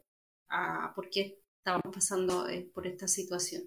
a 0.48 0.94
por 0.94 1.10
qué 1.10 1.38
estábamos 1.58 1.94
pasando 1.94 2.48
eh, 2.48 2.70
por 2.74 2.86
esta 2.86 3.06
situación. 3.06 3.64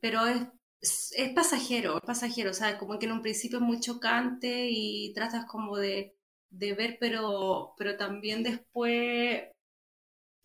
Pero 0.00 0.24
es, 0.26 1.12
es, 1.16 1.34
pasajero, 1.34 1.96
es 1.96 2.04
pasajero, 2.06 2.54
sea, 2.54 2.78
como 2.78 2.98
que 2.98 3.06
en 3.06 3.12
un 3.12 3.22
principio 3.22 3.58
es 3.58 3.64
muy 3.64 3.80
chocante 3.80 4.68
y 4.70 5.12
tratas 5.14 5.46
como 5.46 5.78
de, 5.78 6.16
de 6.50 6.74
ver, 6.74 6.96
pero, 7.00 7.74
pero 7.76 7.96
también 7.96 8.44
después 8.44 9.50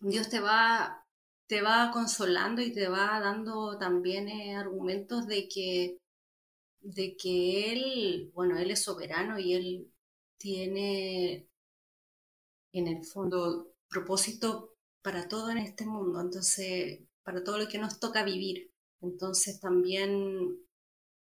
Dios 0.00 0.28
te 0.28 0.40
va, 0.40 1.04
te 1.46 1.62
va 1.62 1.90
consolando 1.92 2.60
y 2.60 2.72
te 2.72 2.88
va 2.88 3.20
dando 3.20 3.78
también 3.78 4.28
eh, 4.28 4.56
argumentos 4.56 5.28
de 5.28 5.48
que, 5.48 5.98
de 6.80 7.16
que 7.16 7.72
Él, 7.72 8.32
bueno, 8.34 8.58
Él 8.58 8.72
es 8.72 8.82
soberano 8.82 9.38
y 9.38 9.54
Él 9.54 9.92
tiene 10.38 11.47
en 12.72 12.88
el 12.88 13.04
fondo 13.04 13.72
propósito 13.88 14.74
para 15.02 15.28
todo 15.28 15.50
en 15.50 15.58
este 15.58 15.86
mundo, 15.86 16.20
entonces, 16.20 17.00
para 17.24 17.42
todo 17.42 17.58
lo 17.58 17.68
que 17.68 17.78
nos 17.78 17.98
toca 17.98 18.24
vivir. 18.24 18.70
Entonces 19.00 19.60
también 19.60 20.58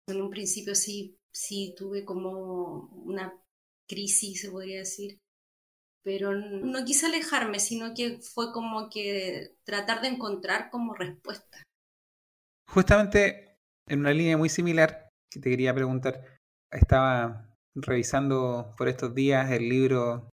en 0.09 0.23
un 0.23 0.31
principio 0.31 0.75
sí, 0.75 1.17
sí 1.33 1.75
tuve 1.77 2.05
como 2.05 2.89
una 3.05 3.33
crisis, 3.89 4.41
se 4.41 4.51
podría 4.51 4.79
decir, 4.81 5.19
pero 6.05 6.35
no 6.35 6.85
quise 6.85 7.07
alejarme, 7.07 7.61
sino 7.61 7.95
que 7.95 8.19
fue 8.19 8.53
como 8.53 8.91
que 8.91 9.55
tratar 9.65 10.03
de 10.03 10.09
encontrar 10.09 10.71
como 10.71 10.95
respuesta. 10.95 11.63
Justamente 12.69 13.57
en 13.89 14.01
una 14.01 14.13
línea 14.13 14.37
muy 14.37 14.49
similar 14.49 15.09
que 15.31 15.41
te 15.41 15.51
quería 15.51 15.75
preguntar, 15.75 16.25
estaba 16.71 17.49
revisando 17.75 18.75
por 18.77 18.89
estos 18.89 19.15
días 19.15 19.51
el 19.51 19.69
libro 19.69 20.29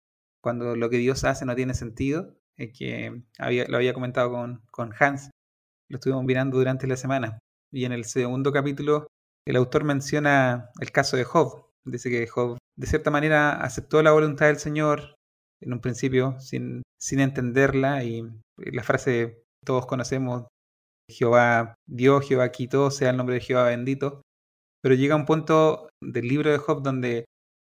Cuando 0.48 0.76
lo 0.76 0.88
que 0.88 0.96
Dios 0.96 1.24
hace 1.24 1.44
no 1.44 1.54
tiene 1.54 1.74
sentido, 1.74 2.34
que 2.56 3.22
había, 3.38 3.68
lo 3.68 3.76
había 3.76 3.92
comentado 3.92 4.30
con, 4.30 4.62
con 4.70 4.94
Hans, 4.98 5.28
lo 5.90 5.98
estuvimos 5.98 6.24
mirando 6.24 6.56
durante 6.56 6.86
la 6.86 6.96
semana. 6.96 7.38
Y 7.70 7.84
en 7.84 7.92
el 7.92 8.06
segundo 8.06 8.50
capítulo 8.50 9.08
el 9.46 9.56
autor 9.56 9.84
menciona 9.84 10.70
el 10.80 10.90
caso 10.90 11.18
de 11.18 11.24
Job. 11.24 11.66
Dice 11.84 12.08
que 12.08 12.26
Job 12.26 12.56
de 12.78 12.86
cierta 12.86 13.10
manera 13.10 13.60
aceptó 13.60 14.02
la 14.02 14.12
voluntad 14.12 14.46
del 14.46 14.56
Señor, 14.56 15.16
en 15.60 15.74
un 15.74 15.82
principio 15.82 16.40
sin, 16.40 16.80
sin 16.98 17.20
entenderla 17.20 18.02
y 18.04 18.22
la 18.56 18.82
frase 18.82 19.42
todos 19.66 19.84
conocemos, 19.84 20.46
Jehová 21.10 21.74
dio, 21.86 22.22
Jehová 22.22 22.50
quitó, 22.52 22.90
sea 22.90 23.10
el 23.10 23.18
nombre 23.18 23.34
de 23.34 23.42
Jehová 23.42 23.64
bendito, 23.64 24.22
pero 24.82 24.94
llega 24.94 25.14
un 25.14 25.26
punto 25.26 25.90
del 26.02 26.26
libro 26.26 26.50
de 26.50 26.56
Job 26.56 26.82
donde 26.82 27.26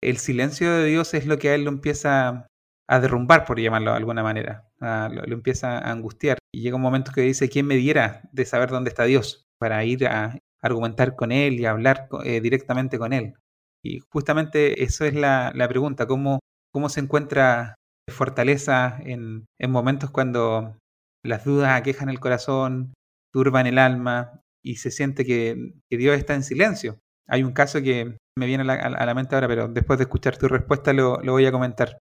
el 0.00 0.18
silencio 0.18 0.72
de 0.72 0.84
Dios 0.84 1.14
es 1.14 1.26
lo 1.26 1.38
que 1.38 1.48
a 1.48 1.56
él 1.56 1.64
lo 1.64 1.70
empieza 1.70 2.46
a 2.90 3.00
derrumbar, 3.00 3.44
por 3.44 3.60
llamarlo 3.60 3.92
de 3.92 3.96
alguna 3.98 4.22
manera, 4.22 4.68
lo, 4.80 5.32
empieza 5.32 5.78
a 5.78 5.92
angustiar. 5.92 6.38
Y 6.52 6.62
llega 6.62 6.76
un 6.76 6.82
momento 6.82 7.12
que 7.12 7.20
dice, 7.20 7.48
¿quién 7.48 7.66
me 7.66 7.76
diera 7.76 8.22
de 8.32 8.44
saber 8.44 8.70
dónde 8.70 8.90
está 8.90 9.04
Dios? 9.04 9.46
Para 9.58 9.84
ir 9.84 10.06
a 10.06 10.38
argumentar 10.60 11.14
con 11.14 11.32
él 11.32 11.60
y 11.60 11.66
hablar 11.66 12.08
eh, 12.24 12.40
directamente 12.40 12.98
con 12.98 13.12
él. 13.12 13.34
Y 13.82 14.00
justamente 14.10 14.82
eso 14.82 15.04
es 15.04 15.14
la, 15.14 15.52
la 15.54 15.68
pregunta, 15.68 16.06
¿cómo 16.06 16.40
cómo 16.72 16.88
se 16.88 17.00
encuentra 17.00 17.74
fortaleza 18.08 18.98
en, 19.04 19.46
en 19.58 19.70
momentos 19.70 20.10
cuando 20.10 20.76
las 21.24 21.44
dudas 21.44 21.78
aquejan 21.78 22.08
el 22.08 22.20
corazón, 22.20 22.94
turban 23.32 23.66
el 23.66 23.78
alma 23.78 24.40
y 24.62 24.76
se 24.76 24.90
siente 24.90 25.24
que, 25.24 25.74
Dios 25.90 26.16
está 26.16 26.34
en 26.34 26.42
silencio. 26.42 26.98
Hay 27.28 27.44
un 27.44 27.52
caso 27.52 27.80
que 27.82 28.16
me 28.36 28.46
viene 28.46 28.70
a 28.70 29.06
la, 29.06 29.14
mente 29.14 29.34
ahora, 29.34 29.46
pero 29.46 29.68
después 29.68 29.98
de 29.98 30.04
escuchar 30.04 30.36
tu 30.36 30.48
respuesta 30.48 30.92
lo, 30.92 31.20
lo 31.22 31.32
voy 31.32 31.46
a 31.46 31.52
comentar. 31.52 31.98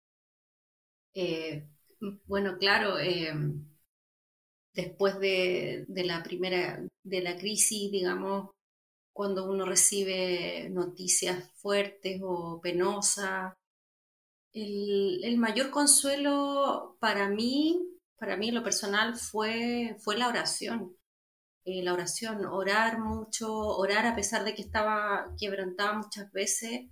Eh, 1.13 1.67
bueno, 2.25 2.57
claro, 2.57 2.99
eh, 2.99 3.33
después 4.73 5.19
de, 5.19 5.85
de, 5.87 6.03
la 6.05 6.23
primera, 6.23 6.85
de 7.03 7.21
la 7.21 7.37
crisis, 7.37 7.91
digamos, 7.91 8.51
cuando 9.13 9.49
uno 9.49 9.65
recibe 9.65 10.69
noticias 10.71 11.51
fuertes 11.55 12.19
o 12.23 12.59
penosas, 12.61 13.53
el, 14.53 15.37
mayor 15.37 15.71
consuelo 15.71 16.97
para 16.99 17.29
mí, 17.29 17.79
para 18.17 18.37
mí 18.37 18.49
en 18.49 18.55
lo 18.55 18.63
personal, 18.63 19.15
fue, 19.15 19.95
fue 19.99 20.17
la 20.17 20.27
oración. 20.27 20.95
Eh, 21.65 21.83
la 21.83 21.93
oración, 21.93 22.45
orar 22.45 22.99
mucho, 22.99 23.51
orar 23.53 24.05
a 24.05 24.15
pesar 24.15 24.43
de 24.43 24.53
que 24.53 24.61
estaba 24.61 25.33
quebrantada 25.39 25.93
muchas 25.93 26.31
veces 26.31 26.87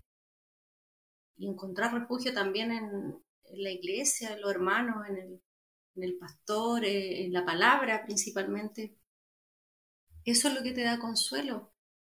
y 1.38 1.48
encontrar 1.48 1.94
refugio 1.94 2.34
también 2.34 2.72
en, 2.72 3.22
la 3.56 3.72
iglesia, 3.72 4.34
en 4.34 4.42
los 4.42 4.52
hermanos, 4.52 5.08
en 5.10 5.18
el, 5.18 5.42
en 5.96 6.04
el 6.04 6.18
pastor, 6.18 6.86
eh, 6.86 7.26
en 7.26 7.34
la 7.34 7.46
palabra 7.46 8.04
principalmente. 8.06 8.98
Eso 10.26 10.48
es 10.50 10.56
lo 10.56 10.64
que 10.64 10.72
te 10.74 10.84
da 10.84 11.00
consuelo, 11.00 11.74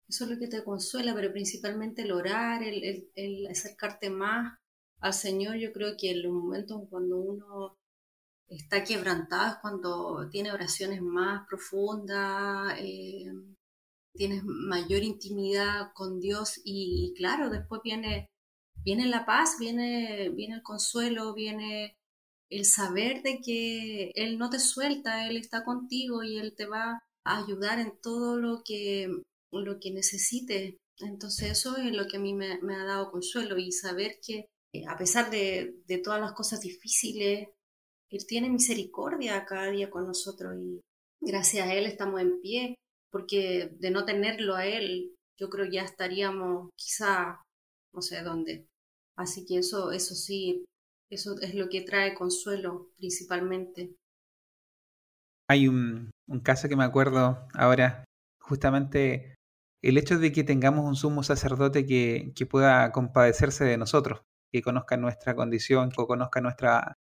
eso 0.09 0.25
es 0.25 0.31
lo 0.31 0.39
que 0.39 0.49
te 0.49 0.65
consuela, 0.65 1.15
pero 1.15 1.33
principalmente 1.33 2.03
el 2.03 2.13
orar, 2.13 2.63
el, 2.63 3.11
el 3.15 3.47
acercarte 3.49 4.11
más 4.11 4.59
al 5.01 5.15
Señor, 5.15 5.57
yo 5.57 5.73
creo 5.73 5.97
que 5.99 6.13
en 6.13 6.23
los 6.23 6.33
momentos 6.33 6.83
cuando 6.91 7.17
uno 7.19 7.79
está 8.49 8.85
quebrantado 8.85 9.53
es 9.53 9.57
cuando 9.61 10.29
tiene 10.31 10.53
oraciones 10.53 11.01
más 11.03 11.47
profundas, 11.49 12.75
eh, 12.79 13.25
tienes 14.15 14.43
mayor 14.45 15.03
intimidad 15.03 15.93
con 15.95 16.21
Dios 16.21 16.61
y, 16.65 17.15
claro, 17.17 17.51
después 17.51 17.81
viene, 17.83 18.31
viene 18.85 19.07
la 19.07 19.25
paz, 19.25 19.57
viene, 19.59 20.31
viene 20.31 20.57
el 20.57 20.63
consuelo, 20.63 21.35
viene 21.35 21.97
el 22.51 22.65
saber 22.65 23.23
de 23.23 23.41
que 23.41 24.13
Él 24.15 24.39
no 24.39 24.51
te 24.51 24.59
suelta, 24.59 25.29
Él 25.29 25.37
está 25.37 25.65
contigo 25.65 26.23
y 26.23 26.39
Él 26.39 26.55
te 26.57 26.67
va 26.67 27.03
a 27.25 27.45
ayudar 27.45 27.79
en 27.79 27.93
todo 28.03 28.39
lo 28.39 28.63
que, 28.65 29.09
lo 29.51 29.81
que 29.81 29.91
necesites. 29.91 30.75
Entonces 30.99 31.51
eso 31.51 31.77
es 31.77 31.93
lo 31.93 32.07
que 32.07 32.19
a 32.19 32.21
mí 32.21 32.35
me 32.35 32.75
ha 32.75 32.85
dado 32.85 33.11
consuelo 33.11 33.59
y 33.59 33.73
saber 33.73 34.19
que 34.25 34.47
eh, 34.73 34.87
a 34.89 34.97
pesar 34.97 35.31
de, 35.31 35.75
todas 36.03 36.21
las 36.21 36.33
cosas 36.33 36.61
difíciles, 36.61 37.49
Él 38.11 38.27
tiene 38.27 38.49
misericordia 38.49 39.45
cada 39.45 39.71
día 39.71 39.91
con 39.91 40.07
nosotros 40.07 40.55
y 40.59 40.81
gracias 41.21 41.69
a 41.69 41.75
Él 41.75 41.87
estamos 41.87 42.21
en 42.21 42.41
pie, 42.41 42.77
porque 43.11 43.71
de 43.79 43.91
no 43.91 44.05
tenerlo 44.05 44.55
a 44.57 44.67
Él, 44.67 45.15
yo 45.39 45.51
creo 45.51 45.67
ya 45.71 45.83
estaríamos 45.83 46.71
quizá 46.77 47.43
no 47.93 48.01
sé 48.01 48.23
dónde. 48.23 48.67
Así 49.17 49.45
que 49.47 49.59
eso, 49.59 49.93
eso 49.93 50.15
sí, 50.15 50.65
eso 51.11 51.39
es 51.41 51.55
lo 51.55 51.69
que 51.69 51.83
trae 51.83 52.15
consuelo 52.15 52.91
principalmente. 52.97 53.95
Hay 55.49 55.69
un, 55.69 56.11
un 56.29 56.41
caso 56.41 56.69
que 56.69 56.77
me 56.77 56.85
acuerdo 56.85 57.47
ahora, 57.55 58.05
justamente 58.41 59.35
el 59.83 59.99
hecho 59.99 60.19
de 60.19 60.33
que 60.33 60.45
tengamos 60.45 60.87
un 60.87 60.97
sumo 60.97 61.23
sacerdote 61.23 61.85
que, 61.85 62.33
que 62.35 62.47
pueda 62.47 62.91
compadecerse 62.93 63.65
de 63.65 63.77
nosotros 63.77 64.23
que 64.53 64.63
conozca 64.63 64.97
nuestra 64.97 65.35
condición, 65.35 65.91
que 65.91 66.07
conozca 66.07 66.41
nuestra 66.41 66.95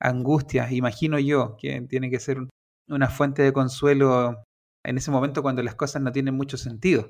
angustia. 0.00 0.72
Imagino 0.72 1.18
yo 1.18 1.56
que 1.60 1.82
tiene 1.82 2.10
que 2.10 2.20
ser 2.20 2.38
una 2.88 3.08
fuente 3.08 3.42
de 3.42 3.52
consuelo 3.52 4.42
en 4.84 4.96
ese 4.96 5.10
momento 5.10 5.42
cuando 5.42 5.62
las 5.62 5.74
cosas 5.74 6.02
no 6.02 6.12
tienen 6.12 6.34
mucho 6.34 6.56
sentido. 6.56 7.08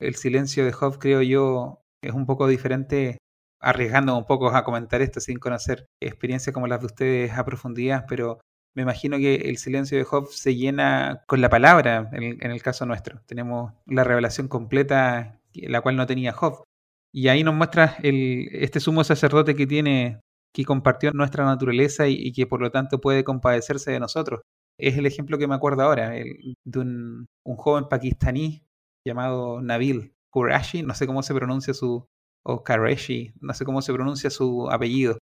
El 0.00 0.14
silencio 0.14 0.64
de 0.64 0.72
Job, 0.72 0.98
creo 0.98 1.22
yo, 1.22 1.82
es 2.02 2.12
un 2.12 2.26
poco 2.26 2.46
diferente, 2.46 3.18
arriesgando 3.60 4.16
un 4.16 4.26
poco 4.26 4.48
a 4.48 4.64
comentar 4.64 5.02
esto 5.02 5.20
sin 5.20 5.38
conocer 5.38 5.86
experiencias 6.00 6.52
como 6.52 6.66
las 6.66 6.80
de 6.80 6.86
ustedes 6.86 7.32
a 7.32 7.44
profundidad, 7.44 8.04
pero 8.08 8.38
me 8.76 8.82
imagino 8.82 9.16
que 9.16 9.36
el 9.36 9.56
silencio 9.56 9.96
de 9.96 10.04
Job 10.04 10.28
se 10.30 10.54
llena 10.54 11.22
con 11.26 11.40
la 11.40 11.48
palabra 11.48 12.10
en 12.12 12.50
el, 12.50 12.62
caso 12.62 12.84
nuestro. 12.84 13.22
Tenemos 13.26 13.72
la 13.86 14.04
revelación 14.04 14.48
completa, 14.48 15.40
la 15.54 15.80
cual 15.80 15.96
no 15.96 16.06
tenía 16.06 16.32
Job. 16.32 16.62
Y 17.10 17.28
ahí 17.28 17.42
nos 17.42 17.54
muestra 17.54 17.96
el, 18.02 18.48
este 18.52 18.78
sumo 18.80 19.02
sacerdote 19.02 19.54
que 19.54 19.66
tiene, 19.66 20.20
que 20.52 20.66
compartió 20.66 21.10
nuestra 21.12 21.46
naturaleza 21.46 22.06
y, 22.06 22.30
que 22.32 22.46
por 22.46 22.60
lo 22.60 22.70
tanto 22.70 23.00
puede 23.00 23.24
compadecerse 23.24 23.92
de 23.92 24.00
nosotros. 24.00 24.42
Es 24.78 24.98
el 24.98 25.06
ejemplo 25.06 25.38
que 25.38 25.46
me 25.46 25.54
acuerdo 25.54 25.82
ahora, 25.82 26.10
de 26.10 26.78
un, 26.78 27.26
joven 27.44 27.88
pakistaní 27.88 28.62
llamado 29.06 29.62
Nabil 29.62 30.12
Qureshi, 30.30 30.82
no 30.82 30.92
sé 30.92 31.06
cómo 31.06 31.22
se 31.22 31.32
pronuncia 31.32 31.72
su, 31.72 32.06
o 32.46 32.62
Qureshi, 32.62 33.32
no 33.40 33.52
sé 33.54 33.64
cómo 33.64 33.82
se 33.82 33.92
pronuncia 33.92 34.30
su 34.30 34.70
apellido. 34.70 35.18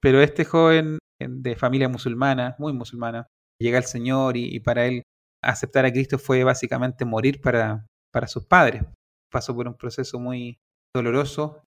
Pero 0.00 0.20
este 0.20 0.44
joven 0.44 0.98
de 1.20 1.56
familia 1.56 1.88
musulmana, 1.88 2.56
muy 2.58 2.72
musulmana, 2.72 3.26
llega 3.60 3.78
al 3.78 3.84
Señor 3.84 4.36
y, 4.36 4.60
para 4.60 4.86
él 4.86 5.02
aceptar 5.42 5.84
a 5.84 5.92
Cristo 5.92 6.18
fue 6.18 6.44
básicamente 6.44 7.04
morir 7.04 7.40
para, 7.40 7.86
para 8.12 8.26
sus 8.26 8.44
padres. 8.44 8.82
Pasó 9.30 9.54
por 9.54 9.68
un 9.68 9.74
proceso 9.74 10.18
muy, 10.18 10.58
doloroso. 10.94 11.62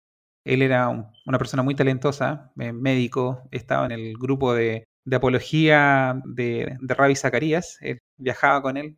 Él 0.46 0.62
era 0.62 0.88
una 0.88 1.38
persona 1.38 1.62
muy 1.62 1.74
talentosa, 1.74 2.52
eh, 2.58 2.72
médico, 2.72 3.42
estaba 3.50 3.86
en 3.86 3.92
el 3.92 4.14
grupo 4.14 4.54
de, 4.54 4.84
de 5.04 5.16
apología 5.16 6.20
de, 6.24 6.76
de 6.80 6.94
Rabbi 6.94 7.16
Zacarías. 7.16 7.78
Él 7.80 7.98
viajaba 8.18 8.62
con 8.62 8.76
él. 8.76 8.96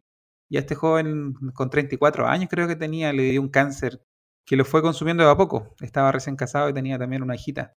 Y 0.49 0.57
a 0.57 0.61
este 0.61 0.75
joven, 0.75 1.35
con 1.55 1.71
34 1.71 2.27
años 2.27 2.49
creo 2.51 2.69
que 2.69 2.77
tenía, 2.77 3.13
le 3.13 3.25
dio 3.25 3.41
un 3.41 3.49
cáncer 3.49 4.03
que 4.47 4.57
lo 4.57 4.65
fue 4.65 4.83
consumiendo 4.83 5.25
de 5.25 5.31
a 5.31 5.37
poco. 5.37 5.75
Estaba 5.81 6.13
recién 6.13 6.37
casado 6.37 6.69
y 6.69 6.75
tenía 6.75 6.99
también 6.99 7.23
una 7.23 7.35
hijita. 7.35 7.75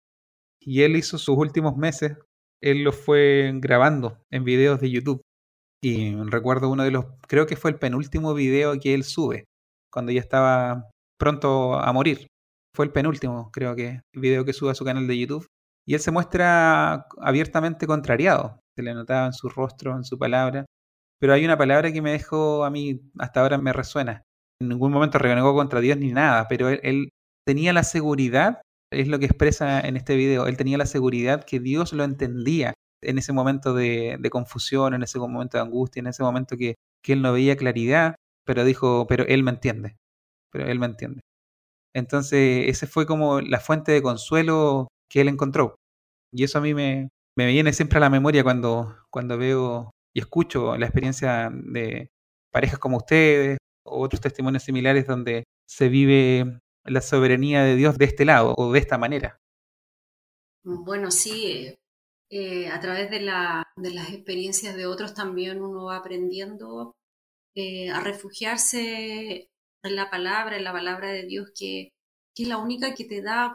Y 0.60 0.82
él 0.82 0.96
hizo 0.96 1.18
sus 1.18 1.36
últimos 1.36 1.76
meses, 1.76 2.16
él 2.62 2.84
lo 2.84 2.92
fue 2.92 3.52
grabando 3.56 4.18
en 4.30 4.44
videos 4.44 4.80
de 4.80 4.90
YouTube. 4.90 5.22
Y 5.82 6.14
recuerdo 6.14 6.70
uno 6.70 6.84
de 6.84 6.92
los, 6.92 7.06
creo 7.26 7.46
que 7.46 7.56
fue 7.56 7.72
el 7.72 7.78
penúltimo 7.78 8.34
video 8.34 8.78
que 8.78 8.94
él 8.94 9.02
sube, 9.02 9.44
cuando 9.92 10.12
ya 10.12 10.20
estaba 10.20 10.90
pronto 11.18 11.74
a 11.74 11.92
morir. 11.92 12.28
Fue 12.74 12.84
el 12.84 12.92
penúltimo, 12.92 13.50
creo 13.52 13.74
que, 13.74 14.00
video 14.14 14.44
que 14.44 14.52
sube 14.52 14.70
a 14.70 14.74
su 14.74 14.84
canal 14.84 15.06
de 15.06 15.18
YouTube. 15.18 15.46
Y 15.86 15.94
él 15.94 16.00
se 16.00 16.12
muestra 16.12 17.06
abiertamente 17.20 17.86
contrariado. 17.86 18.60
Se 18.76 18.82
le 18.82 18.94
notaba 18.94 19.26
en 19.26 19.32
su 19.32 19.48
rostro, 19.48 19.96
en 19.96 20.04
su 20.04 20.18
palabra. 20.18 20.64
Pero 21.20 21.34
hay 21.34 21.44
una 21.44 21.58
palabra 21.58 21.92
que 21.92 22.02
me 22.02 22.12
dejó 22.12 22.64
a 22.64 22.70
mí, 22.70 23.00
hasta 23.18 23.40
ahora 23.40 23.58
me 23.58 23.72
resuena. 23.72 24.22
En 24.62 24.68
ningún 24.68 24.92
momento 24.92 25.18
renegó 25.18 25.54
contra 25.54 25.80
Dios 25.80 25.98
ni 25.98 26.12
nada, 26.12 26.46
pero 26.48 26.68
él, 26.68 27.10
tenía 27.44 27.72
la 27.72 27.82
seguridad, 27.82 28.62
es 28.92 29.08
lo 29.08 29.18
que 29.18 29.26
expresa 29.26 29.80
en 29.80 29.96
este 29.96 30.14
video, 30.14 30.46
él 30.46 30.56
tenía 30.56 30.78
la 30.78 30.86
seguridad 30.86 31.44
que 31.44 31.58
Dios 31.58 31.92
lo 31.92 32.04
entendía 32.04 32.74
en 33.02 33.18
ese 33.18 33.32
momento 33.32 33.74
de, 33.74 34.18
confusión, 34.30 34.94
en 34.94 35.02
ese 35.02 35.18
momento 35.18 35.56
de 35.56 35.64
angustia, 35.64 36.00
en 36.00 36.06
ese 36.06 36.22
momento 36.22 36.56
que, 36.56 36.76
que 37.02 37.14
él 37.14 37.22
no 37.22 37.32
veía 37.32 37.56
claridad, 37.56 38.14
pero 38.46 38.64
dijo, 38.64 39.06
pero 39.08 39.24
él 39.26 39.42
me 39.42 39.50
entiende, 39.50 39.96
pero 40.52 40.66
él 40.68 40.78
me 40.78 40.86
entiende. 40.86 41.22
Entonces, 41.94 42.68
ese 42.68 42.86
fue 42.86 43.04
como 43.04 43.40
la 43.40 43.58
fuente 43.58 43.90
de 43.90 44.02
consuelo 44.02 44.88
que 45.10 45.22
él 45.22 45.28
encontró. 45.28 45.74
Y 46.32 46.44
eso 46.44 46.58
a 46.58 46.60
mí 46.60 46.72
me, 46.72 47.08
me 47.36 47.46
viene 47.48 47.72
siempre 47.72 47.96
a 47.98 48.00
la 48.00 48.10
memoria 48.10 48.44
cuando, 48.44 48.96
cuando 49.10 49.36
veo 49.36 49.90
y 50.14 50.20
escucho 50.20 50.76
la 50.76 50.86
experiencia 50.86 51.50
de 51.52 52.08
parejas 52.52 52.78
como 52.78 52.98
ustedes 52.98 53.58
otros 53.84 54.20
testimonios 54.20 54.62
similares 54.62 55.06
donde 55.06 55.44
se 55.66 55.88
vive 55.88 56.60
la 56.84 57.00
soberanía 57.00 57.62
de 57.62 57.76
Dios 57.76 57.98
de 57.98 58.06
este 58.06 58.24
lado 58.24 58.54
o 58.56 58.72
de 58.72 58.78
esta 58.78 58.98
manera. 58.98 59.38
Bueno, 60.64 61.10
sí, 61.10 61.74
eh, 62.30 62.68
a 62.68 62.80
través 62.80 63.10
de, 63.10 63.20
la, 63.20 63.64
de, 63.76 63.92
las 63.92 64.10
experiencias 64.10 64.76
de 64.76 64.86
otros 64.86 65.14
también 65.14 65.60
uno 65.60 65.86
va 65.86 65.96
aprendiendo 65.96 66.94
eh, 67.54 67.90
a 67.90 68.00
refugiarse 68.00 69.48
en 69.82 69.96
la 69.96 70.08
palabra, 70.10 70.56
en 70.56 70.64
la 70.64 70.72
palabra 70.72 71.10
de 71.10 71.24
Dios, 71.24 71.50
que, 71.54 71.90
es 72.34 72.48
la 72.48 72.58
única 72.58 72.94
que 72.94 73.04
te 73.04 73.20
da 73.22 73.52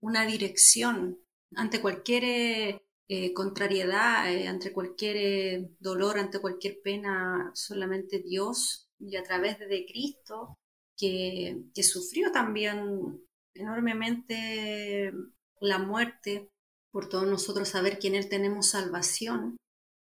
una 0.00 0.24
dirección 0.26 1.18
ante 1.56 1.80
cualquier 1.80 2.82
eh, 3.08 3.32
contrariedad, 3.34 4.26
ante 4.46 4.72
cualquier 4.72 5.70
dolor, 5.80 6.18
ante 6.18 6.40
cualquier 6.40 6.80
pena, 6.82 7.50
solamente 7.54 8.20
Dios 8.20 8.89
y 9.00 9.16
a 9.16 9.22
través 9.22 9.58
de 9.58 9.86
Cristo, 9.86 10.58
que, 10.96 11.64
que 11.74 11.82
sufrió 11.82 12.30
también 12.30 13.20
enormemente 13.54 15.12
la 15.60 15.78
muerte 15.78 16.50
por 16.92 17.08
todos 17.08 17.26
nosotros 17.26 17.68
saber 17.68 17.98
que 17.98 18.08
en 18.08 18.16
Él 18.16 18.28
tenemos 18.28 18.70
salvación, 18.70 19.56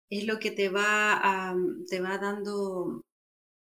es 0.09 0.25
lo 0.25 0.39
que 0.39 0.51
te 0.51 0.69
va, 0.69 1.55
te 1.89 1.99
va 1.99 2.17
dando, 2.17 3.01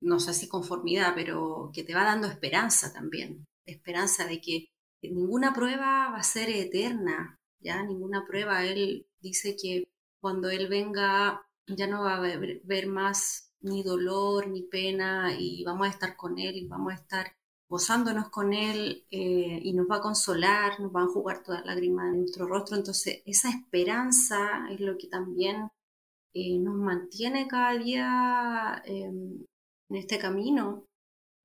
no 0.01 0.19
sé 0.19 0.33
si 0.33 0.47
conformidad, 0.47 1.13
pero 1.15 1.71
que 1.73 1.83
te 1.83 1.93
va 1.93 2.03
dando 2.03 2.27
esperanza 2.27 2.91
también, 2.93 3.45
esperanza 3.65 4.25
de 4.25 4.41
que 4.41 4.65
ninguna 5.01 5.53
prueba 5.53 6.11
va 6.11 6.17
a 6.17 6.23
ser 6.23 6.49
eterna, 6.49 7.37
ya 7.59 7.83
ninguna 7.83 8.25
prueba. 8.27 8.65
Él 8.65 9.07
dice 9.19 9.55
que 9.61 9.85
cuando 10.19 10.49
Él 10.49 10.67
venga 10.67 11.41
ya 11.67 11.87
no 11.87 12.03
va 12.03 12.15
a 12.15 12.17
haber 12.17 12.87
más 12.87 13.50
ni 13.61 13.83
dolor 13.83 14.47
ni 14.47 14.63
pena 14.63 15.35
y 15.37 15.63
vamos 15.63 15.87
a 15.87 15.91
estar 15.91 16.15
con 16.15 16.37
Él 16.39 16.55
y 16.57 16.67
vamos 16.67 16.93
a 16.93 16.95
estar 16.95 17.35
gozándonos 17.69 18.29
con 18.29 18.53
Él 18.53 19.05
eh, 19.11 19.59
y 19.63 19.73
nos 19.73 19.89
va 19.89 19.97
a 19.97 20.01
consolar, 20.01 20.79
nos 20.79 20.93
va 20.93 21.03
a 21.03 21.07
jugar 21.07 21.41
toda 21.41 21.63
lágrima 21.63 22.09
en 22.09 22.19
nuestro 22.19 22.45
rostro. 22.47 22.75
Entonces, 22.77 23.21
esa 23.25 23.49
esperanza 23.49 24.67
es 24.69 24.81
lo 24.81 24.97
que 24.97 25.07
también 25.07 25.69
eh, 26.33 26.59
nos 26.59 26.75
mantiene 26.75 27.47
cada 27.47 27.77
día 27.77 28.81
em, 28.85 29.45
en 29.89 29.95
este 29.95 30.19
camino 30.19 30.85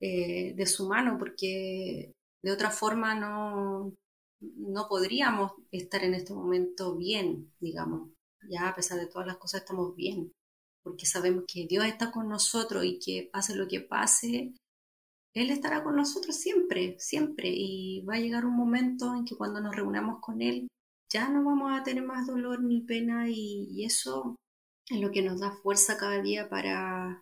eh, 0.00 0.54
de 0.56 0.66
su 0.66 0.88
mano, 0.88 1.16
porque 1.18 2.12
de 2.42 2.52
otra 2.52 2.70
forma 2.70 3.14
no, 3.14 3.94
no 4.40 4.88
podríamos 4.88 5.52
estar 5.70 6.04
en 6.04 6.14
este 6.14 6.34
momento 6.34 6.96
bien, 6.96 7.52
digamos. 7.60 8.10
Ya 8.48 8.68
a 8.68 8.74
pesar 8.74 8.98
de 8.98 9.06
todas 9.06 9.26
las 9.26 9.38
cosas 9.38 9.62
estamos 9.62 9.94
bien, 9.96 10.32
porque 10.86 11.04
sabemos 11.04 11.44
que 11.52 11.66
Dios 11.66 11.84
está 11.84 12.12
con 12.12 12.28
nosotros 12.28 12.84
y 12.84 13.00
que 13.00 13.28
pase 13.32 13.56
lo 13.56 13.66
que 13.66 13.80
pase, 13.80 14.54
él 15.34 15.50
estará 15.50 15.82
con 15.82 15.96
nosotros 15.96 16.36
siempre, 16.36 16.94
siempre. 17.00 17.50
Y 17.52 18.02
va 18.08 18.14
a 18.14 18.20
llegar 18.20 18.46
un 18.46 18.56
momento 18.56 19.12
en 19.12 19.24
que 19.24 19.34
cuando 19.34 19.60
nos 19.60 19.74
reunamos 19.74 20.20
con 20.20 20.40
Él, 20.40 20.68
ya 21.12 21.28
no 21.28 21.44
vamos 21.44 21.72
a 21.72 21.82
tener 21.82 22.04
más 22.04 22.28
dolor 22.28 22.62
ni 22.62 22.82
pena 22.82 23.28
y, 23.28 23.84
eso 23.84 24.36
es 24.88 25.00
lo 25.00 25.10
que 25.10 25.22
nos 25.22 25.40
da 25.40 25.50
fuerza 25.50 25.98
cada 25.98 26.22
día 26.22 26.48
para, 26.48 27.20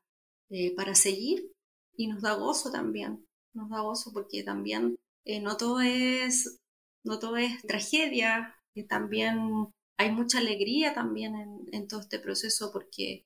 eh, 0.51 0.75
para 0.77 0.95
seguir 0.95 1.51
y 1.97 2.07
nos 2.09 2.21
da 2.21 2.35
gozo 2.35 2.71
también. 2.71 3.25
Nos 3.55 3.71
da 3.71 3.81
gozo 3.81 4.13
porque 4.13 4.43
también 4.45 4.97
eh, 5.25 5.41
no 5.41 5.57
todo 5.57 5.81
es 5.81 6.59
no 7.03 7.19
todo 7.19 7.39
es 7.39 7.63
tragedia, 7.63 8.57
que 8.75 8.85
también 8.85 9.71
hay 9.99 10.13
mucha 10.13 10.39
alegría 10.39 10.93
también 10.93 11.35
en, 11.35 11.69
en 11.73 11.89
todo 11.89 12.01
este 12.01 12.19
proceso 12.19 12.71
porque 12.73 13.25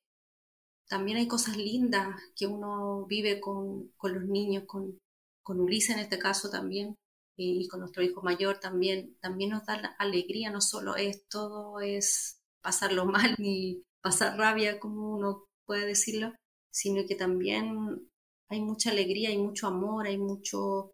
también 0.88 1.18
hay 1.18 1.28
cosas 1.28 1.56
lindas 1.56 2.20
que 2.34 2.46
uno 2.46 3.06
vive 3.06 3.40
con, 3.40 3.92
los 4.02 4.24
niños, 4.24 4.64
con, 4.66 4.98
con, 5.42 5.60
Ulises 5.60 5.96
en 5.96 6.00
este 6.00 6.18
caso 6.18 6.50
también, 6.50 6.96
y 7.36 7.68
con 7.68 7.80
nuestro 7.80 8.02
hijo 8.02 8.22
mayor 8.22 8.58
también, 8.58 9.16
también 9.20 9.50
nos 9.50 9.64
da 9.64 9.94
alegría, 9.98 10.50
no 10.50 10.60
solo 10.60 10.96
es 10.96 11.28
todo 11.28 11.80
es 11.80 12.40
pasarlo 12.60 13.04
mal 13.06 13.34
ni 13.38 13.82
pasar 14.02 14.36
rabia, 14.36 14.80
como 14.80 15.14
uno 15.14 15.44
puede 15.66 15.86
decirlo, 15.86 16.32
sino 16.70 17.06
que 17.06 17.14
también 17.14 18.10
hay 18.48 18.60
mucha 18.60 18.90
alegría, 18.90 19.28
hay 19.28 19.38
mucho 19.38 19.66
amor, 19.66 20.06
hay 20.06 20.16
mucho, 20.16 20.92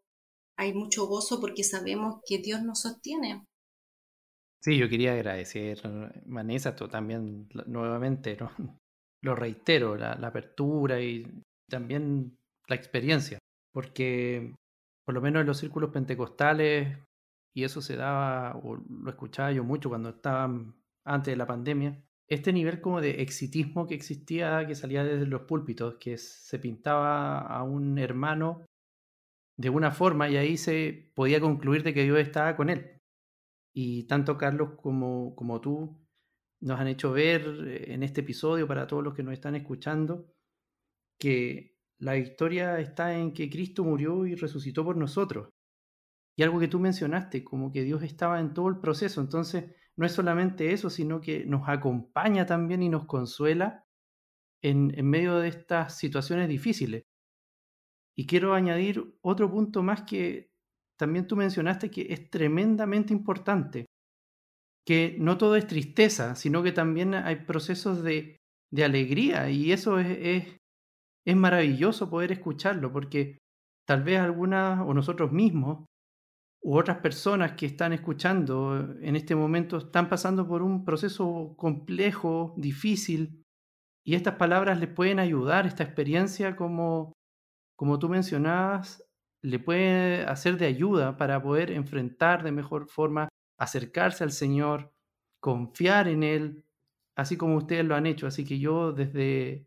hay 0.57 0.75
mucho 0.75 1.07
gozo 1.07 1.41
porque 1.41 1.63
sabemos 1.63 2.21
que 2.27 2.39
Dios 2.39 2.63
nos 2.63 2.81
sostiene. 2.81 3.45
Sí, 4.61 4.79
yo 4.79 4.89
quería 4.89 5.13
agradecer, 5.13 5.81
Vanessa, 6.25 6.75
tú 6.75 6.89
también 6.89 7.49
nuevamente, 7.67 8.37
¿no? 8.37 8.51
Lo 9.25 9.35
reitero, 9.35 9.97
la, 9.97 10.13
apertura 10.13 11.01
y 11.01 11.27
también 11.69 12.37
la 12.69 12.77
experiencia, 12.77 13.39
porque 13.73 14.55
por 15.07 15.15
lo 15.15 15.23
menos 15.23 15.41
en 15.41 15.47
los 15.47 15.59
círculos 15.59 15.91
pentecostales, 15.91 16.99
y 17.57 17.65
eso 17.65 17.81
se 17.81 17.97
daba, 17.97 18.57
o 18.57 18.77
lo 18.77 19.11
escuchaba 19.11 19.51
yo 19.53 19.65
mucho 19.65 19.89
cuando 19.89 20.11
estaba 20.11 20.53
antes 21.07 21.33
de 21.33 21.37
la 21.37 21.47
pandemia, 21.47 22.03
este 22.29 22.53
nivel 22.53 22.81
como 22.81 23.01
de 23.01 23.23
exitismo 23.23 23.87
que 23.87 23.95
existía, 23.95 24.67
que 24.67 24.75
salía 24.75 25.05
desde 25.05 25.27
los 25.27 25.43
púlpitos, 25.43 25.97
que 25.97 26.19
se 26.19 26.59
pintaba 26.59 27.41
a 27.41 27.63
un 27.63 27.99
hermano 27.99 28.67
de 29.57 29.71
una 29.71 29.91
forma 29.91 30.29
y 30.29 30.37
ahí 30.37 30.57
se 30.57 31.13
podía 31.15 31.41
concluir 31.41 31.83
de 31.83 31.95
que 31.95 32.03
Dios 32.03 32.19
estaba 32.19 32.57
con 32.57 32.71
él. 32.71 32.99
Y 33.75 34.05
tanto 34.05 34.37
Carlos 34.39 34.71
como, 34.77 35.35
como 35.37 35.61
tú 35.61 36.04
nos 36.65 36.81
han 36.81 36.89
hecho 36.89 37.13
ver 37.13 37.43
eh, 37.67 37.93
en 37.93 38.03
este 38.03 38.23
episodio, 38.23 38.67
para 38.67 38.87
todos 38.87 39.05
los 39.05 39.15
que 39.15 39.23
nos 39.23 39.35
están 39.35 39.55
escuchando, 39.55 40.27
que 41.19 41.77
la 41.99 42.15
victoria 42.15 42.81
está 42.81 43.17
en 43.17 43.33
que 43.33 43.51
Cristo 43.51 43.85
murió 43.85 44.27
y 44.27 44.35
resucitó 44.35 44.85
por 44.85 44.97
nosotros. 44.97 45.51
Y 46.37 46.43
algo 46.43 46.59
que 46.59 46.69
tú 46.69 46.81
mencionaste, 46.81 47.45
como 47.45 47.71
que 47.71 47.83
Dios 47.83 48.03
estaba 48.03 48.41
en 48.41 48.55
todo 48.55 48.69
el 48.69 48.79
proceso. 48.81 49.21
Entonces, 49.21 49.67
no 49.97 50.07
es 50.07 50.13
solamente 50.13 50.73
eso, 50.73 50.91
sino 50.91 51.21
que 51.21 51.45
nos 51.45 51.69
acompaña 51.69 52.47
también 52.47 52.83
y 52.83 52.89
nos 52.89 53.07
consuela 53.07 53.85
en, 54.63 54.93
en 54.99 55.09
medio 55.09 55.37
de 55.39 55.49
estas 55.49 55.99
situaciones 55.99 56.49
difíciles. 56.49 57.05
Y 58.17 58.27
quiero 58.27 58.55
añadir 58.55 59.19
otro 59.21 59.51
punto 59.51 59.83
más 59.83 60.03
que 60.03 60.51
también 60.97 61.27
tú 61.27 61.37
mencionaste 61.37 61.91
que 61.91 62.07
es 62.11 62.31
tremendamente 62.31 63.13
importante 63.13 63.87
que 64.87 65.17
no 65.19 65.39
todo 65.39 65.57
es 65.57 65.67
tristeza, 65.67 66.35
sino 66.35 66.63
que 66.63 66.73
también 66.73 67.15
hay 67.15 67.37
procesos 67.37 68.03
de, 68.03 68.37
de 68.71 68.85
alegría 68.85 69.51
y 69.51 69.73
eso 69.73 69.99
es, 69.99 70.59
es, 71.25 71.37
maravilloso 71.37 72.11
poder 72.11 72.33
escucharlo 72.33 72.93
porque 72.93 73.39
tal 73.87 74.03
vez 74.03 74.21
algunas 74.21 74.81
o 74.81 74.93
nosotros 74.93 75.33
mismos 75.33 75.87
u 76.63 76.77
otras 76.77 76.99
personas 76.99 77.53
que 77.53 77.67
están 77.67 77.93
escuchando 77.93 78.95
en 79.01 79.17
este 79.17 79.35
momento 79.35 79.79
están 79.79 80.09
pasando 80.09 80.47
por 80.47 80.63
un 80.63 80.85
proceso 80.85 81.55
complejo, 81.57 82.55
difícil, 82.57 83.43
y 84.07 84.15
estas 84.15 84.35
palabras 84.35 84.79
les 84.79 84.91
pueden 84.91 85.19
ayudar, 85.19 85.67
esta 85.67 85.83
experiencia 85.83 86.57
como, 86.57 87.13
como 87.77 87.99
tú 87.99 88.09
mencionabas, 88.09 89.03
le 89.43 89.59
puede 89.59 90.25
hacer 90.25 90.59
de 90.59 90.67
ayuda 90.67 91.17
para 91.17 91.43
poder 91.43 91.71
enfrentar 91.71 92.43
de 92.43 92.53
mejor 92.53 92.89
forma 92.89 93.29
acercarse 93.59 94.25
al 94.25 94.33
Señor, 94.33 94.93
confiar 95.41 96.09
en 96.09 96.23
Él, 96.23 96.65
así 97.17 97.37
como 97.37 97.57
ustedes 97.57 97.85
lo 97.85 97.95
han 97.95 98.07
hecho. 98.07 98.27
Así 98.27 98.45
que 98.45 98.59
yo 98.59 98.93
desde 98.93 99.67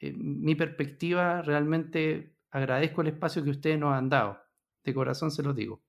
eh, 0.00 0.12
mi 0.16 0.54
perspectiva 0.54 1.42
realmente 1.42 2.34
agradezco 2.50 3.02
el 3.02 3.08
espacio 3.08 3.42
que 3.42 3.50
ustedes 3.50 3.78
nos 3.78 3.94
han 3.94 4.08
dado. 4.08 4.38
De 4.84 4.94
corazón 4.94 5.30
se 5.30 5.42
los 5.42 5.56
digo. 5.56 5.82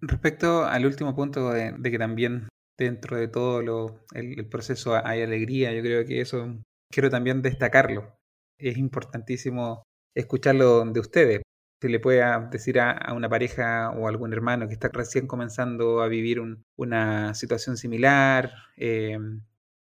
Respecto 0.00 0.64
al 0.64 0.86
último 0.86 1.14
punto 1.14 1.50
de, 1.50 1.74
que 1.82 1.98
también 1.98 2.48
dentro 2.78 3.16
de 3.16 3.28
todo 3.28 3.62
lo, 3.62 4.04
el, 4.12 4.46
proceso 4.48 4.94
hay 4.94 5.22
alegría, 5.22 5.72
yo 5.72 5.82
creo 5.82 6.04
que 6.04 6.20
eso 6.20 6.58
quiero 6.92 7.10
también 7.10 7.42
destacarlo. 7.42 8.16
Es 8.58 8.76
importantísimo 8.76 9.84
escucharlo 10.14 10.84
de 10.84 11.00
ustedes. 11.00 11.42
Se 11.80 11.88
le 11.88 12.00
pueda 12.00 12.48
decir 12.50 12.80
a, 12.80 13.12
una 13.14 13.28
pareja 13.28 13.90
o 13.90 14.08
algún 14.08 14.32
hermano 14.32 14.66
que 14.68 14.74
está 14.74 14.88
recién 14.88 15.26
comenzando 15.26 16.00
a 16.02 16.08
vivir 16.08 16.40
una 16.76 17.34
situación 17.34 17.76
similar, 17.76 18.52
eh, 18.76 19.18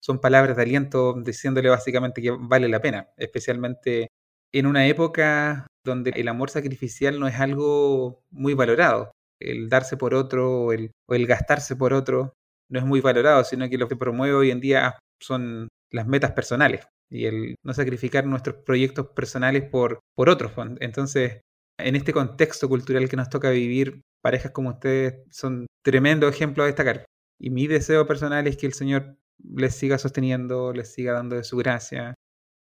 son 0.00 0.20
palabras 0.20 0.56
de 0.56 0.62
aliento 0.62 1.14
diciéndole 1.22 1.68
básicamente 1.68 2.22
que 2.22 2.30
vale 2.30 2.68
la 2.68 2.80
pena, 2.80 3.08
especialmente 3.16 4.08
en 4.52 4.66
una 4.66 4.86
época 4.86 5.66
donde 5.84 6.10
el 6.10 6.28
amor 6.28 6.50
sacrificial 6.50 7.20
no 7.20 7.28
es 7.28 7.38
algo 7.38 8.22
muy 8.30 8.54
valorado. 8.54 9.12
El 9.40 9.68
darse 9.68 9.96
por 9.96 10.14
otro 10.14 10.64
o 10.64 10.72
el, 10.72 10.92
o 11.08 11.14
el 11.14 11.26
gastarse 11.26 11.76
por 11.76 11.92
otro 11.92 12.34
no 12.70 12.78
es 12.78 12.84
muy 12.84 13.00
valorado, 13.00 13.44
sino 13.44 13.68
que 13.68 13.78
lo 13.78 13.88
que 13.88 13.96
promueve 13.96 14.34
hoy 14.34 14.50
en 14.50 14.60
día 14.60 14.98
son 15.20 15.68
las 15.90 16.06
metas 16.06 16.32
personales 16.32 16.86
y 17.10 17.26
el 17.26 17.56
no 17.64 17.74
sacrificar 17.74 18.26
nuestros 18.26 18.56
proyectos 18.64 19.08
personales 19.08 19.68
por 19.68 20.00
otros. 20.16 20.52
Entonces, 20.80 21.40
en 21.82 21.96
este 21.96 22.12
contexto 22.12 22.68
cultural 22.68 23.08
que 23.08 23.16
nos 23.16 23.28
toca 23.28 23.50
vivir, 23.50 24.02
parejas 24.22 24.52
como 24.52 24.70
ustedes 24.70 25.22
son 25.30 25.66
tremendo 25.82 26.28
ejemplo 26.28 26.62
a 26.62 26.66
destacar. 26.66 27.04
Y 27.38 27.50
mi 27.50 27.66
deseo 27.66 28.06
personal 28.06 28.46
es 28.46 28.56
que 28.56 28.66
el 28.66 28.74
Señor 28.74 29.16
les 29.42 29.74
siga 29.74 29.98
sosteniendo, 29.98 30.72
les 30.72 30.92
siga 30.92 31.12
dando 31.12 31.36
de 31.36 31.44
su 31.44 31.56
gracia 31.56 32.14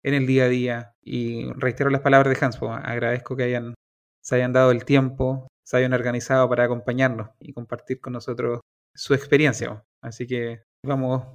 en 0.03 0.13
el 0.13 0.25
día 0.25 0.45
a 0.45 0.49
día. 0.49 0.93
Y 1.01 1.51
reitero 1.53 1.89
las 1.89 2.01
palabras 2.01 2.33
de 2.33 2.45
Hans, 2.45 2.59
agradezco 2.61 3.35
que 3.35 3.43
hayan, 3.43 3.73
se 4.21 4.35
hayan 4.35 4.53
dado 4.53 4.71
el 4.71 4.85
tiempo, 4.85 5.47
se 5.63 5.77
hayan 5.77 5.93
organizado 5.93 6.49
para 6.49 6.65
acompañarnos 6.65 7.29
y 7.39 7.53
compartir 7.53 8.01
con 8.01 8.13
nosotros 8.13 8.61
su 8.95 9.13
experiencia. 9.13 9.83
Así 10.01 10.27
que 10.27 10.63
vamos 10.85 11.25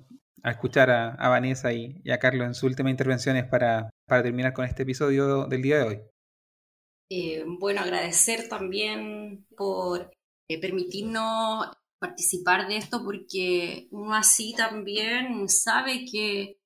a 0.43 0.51
escuchar 0.51 0.91
a, 0.91 1.29
Vanessa 1.29 1.73
y, 1.73 2.03
a 2.11 2.19
Carlos 2.19 2.47
en 2.47 2.55
sus 2.55 2.65
últimas 2.65 2.91
intervenciones 2.91 3.45
para 3.45 3.91
terminar 4.09 4.53
con 4.53 4.65
este 4.65 4.83
episodio 4.83 5.47
del 5.47 5.63
día 5.63 5.79
de 5.79 5.85
hoy. 5.85 6.03
Eh, 7.11 7.45
bueno, 7.47 7.81
agradecer 7.81 8.49
también 8.49 9.47
por 9.57 10.11
eh, 10.49 10.61
permitirnos 10.61 11.69
participar 11.99 12.69
de 12.69 12.77
esto 12.77 13.03
porque 13.03 13.89
uno 13.91 14.15
así 14.15 14.55
también 14.55 15.49
sabe 15.49 16.05
que 16.05 16.61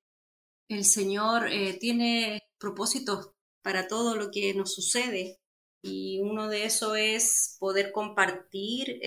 el 0.69 0.85
Señor 0.85 1.49
eh, 1.49 1.75
tiene 1.79 2.43
propósitos 2.59 3.31
para 3.63 3.87
todo 3.87 4.17
lo 4.17 4.31
que 4.33 4.53
nos 4.55 4.75
sucede 4.75 5.39
y 5.81 6.21
uno 6.21 6.49
de 6.49 6.65
eso 6.65 6.97
es 6.97 7.57
poder 7.61 7.93
compartir 7.93 9.01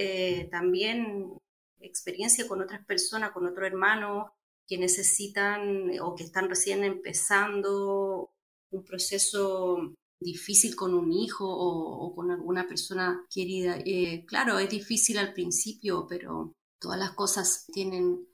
también 0.51 1.37
experiencia 1.79 2.47
con 2.47 2.61
otras 2.61 2.85
personas, 2.85 3.31
con 3.31 3.45
otros 3.47 3.67
hermanos 3.67 4.31
que 4.67 4.77
necesitan 4.77 5.91
o 6.01 6.15
que 6.15 6.23
están 6.23 6.49
recién 6.49 6.83
empezando 6.83 8.31
un 8.71 8.83
proceso 8.83 9.95
difícil 10.19 10.75
con 10.75 10.93
un 10.93 11.11
hijo 11.11 11.45
o, 11.47 12.13
con 12.15 12.31
alguna 12.31 12.67
persona 12.67 13.25
querida. 13.29 13.77
Eh, 13.85 14.25
claro, 14.25 14.59
es 14.59 14.69
difícil 14.69 15.17
al 15.17 15.33
principio, 15.33 16.05
pero 16.07 16.55
todas 16.79 16.99
las 16.99 17.11
cosas 17.11 17.65
tienen, 17.73 18.27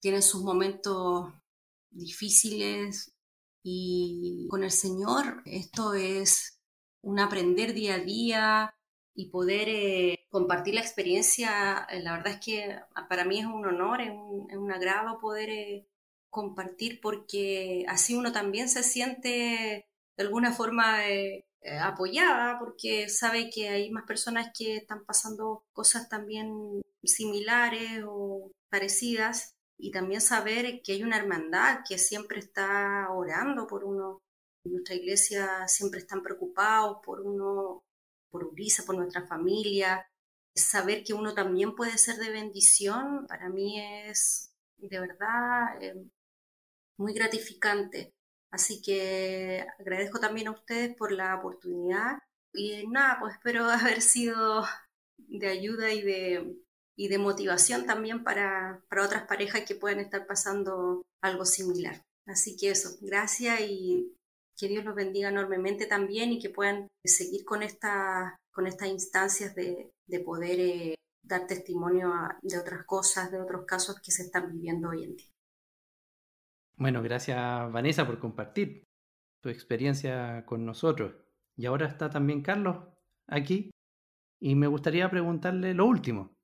tienen 0.00 0.22
sus 0.22 0.42
momentos 0.42 1.32
difíciles 1.90 3.12
y 3.62 4.48
con 4.50 4.64
el 4.64 4.70
Señor 4.70 5.42
esto 5.44 5.94
es 5.94 6.58
un 7.02 7.20
aprender 7.20 7.74
día 7.74 7.96
a 7.96 7.98
día 7.98 8.74
y 9.14 9.30
poder 9.30 9.68
eh, 9.68 10.26
compartir 10.30 10.74
la 10.74 10.80
experiencia. 10.80 11.86
La 12.02 12.12
verdad 12.16 12.34
es 12.34 12.40
que 12.40 12.76
para 13.08 13.24
mí 13.24 13.40
es 13.40 13.46
un 13.46 13.66
honor, 13.66 14.00
es 14.00 14.10
un, 14.10 14.50
es 14.50 14.56
un 14.56 14.72
agrado 14.72 15.20
poder 15.20 15.50
eh, 15.50 15.86
compartir 16.30 17.00
porque 17.00 17.84
así 17.88 18.14
uno 18.14 18.32
también 18.32 18.68
se 18.68 18.82
siente 18.82 19.86
de 20.16 20.24
alguna 20.24 20.52
forma 20.52 21.08
eh, 21.08 21.44
eh, 21.62 21.78
apoyada 21.78 22.58
porque 22.58 23.08
sabe 23.08 23.50
que 23.50 23.68
hay 23.68 23.90
más 23.90 24.04
personas 24.04 24.50
que 24.56 24.76
están 24.76 25.04
pasando 25.04 25.64
cosas 25.72 26.08
también 26.08 26.82
similares 27.04 28.02
o 28.06 28.50
parecidas 28.68 29.54
y 29.78 29.90
también 29.90 30.20
saber 30.20 30.82
que 30.82 30.92
hay 30.92 31.02
una 31.02 31.16
hermandad 31.16 31.80
que 31.88 31.98
siempre 31.98 32.40
está 32.40 33.08
orando 33.10 33.66
por 33.66 33.84
uno. 33.84 34.22
En 34.64 34.72
nuestra 34.72 34.94
iglesia 34.94 35.66
siempre 35.66 36.00
están 36.00 36.22
preocupados 36.22 36.98
por 37.04 37.20
uno, 37.20 37.82
por 38.30 38.44
Urisa, 38.44 38.84
por 38.84 38.96
nuestra 38.96 39.26
familia. 39.26 40.06
Saber 40.54 41.02
que 41.04 41.14
uno 41.14 41.34
también 41.34 41.74
puede 41.74 41.98
ser 41.98 42.16
de 42.16 42.30
bendición, 42.30 43.26
para 43.26 43.48
mí 43.48 43.80
es 43.80 44.52
de 44.78 45.00
verdad 45.00 45.82
eh, 45.82 45.94
muy 46.96 47.12
gratificante. 47.14 48.14
Así 48.52 48.82
que 48.82 49.66
agradezco 49.80 50.20
también 50.20 50.48
a 50.48 50.52
ustedes 50.52 50.94
por 50.94 51.10
la 51.10 51.34
oportunidad 51.34 52.18
y 52.52 52.86
nada, 52.86 53.18
pues 53.20 53.34
espero 53.34 53.64
haber 53.70 54.02
sido 54.02 54.64
de 55.16 55.48
ayuda 55.48 55.90
y 55.90 56.02
de, 56.02 56.56
y 56.96 57.08
de 57.08 57.18
motivación 57.18 57.86
también 57.86 58.22
para, 58.22 58.82
para 58.88 59.04
otras 59.04 59.26
parejas 59.26 59.62
que 59.66 59.74
pueden 59.74 60.00
estar 60.00 60.26
pasando 60.26 61.02
algo 61.22 61.46
similar. 61.46 62.02
Así 62.26 62.56
que 62.56 62.70
eso, 62.70 62.90
gracias 63.00 63.60
y 63.62 64.14
que 64.56 64.68
Dios 64.68 64.84
los 64.84 64.94
bendiga 64.94 65.30
enormemente 65.30 65.86
también 65.86 66.30
y 66.30 66.38
que 66.38 66.50
puedan 66.50 66.88
seguir 67.04 67.44
con, 67.44 67.62
esta, 67.62 68.36
con 68.52 68.66
estas 68.66 68.88
instancias 68.88 69.54
de, 69.54 69.90
de 70.06 70.20
poder 70.20 70.60
eh, 70.60 70.94
dar 71.22 71.46
testimonio 71.46 72.12
de 72.42 72.58
otras 72.58 72.84
cosas, 72.84 73.32
de 73.32 73.40
otros 73.40 73.64
casos 73.64 74.00
que 74.00 74.12
se 74.12 74.24
están 74.24 74.52
viviendo 74.52 74.90
hoy 74.90 75.04
en 75.04 75.16
día. 75.16 75.31
Bueno, 76.76 77.02
gracias 77.02 77.38
Vanessa 77.72 78.06
por 78.06 78.18
compartir 78.18 78.84
tu 79.42 79.48
experiencia 79.48 80.44
con 80.46 80.64
nosotros. 80.64 81.14
Y 81.56 81.66
ahora 81.66 81.86
está 81.86 82.08
también 82.08 82.42
Carlos 82.42 82.76
aquí. 83.26 83.70
Y 84.40 84.54
me 84.54 84.66
gustaría 84.66 85.08
preguntarle 85.10 85.74
lo 85.74 85.86
último, 85.86 86.34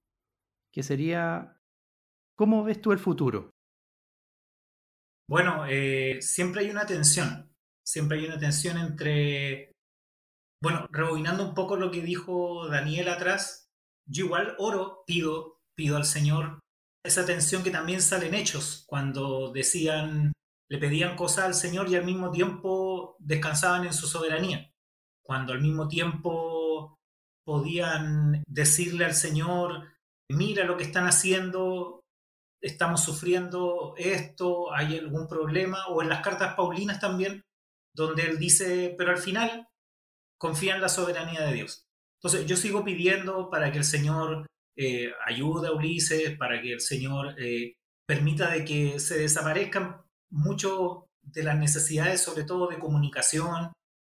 que 0.72 0.85
sería, 0.85 1.61
¿cómo 2.37 2.62
ves 2.62 2.81
tú 2.81 2.93
el 2.93 2.99
futuro? 2.99 3.51
Bueno, 5.29 5.66
eh, 5.68 6.22
siempre 6.22 6.61
hay 6.62 6.70
una 6.70 6.87
tensión, 6.87 7.53
siempre 7.85 8.18
hay 8.18 8.26
una 8.26 8.39
tensión 8.39 8.79
entre, 8.79 9.72
bueno, 10.62 10.87
rebobinando 10.93 11.49
un 11.49 11.55
poco 11.55 11.76
lo 11.76 11.91
que 11.91 12.03
dijo 12.03 12.68
Daniel 12.68 13.09
atrás, 13.09 13.68
yo 14.09 14.26
igual 14.26 14.55
oro, 14.59 15.03
pido, 15.05 15.61
pido 15.74 15.97
al 15.97 16.05
Señor 16.05 16.61
esa 17.05 17.24
tensión 17.24 17.62
que 17.62 17.70
también 17.70 18.03
sale 18.03 18.26
en 18.26 18.34
hechos, 18.34 18.84
cuando 18.86 19.53
decían, 19.53 20.32
le 20.70 20.78
pedían 20.78 21.16
cosas 21.16 21.44
al 21.46 21.55
Señor 21.55 21.88
y 21.88 21.96
al 21.96 22.05
mismo 22.05 22.30
tiempo 22.30 23.16
descansaban 23.18 23.86
en 23.86 23.92
su 23.92 24.07
soberanía, 24.07 24.70
cuando 25.22 25.53
al 25.53 25.61
mismo 25.61 25.88
tiempo 25.88 26.99
podían 27.44 28.42
decirle 28.46 29.07
al 29.07 29.14
Señor, 29.14 29.88
mira 30.30 30.64
lo 30.64 30.76
que 30.76 30.84
están 30.84 31.07
haciendo, 31.07 32.05
estamos 32.61 33.03
sufriendo 33.03 33.94
esto, 33.96 34.72
hay 34.72 34.99
algún 34.99 35.26
problema, 35.26 35.86
o 35.88 36.03
en 36.03 36.11
las 36.11 36.22
cartas 36.22 36.55
paulinas 36.55 37.01
también, 37.01 37.42
donde 37.94 38.24
él 38.24 38.38
dice, 38.38 38.94
pero 38.99 39.12
al 39.12 39.18
final 39.18 39.66
confía 40.38 40.74
en 40.74 40.82
la 40.82 40.88
soberanía 40.88 41.40
de 41.42 41.55
Dios. 41.55 41.86
Entonces 42.20 42.46
yo 42.46 42.57
sigo 42.57 42.84
pidiendo 42.84 43.49
para 43.49 43.72
que 43.72 43.78
el 43.78 43.84
Señor 43.84 44.46
eh, 44.81 45.12
ayuda 45.26 45.70
a 45.70 45.72
Ulises, 45.72 46.37
para 46.39 46.62
que 46.62 46.74
el 46.74 46.81
Señor 46.81 47.35
eh, 47.37 47.74
permita 48.07 48.53
de 48.53 48.64
que 48.64 49.01
se 49.01 49.18
desaparezcan 49.18 50.03
mucho 50.31 51.07
de 51.20 51.43
las 51.43 51.59
necesidades, 51.59 52.22
sobre 52.22 52.45
todo 52.45 52.68
de 52.68 52.79
comunicación, 52.79 53.72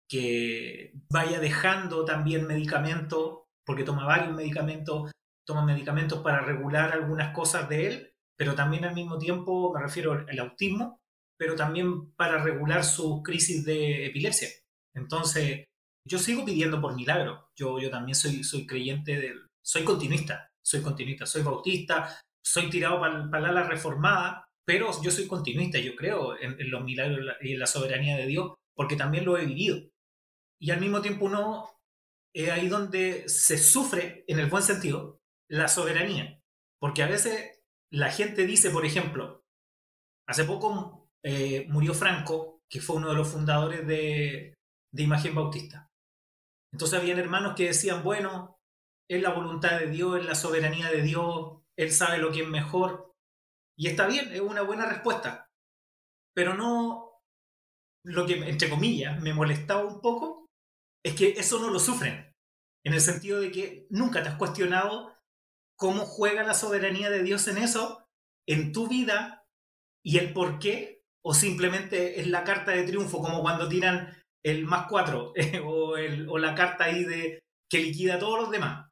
que 0.06 0.92
vaya 1.10 1.40
dejando 1.40 2.04
también 2.04 2.46
medicamentos, 2.46 3.44
porque 3.64 3.84
toma 3.84 4.04
varios 4.04 4.36
medicamentos, 4.36 5.10
toma 5.46 5.64
medicamentos 5.64 6.22
para 6.22 6.42
regular 6.42 6.92
algunas 6.92 7.34
cosas 7.34 7.66
de 7.70 7.86
él, 7.86 8.12
pero 8.36 8.54
también 8.54 8.84
al 8.84 8.94
mismo 8.94 9.16
tiempo 9.16 9.72
me 9.72 9.80
refiero 9.80 10.12
al 10.12 10.38
autismo, 10.40 10.98
pero 11.38 11.56
también 11.56 12.12
para 12.16 12.42
regular 12.42 12.84
su 12.84 13.22
crisis 13.22 13.64
de 13.64 14.04
epilepsia. 14.06 14.48
Entonces, 14.94 15.64
yo 16.06 16.18
sigo 16.18 16.44
pidiendo 16.44 16.82
por 16.82 16.94
milagro. 16.94 17.48
Yo, 17.56 17.78
yo 17.78 17.90
también 17.90 18.14
soy, 18.14 18.44
soy 18.44 18.66
creyente 18.66 19.18
del, 19.18 19.46
soy 19.64 19.84
continuista 19.84 20.49
soy 20.64 20.82
continuista, 20.82 21.26
soy 21.26 21.42
bautista, 21.42 22.20
soy 22.44 22.70
tirado 22.70 23.00
para, 23.00 23.40
la 23.40 23.48
ala 23.48 23.62
reformada, 23.64 24.44
pero 24.64 24.90
yo 25.02 25.10
soy 25.10 25.26
continuista, 25.26 25.78
yo 25.78 25.96
creo 25.96 26.38
en, 26.38 26.70
los 26.70 26.84
milagros 26.84 27.36
y 27.40 27.52
en 27.52 27.58
la 27.58 27.66
soberanía 27.66 28.16
de 28.16 28.26
Dios, 28.26 28.54
porque 28.74 28.96
también 28.96 29.24
lo 29.24 29.36
he 29.36 29.44
vivido. 29.44 29.78
Y 30.60 30.70
al 30.70 30.80
mismo 30.80 31.00
tiempo 31.00 31.26
uno 31.26 31.70
es 32.34 32.50
ahí 32.50 32.68
donde 32.68 33.28
se 33.28 33.58
sufre, 33.58 34.24
en 34.28 34.38
el 34.38 34.46
buen 34.46 34.62
sentido, 34.62 35.18
la 35.48 35.68
soberanía. 35.68 36.40
Porque 36.78 37.02
a 37.02 37.08
veces 37.08 37.60
la 37.90 38.10
gente 38.10 38.46
dice, 38.46 38.70
por 38.70 38.86
ejemplo, 38.86 39.40
Hace 40.30 40.44
poco 40.44 41.10
eh, 41.24 41.66
murió 41.70 41.92
Franco, 41.92 42.60
que 42.70 42.80
fue 42.80 42.94
uno 42.94 43.08
de 43.08 43.16
los 43.16 43.26
fundadores 43.26 43.84
de, 43.84 44.54
de 44.92 45.02
Imagen 45.02 45.34
Bautista. 45.34 45.90
Entonces 46.72 47.00
habían 47.00 47.18
hermanos 47.18 47.54
que 47.56 47.66
decían, 47.66 48.04
bueno, 48.04 48.59
es 49.10 49.20
la 49.20 49.30
voluntad 49.30 49.80
de 49.80 49.88
Dios, 49.88 50.20
es 50.20 50.24
la 50.24 50.36
soberanía 50.36 50.88
de 50.88 51.02
Dios, 51.02 51.58
Él 51.76 51.90
sabe 51.90 52.18
lo 52.18 52.30
que 52.30 52.42
es 52.42 52.48
mejor. 52.48 53.12
Y 53.76 53.88
está 53.88 54.06
bien, 54.06 54.32
es 54.32 54.40
una 54.40 54.62
buena 54.62 54.86
respuesta. 54.86 55.50
Pero 56.32 56.54
no, 56.54 57.20
lo 58.04 58.24
que, 58.24 58.34
entre 58.48 58.70
comillas, 58.70 59.20
me 59.20 59.34
molestaba 59.34 59.84
un 59.84 60.00
poco, 60.00 60.46
es 61.04 61.14
que 61.16 61.30
eso 61.30 61.58
no 61.58 61.70
lo 61.70 61.80
sufren. 61.80 62.32
En 62.84 62.94
el 62.94 63.00
sentido 63.00 63.40
de 63.40 63.50
que 63.50 63.88
nunca 63.90 64.22
te 64.22 64.28
has 64.28 64.36
cuestionado 64.36 65.12
cómo 65.76 66.04
juega 66.04 66.44
la 66.44 66.54
soberanía 66.54 67.10
de 67.10 67.24
Dios 67.24 67.48
en 67.48 67.58
eso, 67.58 68.06
en 68.46 68.70
tu 68.72 68.86
vida, 68.86 69.44
y 70.04 70.18
el 70.18 70.32
por 70.32 70.60
qué, 70.60 71.02
o 71.24 71.34
simplemente 71.34 72.20
es 72.20 72.28
la 72.28 72.44
carta 72.44 72.70
de 72.70 72.84
triunfo, 72.84 73.20
como 73.20 73.42
cuando 73.42 73.68
tiran 73.68 74.16
el 74.44 74.66
más 74.66 74.86
cuatro, 74.88 75.32
o, 75.64 76.38
la 76.38 76.54
carta 76.54 76.84
ahí 76.84 77.02
de 77.02 77.40
que 77.68 77.80
liquida 77.80 78.14
a 78.14 78.18
todos 78.20 78.40
los 78.40 78.50
demás. 78.52 78.89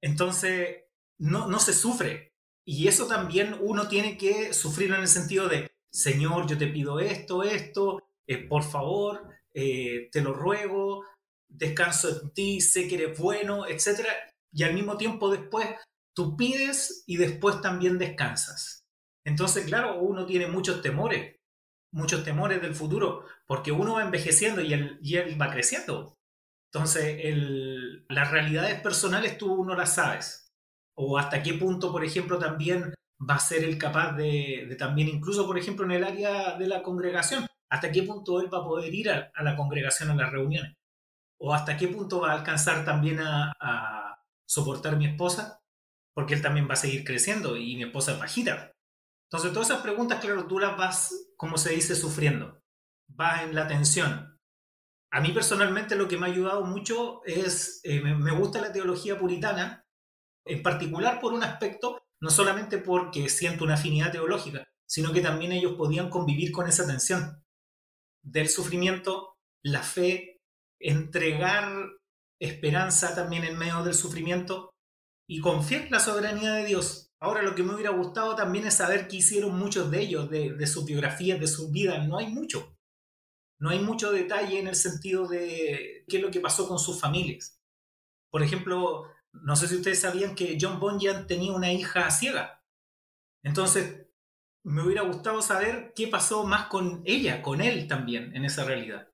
Entonces, 0.00 0.84
no, 1.18 1.46
no 1.46 1.58
se 1.58 1.72
sufre. 1.72 2.32
Y 2.64 2.88
eso 2.88 3.06
también 3.06 3.56
uno 3.60 3.88
tiene 3.88 4.16
que 4.16 4.52
sufrirlo 4.52 4.96
en 4.96 5.02
el 5.02 5.08
sentido 5.08 5.48
de, 5.48 5.70
Señor, 5.90 6.46
yo 6.46 6.56
te 6.56 6.68
pido 6.68 7.00
esto, 7.00 7.42
esto, 7.42 8.02
eh, 8.26 8.46
por 8.46 8.62
favor, 8.62 9.28
eh, 9.52 10.08
te 10.12 10.20
lo 10.20 10.32
ruego, 10.32 11.04
descanso 11.48 12.08
en 12.08 12.30
ti, 12.30 12.60
sé 12.60 12.86
que 12.88 12.94
eres 12.94 13.18
bueno, 13.18 13.66
etc. 13.66 14.06
Y 14.52 14.62
al 14.62 14.74
mismo 14.74 14.96
tiempo 14.96 15.30
después 15.30 15.66
tú 16.14 16.36
pides 16.36 17.02
y 17.06 17.16
después 17.16 17.60
también 17.60 17.98
descansas. 17.98 18.86
Entonces, 19.24 19.64
claro, 19.66 20.00
uno 20.00 20.26
tiene 20.26 20.46
muchos 20.46 20.80
temores, 20.82 21.36
muchos 21.92 22.24
temores 22.24 22.62
del 22.62 22.74
futuro, 22.74 23.24
porque 23.46 23.72
uno 23.72 23.94
va 23.94 24.02
envejeciendo 24.02 24.60
y 24.60 24.72
él, 24.72 24.98
y 25.02 25.16
él 25.16 25.40
va 25.40 25.50
creciendo. 25.50 26.19
Entonces, 26.72 27.20
las 28.08 28.30
realidades 28.30 28.80
personales 28.80 29.36
tú 29.36 29.64
no 29.64 29.74
las 29.74 29.94
sabes. 29.94 30.52
O 30.94 31.18
hasta 31.18 31.42
qué 31.42 31.54
punto, 31.54 31.90
por 31.90 32.04
ejemplo, 32.04 32.38
también 32.38 32.94
va 33.28 33.34
a 33.34 33.40
ser 33.40 33.64
el 33.64 33.76
capaz 33.76 34.12
de, 34.12 34.76
también, 34.78 35.08
incluso, 35.08 35.46
por 35.46 35.58
ejemplo, 35.58 35.84
en 35.84 35.92
el 35.92 36.04
área 36.04 36.56
de 36.56 36.68
la 36.68 36.82
congregación, 36.82 37.46
hasta 37.70 37.90
qué 37.90 38.04
punto 38.04 38.40
él 38.40 38.52
va 38.52 38.58
a 38.58 38.64
poder 38.64 38.94
ir 38.94 39.10
a, 39.10 39.32
la 39.42 39.56
congregación, 39.56 40.10
a 40.10 40.14
las 40.14 40.30
reuniones. 40.30 40.76
O 41.38 41.52
hasta 41.54 41.76
qué 41.76 41.88
punto 41.88 42.20
va 42.20 42.32
a 42.32 42.34
alcanzar 42.34 42.84
también 42.84 43.18
a, 43.20 43.52
a, 43.60 44.22
soportar 44.46 44.96
mi 44.96 45.06
esposa, 45.06 45.60
porque 46.14 46.34
él 46.34 46.42
también 46.42 46.68
va 46.68 46.74
a 46.74 46.76
seguir 46.76 47.04
creciendo 47.04 47.56
y 47.56 47.76
mi 47.76 47.84
esposa 47.84 48.12
es 48.12 48.18
bajita. 48.20 48.72
Entonces, 49.28 49.52
todas 49.52 49.70
esas 49.70 49.82
preguntas, 49.82 50.20
claro, 50.20 50.46
tú 50.46 50.58
las 50.58 50.76
vas, 50.76 51.32
como 51.36 51.56
se 51.58 51.72
dice, 51.72 51.96
sufriendo. 51.96 52.60
Vas 53.08 53.42
en 53.42 53.54
la 53.54 53.66
tensión 53.66 54.29
a 55.12 55.20
mí 55.20 55.32
personalmente 55.32 55.96
lo 55.96 56.06
que 56.06 56.16
me 56.16 56.26
ha 56.26 56.30
ayudado 56.30 56.64
mucho 56.64 57.22
es, 57.24 57.80
eh, 57.82 58.00
me, 58.00 58.32
gusta 58.32 58.60
la 58.60 58.72
teología 58.72 59.18
puritana, 59.18 59.84
en 60.46 60.62
particular 60.62 61.20
por 61.20 61.32
un 61.32 61.42
aspecto, 61.42 62.02
no 62.20 62.30
solamente 62.30 62.78
porque 62.78 63.28
siento 63.28 63.64
una 63.64 63.74
afinidad 63.74 64.12
teológica, 64.12 64.68
sino 64.86 65.12
que 65.12 65.20
también 65.20 65.52
ellos 65.52 65.74
podían 65.76 66.10
convivir 66.10 66.52
con 66.52 66.68
esa 66.68 66.86
tensión 66.86 67.42
del 68.22 68.48
sufrimiento, 68.48 69.34
la 69.64 69.82
fe, 69.82 70.38
entregar 70.78 71.88
esperanza 72.40 73.14
también 73.14 73.44
en 73.44 73.58
medio 73.58 73.82
del 73.82 73.94
sufrimiento 73.94 74.70
y 75.28 75.40
confiar 75.40 75.82
en 75.82 75.90
la 75.90 76.00
soberanía 76.00 76.52
de 76.52 76.66
Dios. 76.66 77.08
Ahora 77.20 77.42
lo 77.42 77.54
que 77.54 77.62
me 77.62 77.74
hubiera 77.74 77.90
gustado 77.90 78.34
también 78.36 78.66
es 78.66 78.74
saber 78.74 79.08
qué 79.08 79.16
hicieron 79.16 79.58
muchos 79.58 79.90
de 79.90 80.00
ellos, 80.00 80.30
de, 80.30 80.54
de 80.54 80.66
sus 80.66 80.84
biografías, 80.84 81.40
de 81.40 81.48
sus 81.48 81.70
vidas. 81.70 82.06
No 82.06 82.18
hay 82.18 82.28
mucho 82.28 82.76
no 83.60 83.68
hay 83.68 83.78
mucho 83.78 84.10
detalle 84.10 84.58
en 84.58 84.68
el 84.68 84.74
sentido 84.74 85.28
de 85.28 86.04
qué 86.08 86.16
es 86.16 86.22
lo 86.22 86.30
que 86.30 86.40
pasó 86.40 86.66
con 86.66 86.78
sus 86.78 86.98
familias. 86.98 87.60
Por 88.30 88.42
ejemplo, 88.42 89.04
no 89.32 89.54
sé 89.54 89.68
si 89.68 89.76
ustedes 89.76 90.00
sabían 90.00 90.34
que 90.34 90.56
John 90.58 90.80
Bunyan 90.80 91.26
tenía 91.26 91.52
una 91.52 91.70
hija 91.70 92.10
ciega. 92.10 92.64
Entonces, 93.42 94.06
me 94.64 94.82
hubiera 94.82 95.02
gustado 95.02 95.42
saber 95.42 95.92
qué 95.94 96.08
pasó 96.08 96.44
más 96.44 96.66
con 96.66 97.02
ella, 97.04 97.42
con 97.42 97.60
él 97.60 97.86
también, 97.86 98.34
en 98.34 98.46
esa 98.46 98.64
realidad. 98.64 99.08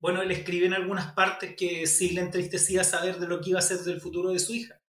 Bueno, 0.00 0.20
él 0.20 0.30
escribe 0.30 0.66
en 0.66 0.74
algunas 0.74 1.14
partes 1.14 1.56
que 1.56 1.86
sí 1.86 2.10
le 2.10 2.20
entristecía 2.20 2.84
saber 2.84 3.18
de 3.18 3.26
lo 3.26 3.40
que 3.40 3.50
iba 3.50 3.58
a 3.58 3.62
ser 3.62 3.78
del 3.78 4.02
futuro 4.02 4.30
de 4.30 4.38
su 4.38 4.54
hija. 4.54 4.80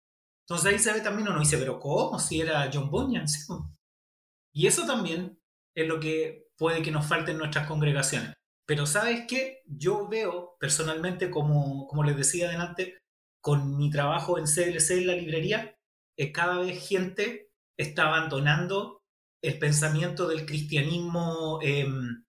Entonces 0.45 0.73
ahí 0.73 0.79
se 0.79 0.91
ve 0.91 1.01
también 1.01 1.29
uno 1.29 1.39
dice, 1.39 1.57
pero 1.57 1.79
¿cómo? 1.79 2.19
Si 2.19 2.41
era 2.41 2.69
John 2.71 2.91
Bunyan. 2.91 3.25
Y 4.51 4.67
eso 4.67 4.85
también 4.85 5.39
es 5.73 5.87
lo 5.87 5.99
que 5.99 6.49
puede 6.57 6.81
que 6.81 6.91
nos 6.91 7.05
falte 7.05 7.31
en 7.31 7.37
nuestras 7.37 7.65
congregaciones. 7.65 8.33
Pero 8.69 8.85
sabes 8.85 9.25
qué, 9.27 9.63
yo 9.65 10.07
veo 10.07 10.55
personalmente, 10.59 11.31
como, 11.31 11.87
como 11.87 12.03
les 12.03 12.15
decía 12.15 12.49
adelante, 12.49 12.99
con 13.41 13.75
mi 13.77 13.89
trabajo 13.89 14.37
en 14.37 14.45
CLC 14.45 14.91
en 14.91 15.07
la 15.07 15.15
librería, 15.15 15.75
eh, 16.19 16.31
cada 16.31 16.59
vez 16.59 16.87
gente 16.87 17.49
está 17.79 18.03
abandonando 18.03 19.01
el 19.43 19.57
pensamiento 19.57 20.27
del 20.27 20.45
cristianismo. 20.45 21.57
Em, 21.63 22.23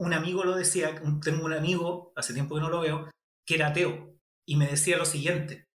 un 0.00 0.12
amigo 0.12 0.42
lo 0.42 0.56
decía, 0.56 1.00
tengo 1.22 1.44
un 1.44 1.52
amigo, 1.52 2.12
hace 2.16 2.34
tiempo 2.34 2.56
que 2.56 2.62
no 2.62 2.68
lo 2.68 2.80
veo, 2.80 3.08
que 3.46 3.54
era 3.54 3.68
ateo, 3.68 4.18
y 4.48 4.56
me 4.56 4.66
decía 4.66 4.98
lo 4.98 5.04
siguiente, 5.04 5.68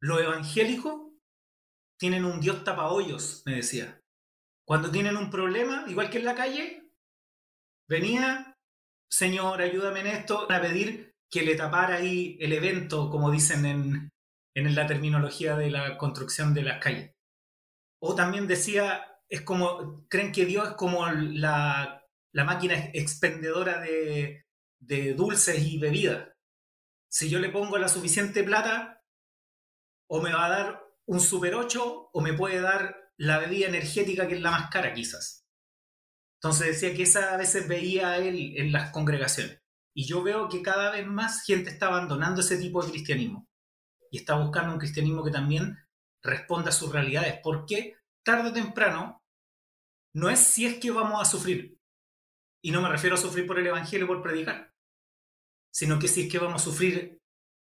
los 0.00 0.20
evangélicos 0.20 1.10
tienen 1.98 2.24
un 2.24 2.38
Dios 2.38 2.62
tapahoyos, 2.62 3.42
me 3.46 3.56
decía. 3.56 4.00
Cuando 4.64 4.92
tienen 4.92 5.16
un 5.16 5.28
problema, 5.28 5.86
igual 5.88 6.08
que 6.08 6.18
en 6.18 6.24
la 6.24 6.36
calle, 6.36 6.88
venía, 7.88 8.53
Señor, 9.10 9.60
ayúdame 9.60 10.00
en 10.00 10.06
esto, 10.08 10.50
a 10.50 10.60
pedir 10.60 11.14
que 11.30 11.42
le 11.42 11.56
tapara 11.56 11.96
ahí 11.96 12.36
el 12.40 12.52
evento, 12.52 13.10
como 13.10 13.30
dicen 13.30 13.66
en, 13.66 14.10
en 14.54 14.74
la 14.74 14.86
terminología 14.86 15.56
de 15.56 15.70
la 15.70 15.98
construcción 15.98 16.54
de 16.54 16.62
las 16.62 16.80
calles. 16.80 17.12
O 18.00 18.14
también 18.14 18.46
decía, 18.46 19.18
es 19.28 19.42
como, 19.42 20.06
creen 20.08 20.32
que 20.32 20.44
Dios 20.44 20.68
es 20.68 20.74
como 20.74 21.06
la, 21.10 22.04
la 22.32 22.44
máquina 22.44 22.90
expendedora 22.92 23.80
de, 23.80 24.44
de 24.80 25.14
dulces 25.14 25.58
y 25.60 25.78
bebidas. 25.78 26.28
Si 27.10 27.30
yo 27.30 27.38
le 27.38 27.50
pongo 27.50 27.78
la 27.78 27.88
suficiente 27.88 28.42
plata, 28.42 29.02
o 30.08 30.20
me 30.20 30.32
va 30.32 30.46
a 30.46 30.50
dar 30.50 30.84
un 31.06 31.20
Super 31.20 31.54
8 31.54 32.10
o 32.12 32.20
me 32.20 32.34
puede 32.34 32.60
dar 32.60 33.10
la 33.16 33.38
bebida 33.38 33.68
energética 33.68 34.26
que 34.26 34.34
es 34.34 34.40
la 34.40 34.50
más 34.50 34.70
cara 34.70 34.92
quizás. 34.92 35.43
Entonces 36.44 36.66
decía 36.66 36.94
que 36.94 37.04
esa 37.04 37.32
a 37.32 37.38
veces 37.38 37.66
veía 37.66 38.18
él 38.18 38.52
en 38.58 38.70
las 38.70 38.90
congregaciones. 38.90 39.62
Y 39.96 40.04
yo 40.04 40.22
veo 40.22 40.50
que 40.50 40.60
cada 40.60 40.90
vez 40.90 41.06
más 41.06 41.42
gente 41.42 41.70
está 41.70 41.86
abandonando 41.86 42.42
ese 42.42 42.58
tipo 42.58 42.82
de 42.82 42.90
cristianismo. 42.90 43.48
Y 44.10 44.18
está 44.18 44.36
buscando 44.36 44.74
un 44.74 44.78
cristianismo 44.78 45.24
que 45.24 45.30
también 45.30 45.78
responda 46.22 46.68
a 46.68 46.72
sus 46.72 46.92
realidades. 46.92 47.40
Porque 47.42 47.96
tarde 48.22 48.50
o 48.50 48.52
temprano, 48.52 49.24
no 50.12 50.28
es 50.28 50.38
si 50.38 50.66
es 50.66 50.78
que 50.78 50.90
vamos 50.90 51.18
a 51.18 51.24
sufrir. 51.24 51.78
Y 52.62 52.72
no 52.72 52.82
me 52.82 52.90
refiero 52.90 53.16
a 53.16 53.18
sufrir 53.18 53.46
por 53.46 53.58
el 53.58 53.66
Evangelio, 53.66 54.06
por 54.06 54.22
predicar. 54.22 54.70
Sino 55.72 55.98
que 55.98 56.08
si 56.08 56.24
es 56.24 56.30
que 56.30 56.38
vamos 56.38 56.60
a 56.60 56.64
sufrir, 56.66 57.22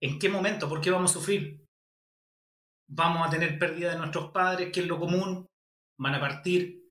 ¿en 0.01 0.19
qué 0.19 0.31
momento? 0.31 0.67
¿Por 0.67 0.81
qué 0.81 0.91
vamos 0.91 1.11
a 1.11 1.15
sufrir? 1.15 1.63
Vamos 2.89 3.27
a 3.27 3.31
tener 3.31 3.59
pérdida 3.59 3.91
de 3.91 3.99
nuestros 3.99 4.31
padres, 4.31 4.73
que 4.73 4.81
es 4.81 4.87
lo 4.87 4.99
común. 4.99 5.47
Van 5.99 6.15
a 6.15 6.21
partir, 6.21 6.82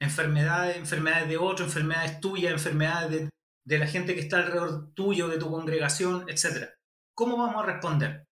enfermedades, 0.00 0.76
enfermedades 0.76 1.28
de 1.28 1.36
otro, 1.36 1.64
enfermedades 1.64 2.20
tuyas, 2.20 2.52
enfermedades 2.52 3.28
de, 3.66 3.78
la 3.78 3.86
gente 3.86 4.14
que 4.14 4.20
está 4.20 4.38
alrededor 4.38 4.92
tuyo, 4.94 5.28
de 5.28 5.38
tu 5.38 5.50
congregación, 5.50 6.28
etc. 6.28 6.70
¿Cómo 7.14 7.36
vamos 7.36 7.62
a 7.62 7.66
responder? 7.66 8.24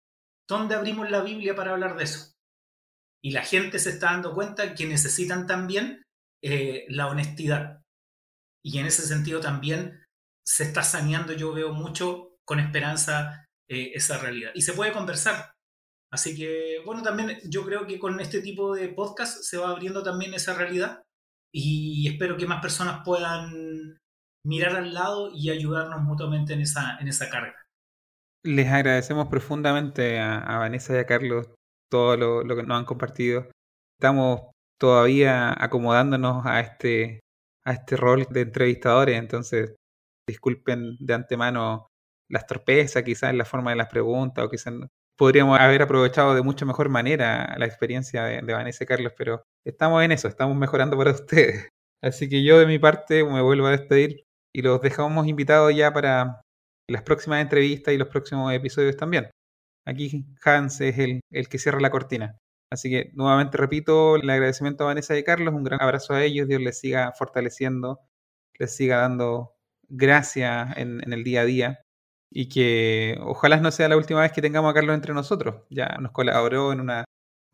¿Dónde 0.48 0.74
abrimos 0.74 1.10
la 1.10 1.22
Biblia 1.22 1.54
para 1.54 1.72
hablar 1.72 1.96
de 1.96 2.04
eso? 2.04 2.32
Y 3.22 3.32
la 3.32 3.44
gente 3.44 3.78
se 3.78 3.90
está 3.90 4.12
dando 4.12 4.34
cuenta 4.34 4.74
que 4.74 4.86
necesitan 4.86 5.46
también 5.46 6.02
eh, 6.42 6.86
la 6.88 7.08
honestidad. 7.08 7.82
Y 8.64 8.78
en 8.78 8.86
ese 8.86 9.02
sentido 9.02 9.40
también 9.40 10.02
se 10.46 10.64
está 10.64 10.82
saneando, 10.82 11.34
yo 11.34 11.52
veo 11.52 11.72
mucho 11.72 12.36
con 12.44 12.58
esperanza 12.58 13.44
eh, 13.68 13.92
esa 13.94 14.18
realidad. 14.18 14.52
Y 14.54 14.62
se 14.62 14.72
puede 14.72 14.92
conversar. 14.92 15.52
Así 16.10 16.34
que, 16.34 16.80
bueno, 16.86 17.02
también 17.02 17.38
yo 17.44 17.64
creo 17.64 17.86
que 17.86 17.98
con 17.98 18.18
este 18.20 18.40
tipo 18.40 18.74
de 18.74 18.88
podcast 18.88 19.42
se 19.42 19.58
va 19.58 19.68
abriendo 19.68 20.02
también 20.02 20.32
esa 20.32 20.54
realidad 20.54 21.02
y 21.52 22.08
espero 22.08 22.36
que 22.36 22.46
más 22.46 22.60
personas 22.60 23.02
puedan 23.04 23.98
mirar 24.44 24.76
al 24.76 24.94
lado 24.94 25.30
y 25.34 25.50
ayudarnos 25.50 26.02
mutuamente 26.02 26.54
en 26.54 26.60
esa, 26.60 26.98
en 26.98 27.08
esa 27.08 27.28
carga. 27.28 27.54
Les 28.44 28.68
agradecemos 28.68 29.28
profundamente 29.28 30.20
a, 30.20 30.58
Vanessa 30.58 30.94
y 30.94 30.98
a 30.98 31.06
Carlos 31.06 31.48
todo 31.90 32.16
lo, 32.16 32.42
lo, 32.44 32.56
que 32.56 32.62
nos 32.62 32.78
han 32.78 32.84
compartido. 32.84 33.50
Estamos 34.00 34.42
todavía 34.80 35.54
acomodándonos 35.62 36.46
a 36.46 36.60
este, 36.60 37.20
a 37.66 37.72
este 37.72 37.96
rol 37.96 38.26
de 38.30 38.42
entrevistadores, 38.42 39.18
entonces 39.18 39.74
disculpen 40.26 40.96
de 41.00 41.14
antemano 41.14 41.88
las 42.30 42.46
torpezas 42.46 43.02
quizás 43.02 43.30
en 43.30 43.38
la 43.38 43.44
forma 43.44 43.70
de 43.70 43.76
las 43.76 43.88
preguntas 43.88 44.44
o 44.44 44.50
quizás 44.50 44.74
podríamos 45.18 45.58
haber 45.58 45.82
aprovechado 45.82 46.34
de 46.34 46.42
mucha 46.42 46.64
mejor 46.64 46.88
manera 46.88 47.54
la 47.58 47.66
experiencia 47.66 48.24
de, 48.24 48.40
Vanessa 48.40 48.84
y 48.84 48.86
Carlos, 48.86 49.12
pero 49.18 49.42
estamos 49.66 50.02
en 50.04 50.12
eso, 50.12 50.28
estamos 50.28 50.56
mejorando 50.56 50.96
para 50.96 51.10
ustedes. 51.12 51.68
Así 52.02 52.28
que 52.28 52.44
yo 52.44 52.58
de 52.58 52.66
mi 52.66 52.78
parte 52.78 53.24
me 53.24 53.42
vuelvo 53.42 53.66
a 53.66 53.72
despedir 53.72 54.24
y 54.54 54.62
los 54.62 54.80
dejamos 54.80 55.26
invitados 55.26 55.74
ya 55.74 55.92
para 55.92 56.40
las 56.88 57.02
próximas 57.02 57.42
entrevistas 57.42 57.92
y 57.92 57.98
los 57.98 58.08
próximos 58.08 58.52
episodios 58.52 58.96
también. 58.96 59.28
Aquí 59.84 60.26
Hans 60.44 60.80
es 60.80 60.98
el, 60.98 61.20
el 61.32 61.48
que 61.48 61.58
cierra 61.58 61.80
la 61.80 61.90
cortina. 61.90 62.38
Así 62.70 62.88
que 62.90 63.10
nuevamente 63.14 63.56
repito 63.56 64.16
el 64.16 64.30
agradecimiento 64.30 64.84
a 64.84 64.88
Vanessa 64.88 65.18
y 65.18 65.24
Carlos, 65.24 65.54
un 65.54 65.64
gran 65.64 65.82
abrazo 65.82 66.14
a 66.14 66.22
ellos, 66.22 66.46
Dios 66.46 66.60
les 66.60 66.78
siga 66.78 67.12
fortaleciendo, 67.12 67.98
les 68.58 68.74
siga 68.76 68.98
dando 68.98 69.56
gracia 69.88 70.72
en, 70.76 71.02
en, 71.02 71.12
el 71.12 71.24
día 71.24 71.40
a 71.42 71.44
día 71.44 71.80
y 72.30 72.48
que 72.48 73.18
ojalá 73.22 73.58
no 73.58 73.70
sea 73.70 73.88
la 73.88 73.96
última 73.96 74.20
vez 74.20 74.32
que 74.32 74.42
tengamos 74.42 74.70
a 74.70 74.74
Carlos 74.74 74.94
entre 74.94 75.14
nosotros. 75.14 75.62
Ya 75.70 75.96
nos 76.00 76.12
colaboró 76.12 76.72
en 76.72 76.80
una 76.80 77.04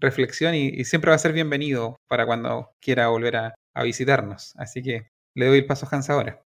reflexión 0.01 0.55
y, 0.55 0.85
siempre 0.85 1.11
va 1.11 1.17
a 1.17 1.19
ser 1.19 1.33
bienvenido 1.33 1.97
para 2.09 2.27
cuando 2.27 2.73
quiera 2.81 3.09
volver 3.09 3.37
a, 3.37 3.55
a 3.75 3.83
visitarnos. 3.83 4.53
Así 4.57 4.83
que 4.83 5.09
le 5.35 5.47
doy 5.47 5.59
el 5.59 5.67
paso 5.67 5.87
a 5.87 5.95
Hans 5.95 6.11
ahora. 6.11 6.43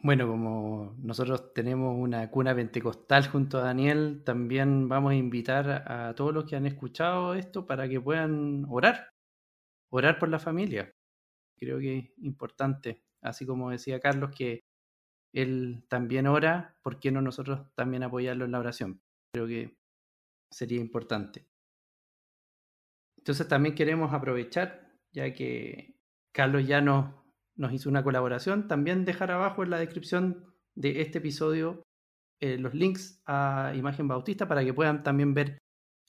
Bueno, 0.00 0.28
como 0.28 0.94
nosotros 0.98 1.52
tenemos 1.52 1.96
una 1.98 2.30
cuna 2.30 2.54
pentecostal 2.54 3.26
junto 3.26 3.58
a 3.58 3.62
Daniel, 3.62 4.22
también 4.24 4.88
vamos 4.88 5.12
a 5.12 5.16
invitar 5.16 5.84
a 5.90 6.14
todos 6.14 6.32
los 6.32 6.44
que 6.44 6.54
han 6.54 6.66
escuchado 6.66 7.34
esto 7.34 7.66
para 7.66 7.88
que 7.88 8.00
puedan 8.00 8.64
orar, 8.68 9.10
orar 9.90 10.20
por 10.20 10.28
la 10.28 10.38
familia. 10.38 10.92
Creo 11.56 11.80
que 11.80 11.98
es 11.98 12.10
importante, 12.18 13.02
así 13.22 13.44
como 13.44 13.70
decía 13.70 13.98
Carlos, 13.98 14.30
que 14.36 14.60
él 15.42 15.84
también 15.88 16.26
ora, 16.26 16.76
¿por 16.82 16.98
qué 16.98 17.12
no 17.12 17.22
nosotros 17.22 17.66
también 17.74 18.02
apoyarlo 18.02 18.44
en 18.44 18.52
la 18.52 18.58
oración? 18.58 19.00
Creo 19.32 19.46
que 19.46 19.76
sería 20.50 20.80
importante. 20.80 21.46
Entonces 23.18 23.46
también 23.46 23.74
queremos 23.74 24.12
aprovechar, 24.12 24.96
ya 25.12 25.32
que 25.32 25.96
Carlos 26.32 26.66
ya 26.66 26.80
nos, 26.80 27.14
hizo 27.72 27.88
una 27.88 28.02
colaboración, 28.02 28.68
también 28.68 29.04
dejar 29.04 29.30
abajo 29.30 29.62
en 29.62 29.70
la 29.70 29.78
descripción 29.78 30.54
de 30.74 31.02
este 31.02 31.18
episodio 31.18 31.82
eh, 32.40 32.58
los 32.58 32.74
links 32.74 33.22
a 33.26 33.72
Imagen 33.76 34.08
Bautista 34.08 34.48
para 34.48 34.64
que 34.64 34.74
puedan 34.74 35.02
también 35.02 35.34
ver 35.34 35.58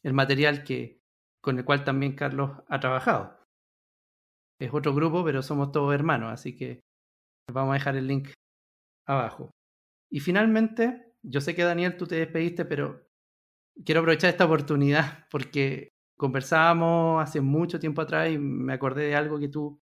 el 0.03 0.13
material 0.13 0.63
que, 0.63 1.01
con 1.41 1.57
el 1.57 1.65
cual 1.65 1.84
también 1.84 2.15
Carlos 2.15 2.51
ha 2.67 2.80
trabajado. 2.80 3.38
Es 4.59 4.73
otro 4.73 4.93
grupo, 4.93 5.23
pero 5.23 5.41
somos 5.41 5.71
todos 5.71 5.93
hermanos, 5.93 6.32
así 6.32 6.55
que 6.55 6.82
vamos 7.51 7.71
a 7.71 7.73
dejar 7.75 7.95
el 7.95 8.07
link 8.07 8.30
abajo. 9.10 9.51
Y 10.12 10.20
finalmente, 10.20 11.14
yo 11.24 11.41
sé 11.41 11.55
que 11.55 11.64
Daniel, 11.64 11.97
tú 11.97 12.07
te 12.07 12.16
despediste, 12.16 12.66
pero 12.66 13.07
quiero 13.86 14.01
aprovechar 14.01 14.30
esta 14.30 14.45
oportunidad 14.45 15.28
porque 15.32 15.93
conversábamos 16.18 17.24
hace 17.24 17.41
mucho 17.41 17.80
tiempo 17.80 18.01
atrás 18.01 18.32
y 18.32 18.38
me 18.38 18.74
acordé 18.74 19.05
de 19.05 19.16
algo 19.16 19.39
que 19.39 19.49
tú 19.49 19.82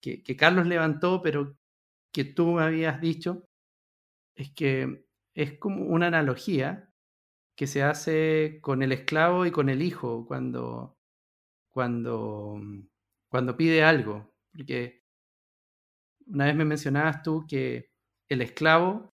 que, 0.00 0.36
Carlos 0.36 0.66
levantó, 0.66 1.22
pero 1.22 1.56
que 2.12 2.24
tú 2.24 2.52
me 2.52 2.62
habías 2.62 3.00
dicho, 3.00 3.48
es 4.36 4.52
que 4.52 5.04
es 5.34 5.58
como 5.58 5.84
una 5.86 6.06
analogía 6.06 6.92
que 7.56 7.66
se 7.66 7.82
hace 7.82 8.60
con 8.62 8.82
el 8.82 8.92
esclavo 8.92 9.46
y 9.46 9.50
con 9.50 9.68
el 9.68 9.82
hijo 9.82 10.26
cuando, 10.26 10.96
cuando, 11.70 12.60
cuando 13.28 13.56
pide 13.56 13.82
algo. 13.82 14.34
Porque 14.52 15.02
una 16.26 16.46
vez 16.46 16.56
me 16.56 16.64
mencionabas 16.64 17.22
tú 17.22 17.46
que 17.48 17.90
el 18.28 18.42
esclavo 18.42 19.10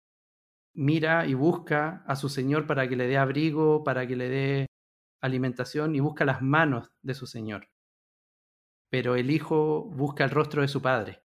mira 0.75 1.27
y 1.27 1.33
busca 1.33 2.03
a 2.07 2.15
su 2.15 2.29
señor 2.29 2.67
para 2.67 2.87
que 2.89 2.95
le 2.95 3.07
dé 3.07 3.17
abrigo, 3.17 3.83
para 3.83 4.07
que 4.07 4.15
le 4.15 4.29
dé 4.29 4.65
alimentación 5.21 5.95
y 5.95 5.99
busca 5.99 6.25
las 6.25 6.41
manos 6.41 6.89
de 7.03 7.13
su 7.13 7.27
señor 7.27 7.67
pero 8.93 9.15
el 9.15 9.31
hijo 9.31 9.85
busca 9.85 10.23
el 10.23 10.29
rostro 10.29 10.61
de 10.61 10.67
su 10.67 10.79
padre. 10.79 11.23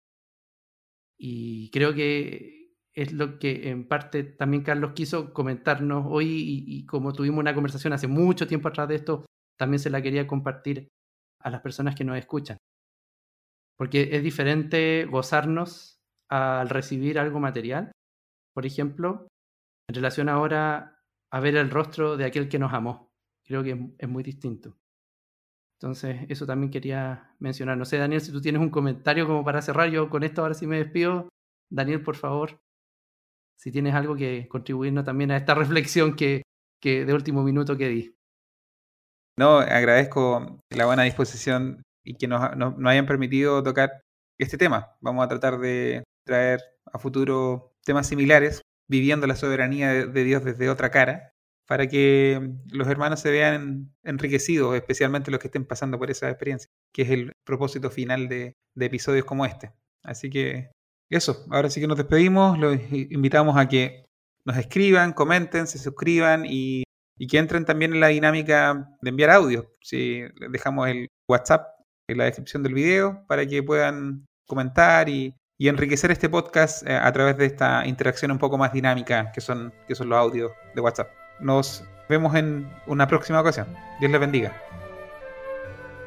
Y 1.19 1.69
creo 1.73 1.93
que 1.95 2.77
es 2.95 3.13
lo 3.13 3.41
que 3.41 3.71
en 3.71 3.89
parte 3.89 4.23
también 4.23 4.63
Carlos 4.63 4.93
quiso 4.93 5.33
comentarnos 5.35 6.07
hoy 6.09 6.65
y, 6.65 6.87
como 6.87 7.13
tuvimos 7.13 7.41
una 7.41 7.55
conversación 7.55 7.93
hace 7.93 8.07
mucho 8.07 8.47
tiempo 8.47 8.69
atrás 8.69 8.87
de 8.87 8.95
esto, 8.95 9.27
también 9.59 9.81
se 9.81 9.91
la 9.91 10.01
quería 10.01 10.29
compartir 10.29 10.87
a 11.43 11.51
las 11.51 11.61
personas 11.61 11.97
que 11.97 12.05
nos 12.05 12.17
escuchan. 12.17 12.57
Porque 13.77 14.11
es 14.13 14.23
diferente 14.23 15.05
gozarnos 15.11 15.96
al 16.29 16.69
recibir 16.69 17.19
algo 17.19 17.41
material, 17.41 17.93
por 18.55 18.67
ejemplo, 18.67 19.29
en 19.89 19.95
relación 19.95 20.29
ahora 20.29 20.99
a 21.31 21.41
ver 21.41 21.57
el 21.57 21.71
rostro 21.71 22.17
de 22.17 22.25
aquel 22.25 22.49
que 22.49 22.59
nos 22.59 22.73
amó. 22.73 23.11
Creo 23.45 23.63
que 23.63 23.95
es 23.99 24.09
muy 24.09 24.23
distinto. 24.23 24.77
Entonces, 25.79 26.25
eso 26.29 26.47
también 26.47 26.71
quería 26.71 27.35
mencionar. 27.39 27.77
No 27.77 27.85
sé, 27.85 27.99
Daniel, 27.99 28.21
si 28.21 28.33
tú 28.33 28.41
tienes 28.41 28.63
un 28.63 28.71
comentario 28.71 29.27
como 29.27 29.45
para 29.45 29.61
cerrar, 29.61 29.91
yo 29.91 30.09
con 30.09 30.23
esto 30.23 30.41
ahora 30.43 30.55
sí 30.55 30.67
me 30.67 30.79
despido. 30.79 31.29
Daniel, 31.71 32.03
por 32.03 32.17
favor, 32.17 32.59
si 33.59 33.71
tienes 33.71 33.95
algo 33.95 34.17
que 34.17 34.49
contribuirnos 34.49 35.05
también 35.05 35.31
a 35.31 35.37
esta 35.37 35.55
reflexión 35.55 36.17
que, 36.17 36.43
que 36.81 37.05
de 37.05 37.15
último 37.15 37.43
minuto 37.43 37.77
que 37.77 37.89
di. 37.89 38.15
No, 39.39 39.59
agradezco 39.59 40.61
la 40.71 40.87
buena 40.87 41.03
disposición 41.03 41.83
y 42.03 42.17
que 42.17 42.27
nos, 42.27 42.57
nos, 42.57 42.79
nos 42.79 42.91
hayan 42.91 43.07
permitido 43.07 43.63
tocar 43.63 44.01
este 44.39 44.57
tema. 44.57 44.97
Vamos 45.03 45.25
a 45.25 45.29
tratar 45.29 45.59
de 45.59 46.05
traer 46.27 46.61
a 46.93 46.99
futuro 46.99 47.73
temas 47.85 48.07
similares, 48.07 48.61
viviendo 48.89 49.27
la 49.27 49.37
soberanía 49.37 50.07
de, 50.07 50.25
Dios 50.25 50.45
desde 50.45 50.69
otra 50.69 50.91
cara 50.91 51.33
para 51.67 51.89
que 51.89 52.53
los 52.71 52.87
hermanos 52.87 53.19
se 53.19 53.31
vean 53.31 53.93
enriquecidos, 54.05 54.77
especialmente 54.77 55.33
los 55.33 55.41
que 55.41 55.49
estén 55.49 55.65
pasando 55.65 55.99
por 55.99 56.11
esa 56.11 56.29
experiencia, 56.29 56.71
que 56.93 57.03
es 57.03 57.11
el 57.11 57.33
propósito 57.45 57.91
final 57.91 58.29
de, 58.29 58.55
de, 58.77 58.87
episodios 58.87 59.25
como 59.25 59.45
este. 59.47 59.73
Así 60.05 60.31
que 60.31 60.71
eso, 61.11 61.45
ahora 61.51 61.69
sí 61.69 61.81
que 61.81 61.89
nos 61.89 61.97
despedimos, 61.99 62.57
los 62.57 62.79
invitamos 62.93 63.57
a 63.57 63.69
que 63.69 64.07
nos 64.45 64.57
escriban, 64.57 65.13
comenten, 65.13 65.67
se 65.67 65.79
suscriban 65.79 66.45
y, 66.47 66.85
y 67.19 67.27
que 67.27 67.39
entren 67.39 67.65
también 67.65 67.95
en 67.95 68.01
la 68.01 68.09
dinámica 68.09 68.89
de 69.03 69.11
enviar 69.11 69.31
audio. 69.31 69.73
Si 69.81 70.23
dejamos 70.51 70.89
el 70.89 71.09
WhatsApp 71.29 71.67
en 72.09 72.19
la 72.19 72.25
descripción 72.27 72.63
del 72.63 72.75
video 72.75 73.25
para 73.27 73.45
que 73.45 73.61
puedan 73.65 74.25
comentar 74.47 75.09
y, 75.09 75.35
y 75.59 75.69
enriquecer 75.69 76.11
este 76.11 76.29
podcast 76.29 76.87
eh, 76.87 76.95
a 76.95 77.11
través 77.13 77.37
de 77.39 77.47
esta 77.47 77.87
interacción 77.87 78.31
un 78.31 78.39
poco 78.39 78.59
más 78.59 78.73
dinámica 78.73 79.33
que 79.33 79.41
son, 79.41 79.73
que 79.87 79.95
son 79.95 80.09
los 80.09 80.19
audios 80.19 80.53
de 80.75 80.81
WhatsApp. 80.81 81.11
Nos 81.41 81.85
vemos 82.09 82.35
en 82.35 82.69
una 82.87 83.07
próxima 83.07 83.41
ocasión. 83.41 83.67
Dios 84.01 84.11
les 84.13 84.21
bendiga. 84.21 84.53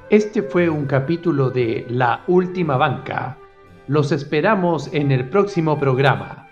Este 0.10 0.42
fue 0.42 0.70
un 0.70 0.86
capítulo 0.86 1.50
de 1.50 1.86
La 1.90 2.24
Última 2.28 2.78
Banca. 2.78 3.38
Los 3.88 4.12
esperamos 4.12 4.90
en 4.94 5.12
el 5.12 5.30
próximo 5.30 5.80
programa. 5.80 6.49